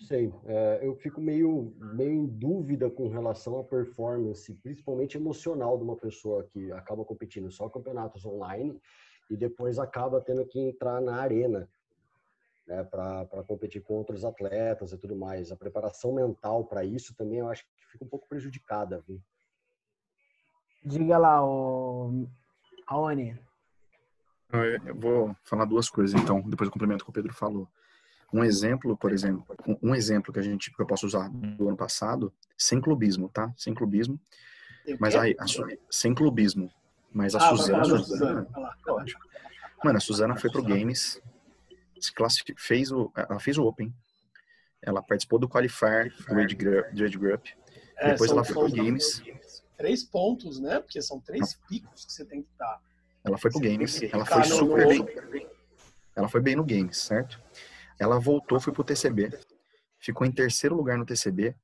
sei, 0.00 0.32
é, 0.46 0.80
eu 0.82 0.94
fico 0.96 1.20
meio, 1.20 1.74
meio 1.78 2.12
em 2.12 2.26
dúvida 2.26 2.90
com 2.90 3.08
relação 3.08 3.58
à 3.58 3.64
performance, 3.64 4.52
principalmente 4.56 5.16
emocional 5.16 5.76
de 5.76 5.84
uma 5.84 5.96
pessoa 5.96 6.44
que 6.44 6.72
acaba 6.72 7.04
competindo 7.04 7.50
só 7.50 7.68
campeonatos 7.68 8.24
online 8.24 8.80
e 9.30 9.36
depois 9.36 9.78
acaba 9.78 10.20
tendo 10.20 10.44
que 10.46 10.58
entrar 10.58 11.00
na 11.00 11.16
arena 11.16 11.68
né, 12.66 12.82
para 12.84 13.44
competir 13.46 13.82
com 13.82 13.94
outros 13.94 14.24
atletas 14.24 14.92
e 14.92 14.98
tudo 14.98 15.14
mais. 15.14 15.52
A 15.52 15.56
preparação 15.56 16.12
mental 16.14 16.64
para 16.64 16.84
isso 16.84 17.14
também 17.14 17.38
eu 17.38 17.48
acho 17.48 17.64
que 17.64 17.92
fica 17.92 18.04
um 18.04 18.08
pouco 18.08 18.28
prejudicada. 18.28 19.02
Viu? 19.06 19.20
Diga 20.84 21.18
lá, 21.18 21.44
o 21.44 22.26
Aone. 22.86 23.38
Eu 24.84 24.94
vou 24.96 25.36
falar 25.44 25.64
duas 25.64 25.88
coisas, 25.88 26.20
então, 26.20 26.40
depois 26.40 26.68
do 26.68 26.72
complemento 26.72 27.04
que 27.04 27.10
o 27.10 27.12
Pedro 27.12 27.32
falou. 27.32 27.68
Um 28.32 28.44
exemplo, 28.44 28.96
por 28.96 29.12
exemplo, 29.12 29.44
um 29.82 29.94
exemplo 29.94 30.32
que 30.32 30.38
a 30.38 30.42
gente 30.42 30.70
que 30.70 30.80
eu 30.80 30.86
posso 30.86 31.06
usar 31.06 31.28
do 31.28 31.68
ano 31.68 31.76
passado, 31.76 32.32
sem 32.56 32.80
clubismo, 32.80 33.28
tá? 33.28 33.52
Sem 33.56 33.74
clubismo. 33.74 34.20
Mas 34.98 35.16
aí, 35.16 35.36
a, 35.38 35.44
sem 35.90 36.14
clubismo. 36.14 36.70
Mas 37.12 37.34
a 37.34 37.38
ah, 37.38 37.56
Suzana, 37.56 37.84
Suzana, 37.84 38.46
lógico. 38.86 39.20
Mano, 39.84 39.96
a 39.96 40.00
Suzana 40.00 40.36
foi 40.36 40.50
pro 40.50 40.62
Games, 40.62 41.20
se 41.98 42.12
fez 42.56 42.92
o, 42.92 43.10
ela 43.16 43.40
fez 43.40 43.58
o 43.58 43.64
Open, 43.64 43.92
ela 44.80 45.02
participou 45.02 45.38
do 45.38 45.48
Qualifier 45.48 46.12
do 46.28 46.34
Red 46.34 47.10
Group, 47.10 47.46
é, 47.96 48.12
depois 48.12 48.30
ela 48.30 48.44
foi 48.44 48.54
pro 48.54 48.72
Games. 48.72 49.22
Três 49.76 50.04
pontos, 50.04 50.60
né? 50.60 50.78
Porque 50.80 51.00
são 51.02 51.20
três 51.20 51.58
picos 51.68 52.04
que 52.04 52.12
você 52.12 52.24
tem 52.24 52.42
que 52.42 52.48
estar. 52.52 52.80
Ela 53.24 53.38
foi 53.38 53.50
pro 53.50 53.60
Games, 53.60 54.02
ela 54.02 54.24
foi 54.24 54.44
super 54.44 54.86
bem. 54.86 55.48
Ela 56.14 56.28
foi 56.28 56.40
bem 56.40 56.56
no 56.56 56.64
Games, 56.64 56.98
certo? 56.98 57.40
Ela 58.00 58.18
voltou, 58.18 58.58
foi 58.58 58.72
pro 58.72 58.82
TCB, 58.82 59.30
ficou 60.00 60.26
em 60.26 60.32
terceiro 60.32 60.74
lugar 60.74 60.96
no 60.96 61.04
TCB 61.04 61.54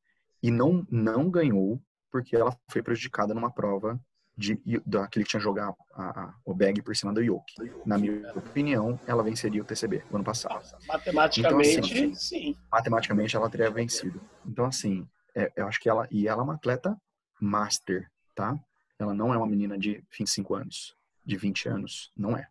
e 0.43 0.51
não, 0.51 0.87
não 0.91 1.31
ganhou 1.31 1.81
porque 2.13 2.37
ela 2.37 2.57
foi 2.71 2.83
prejudicada 2.83 3.35
numa 3.35 3.51
prova 3.51 3.99
de, 4.37 4.61
daquele 4.85 5.25
que 5.25 5.31
tinha 5.31 5.41
jogar 5.41 5.75
a, 5.95 6.21
a, 6.21 6.35
o 6.45 6.55
bag 6.55 6.83
por 6.83 6.95
cima 6.95 7.13
do 7.13 7.23
yoke. 7.23 7.55
Na 7.87 7.97
minha 7.97 8.33
opinião, 8.35 9.01
ela 9.07 9.23
venceria 9.23 9.63
o 9.63 9.65
TCB 9.65 10.05
no 10.11 10.17
ano 10.17 10.25
passado. 10.25 10.63
Matematicamente, 10.87 11.79
então, 11.79 12.13
assim, 12.13 12.15
sim. 12.15 12.57
Matematicamente, 12.71 13.35
ela 13.35 13.49
teria 13.49 13.71
vencido. 13.71 14.21
Então, 14.45 14.67
assim, 14.67 15.09
é, 15.35 15.51
eu 15.57 15.67
acho 15.67 15.81
que 15.81 15.89
ela. 15.89 16.07
E 16.11 16.29
ela 16.29 16.43
é 16.43 16.45
uma 16.45 16.55
atleta 16.55 16.97
master, 17.41 18.11
tá? 18.35 18.59
Ela 18.99 19.15
não 19.15 19.33
é 19.33 19.39
uma 19.39 19.47
menina 19.47 19.79
de 19.79 20.05
25 20.17 20.55
anos, 20.55 20.95
de 21.25 21.37
20 21.37 21.69
anos. 21.69 22.13
Não 22.15 22.37
é. 22.37 22.47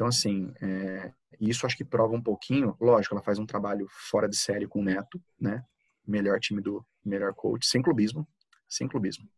Então, 0.00 0.08
assim, 0.08 0.50
é, 0.62 1.12
isso 1.38 1.66
acho 1.66 1.76
que 1.76 1.84
prova 1.84 2.14
um 2.14 2.22
pouquinho. 2.22 2.74
Lógico, 2.80 3.14
ela 3.14 3.22
faz 3.22 3.38
um 3.38 3.44
trabalho 3.44 3.86
fora 3.90 4.26
de 4.26 4.34
série 4.34 4.66
com 4.66 4.80
o 4.80 4.82
Neto, 4.82 5.20
né? 5.38 5.62
Melhor 6.06 6.40
time 6.40 6.62
do 6.62 6.82
melhor 7.04 7.34
coach, 7.34 7.66
sem 7.66 7.82
clubismo. 7.82 8.26
Sem 8.66 8.88
clubismo. 8.88 9.28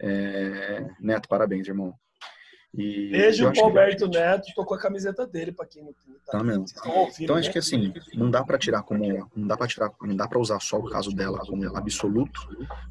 É, 0.00 0.88
Neto, 0.98 1.28
parabéns, 1.28 1.68
irmão. 1.68 1.94
E 2.72 3.10
Beijo 3.10 3.44
o 3.44 3.64
Alberto 3.64 4.08
que... 4.08 4.18
Neto, 4.18 4.46
tô 4.54 4.64
com 4.64 4.72
a 4.72 4.78
camiseta 4.78 5.26
dele 5.26 5.52
para 5.52 5.66
quem 5.66 5.84
não 5.84 5.92
tá, 5.92 6.38
tá 6.38 6.42
mesmo. 6.42 6.64
Então 7.20 7.36
acho 7.36 7.48
né? 7.48 7.52
que 7.52 7.58
assim, 7.58 7.92
não 8.14 8.30
dá 8.30 8.42
para 8.42 8.56
tirar 8.56 8.82
como 8.82 9.04
não 9.36 9.46
dá 9.46 9.58
para 9.58 9.66
tirar, 9.66 9.92
não 10.00 10.16
dá 10.16 10.26
para 10.26 10.38
usar 10.38 10.58
só 10.58 10.78
o 10.78 10.88
caso 10.88 11.14
dela 11.14 11.40
como 11.40 11.76
absoluto, 11.76 12.40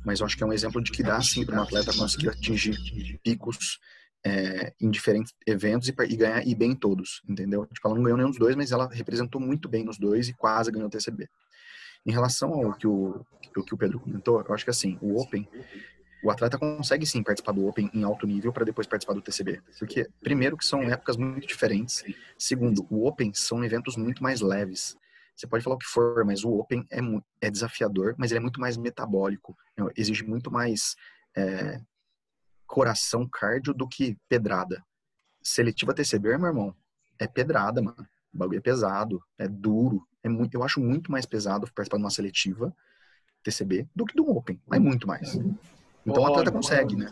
mas 0.05 0.19
eu 0.19 0.27
acho 0.27 0.37
que 0.37 0.43
é 0.43 0.45
um 0.45 0.53
exemplo 0.53 0.83
de 0.83 0.91
que 0.91 1.01
dá 1.01 1.19
sim 1.19 1.43
para 1.43 1.57
um 1.57 1.63
atleta 1.63 1.97
conseguir 1.97 2.29
atingir 2.29 2.77
picos 3.23 3.79
é, 4.23 4.73
em 4.79 4.89
diferentes 4.89 5.33
eventos 5.47 5.87
e, 5.87 5.95
e, 6.09 6.15
ganhar 6.15 6.47
e 6.47 6.53
bem 6.53 6.71
em 6.71 6.75
todos, 6.75 7.21
entendeu? 7.27 7.65
Tipo, 7.67 7.87
ela 7.87 7.95
não 7.95 8.03
ganhou 8.03 8.17
nenhum 8.17 8.29
dos 8.29 8.39
dois, 8.39 8.55
mas 8.55 8.71
ela 8.71 8.87
representou 8.87 9.41
muito 9.41 9.67
bem 9.67 9.83
nos 9.83 9.97
dois 9.97 10.29
e 10.29 10.33
quase 10.33 10.71
ganhou 10.71 10.87
o 10.87 10.91
TCB. 10.91 11.27
Em 12.05 12.11
relação 12.11 12.53
ao 12.53 12.73
que 12.73 12.87
o, 12.87 13.25
o 13.55 13.63
que 13.63 13.73
o 13.73 13.77
Pedro 13.77 13.99
comentou, 13.99 14.41
eu 14.41 14.53
acho 14.53 14.63
que 14.63 14.71
assim, 14.71 14.97
o 15.01 15.19
Open 15.19 15.47
o 16.23 16.29
atleta 16.29 16.57
consegue 16.57 17.05
sim 17.05 17.23
participar 17.23 17.51
do 17.51 17.65
Open 17.65 17.89
em 17.93 18.03
alto 18.03 18.27
nível 18.27 18.53
para 18.53 18.63
depois 18.63 18.85
participar 18.85 19.13
do 19.13 19.21
TCB. 19.21 19.61
Porque, 19.79 20.07
primeiro, 20.21 20.55
que 20.55 20.65
são 20.65 20.83
épocas 20.83 21.17
muito 21.17 21.47
diferentes. 21.47 22.03
Segundo, 22.37 22.85
o 22.89 23.07
Open 23.07 23.33
são 23.33 23.63
eventos 23.63 23.97
muito 23.97 24.21
mais 24.21 24.39
leves. 24.39 24.95
Você 25.35 25.47
pode 25.47 25.63
falar 25.63 25.77
o 25.77 25.79
que 25.79 25.87
for, 25.87 26.23
mas 26.23 26.43
o 26.43 26.51
Open 26.51 26.85
é, 26.91 26.99
é 27.41 27.49
desafiador, 27.49 28.13
mas 28.17 28.31
ele 28.31 28.37
é 28.37 28.41
muito 28.41 28.61
mais 28.61 28.77
metabólico. 28.77 29.57
Né? 29.75 29.85
Exige 29.97 30.23
muito 30.23 30.51
mais 30.51 30.95
é, 31.35 31.79
coração 32.71 33.27
cardio 33.27 33.73
do 33.73 33.85
que 33.85 34.17
pedrada. 34.29 34.81
Seletiva 35.43 35.93
TCB, 35.93 36.37
meu 36.37 36.47
irmão, 36.47 36.75
é 37.19 37.27
pedrada, 37.27 37.81
mano. 37.81 38.07
O 38.33 38.37
bagulho 38.37 38.59
é 38.59 38.61
pesado, 38.61 39.21
é 39.37 39.45
duro. 39.45 40.07
É 40.23 40.29
muito, 40.29 40.55
eu 40.55 40.63
acho 40.63 40.79
muito 40.79 41.11
mais 41.11 41.25
pesado 41.25 41.69
participar 41.73 41.97
de 41.97 42.03
uma 42.03 42.09
seletiva 42.09 42.73
TCB 43.43 43.89
do 43.93 44.05
que 44.05 44.15
do 44.15 44.29
Open, 44.29 44.61
mas 44.65 44.79
muito 44.79 45.05
mais. 45.05 45.35
Então 46.05 46.23
o 46.23 46.25
atleta 46.25 46.49
consegue, 46.49 46.95
né? 46.95 47.09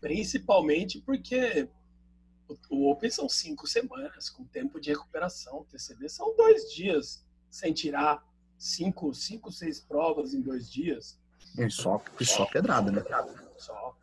Principalmente 0.00 1.00
porque 1.00 1.68
o 2.68 2.90
Open 2.90 3.10
são 3.10 3.28
cinco 3.28 3.68
semanas, 3.68 4.28
com 4.28 4.44
tempo 4.44 4.80
de 4.80 4.90
recuperação. 4.90 5.60
O 5.60 5.64
TCB 5.64 6.08
são 6.08 6.34
dois 6.36 6.72
dias, 6.72 7.24
sem 7.48 7.72
tirar 7.72 8.20
cinco, 8.58 9.14
cinco, 9.14 9.52
seis 9.52 9.80
provas 9.80 10.34
em 10.34 10.40
dois 10.40 10.68
dias. 10.68 11.20
E 11.56 11.70
só, 11.70 12.02
e 12.18 12.24
só 12.24 12.44
pedrada, 12.46 12.90
né? 12.90 13.04
Só. 13.56 13.96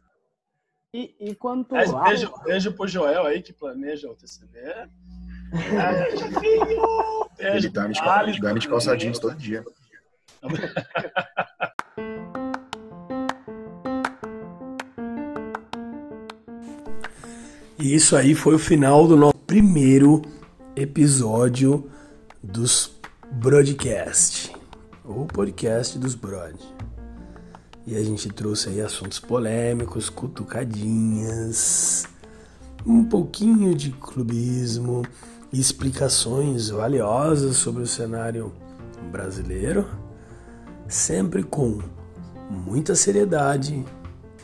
E, 0.94 1.16
e 1.22 1.36
quanto. 1.36 1.74
Mas 1.74 1.90
beijo, 1.90 2.34
beijo 2.44 2.74
pro 2.74 2.86
Joel 2.86 3.26
aí 3.26 3.42
que 3.42 3.54
planeja 3.54 4.10
o 4.10 4.16
TCB. 4.16 4.60
Ele 7.40 7.52
Beijo 7.52 7.72
dorme 7.72 8.60
de, 8.60 8.68
calça 8.68 8.96
jeans 8.98 9.18
todo 9.20 9.36
dia. 9.36 9.64
E 17.80 17.96
isso 17.96 18.16
aí 18.16 18.36
foi 18.36 18.56
o 18.56 18.60
final 18.60 19.08
do 19.08 19.16
nosso 19.16 19.38
primeiro 19.40 20.22
episódio 20.76 21.90
dos 22.44 23.00
Broadcast, 23.32 24.54
o 25.06 25.26
podcast 25.26 25.98
dos 25.98 26.16
Brod. 26.16 26.60
E 27.86 27.96
a 27.96 28.04
gente 28.04 28.30
trouxe 28.30 28.70
aí 28.70 28.82
assuntos 28.82 29.20
polêmicos, 29.20 30.10
cutucadinhas, 30.10 32.06
um 32.86 33.04
pouquinho 33.04 33.74
de 33.74 33.92
clubismo, 33.92 35.04
explicações 35.52 36.70
valiosas 36.70 37.58
sobre 37.58 37.82
o 37.84 37.88
cenário 37.88 38.54
brasileiro, 39.12 39.88
sempre 40.88 41.44
com 41.44 41.80
muita 42.50 42.96
seriedade, 42.96 43.84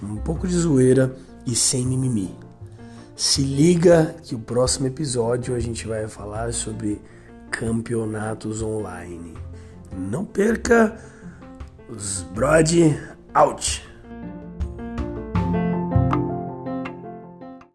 um 0.02 0.18
pouco 0.18 0.48
de 0.48 0.56
zoeira 0.56 1.16
e 1.46 1.56
sem 1.56 1.86
mimimi. 1.86 2.36
Se 3.16 3.42
liga 3.42 4.16
que 4.24 4.36
o 4.36 4.40
próximo 4.40 4.88
episódio 4.88 5.56
a 5.56 5.60
gente 5.60 5.88
vai 5.88 6.08
falar 6.08 6.54
sobre 6.54 7.02
campeonatos 7.50 8.62
online. 8.62 9.34
Não 9.96 10.26
perca 10.26 11.00
os 11.90 12.22
Brod 12.34 12.96
Ouch. 13.36 13.82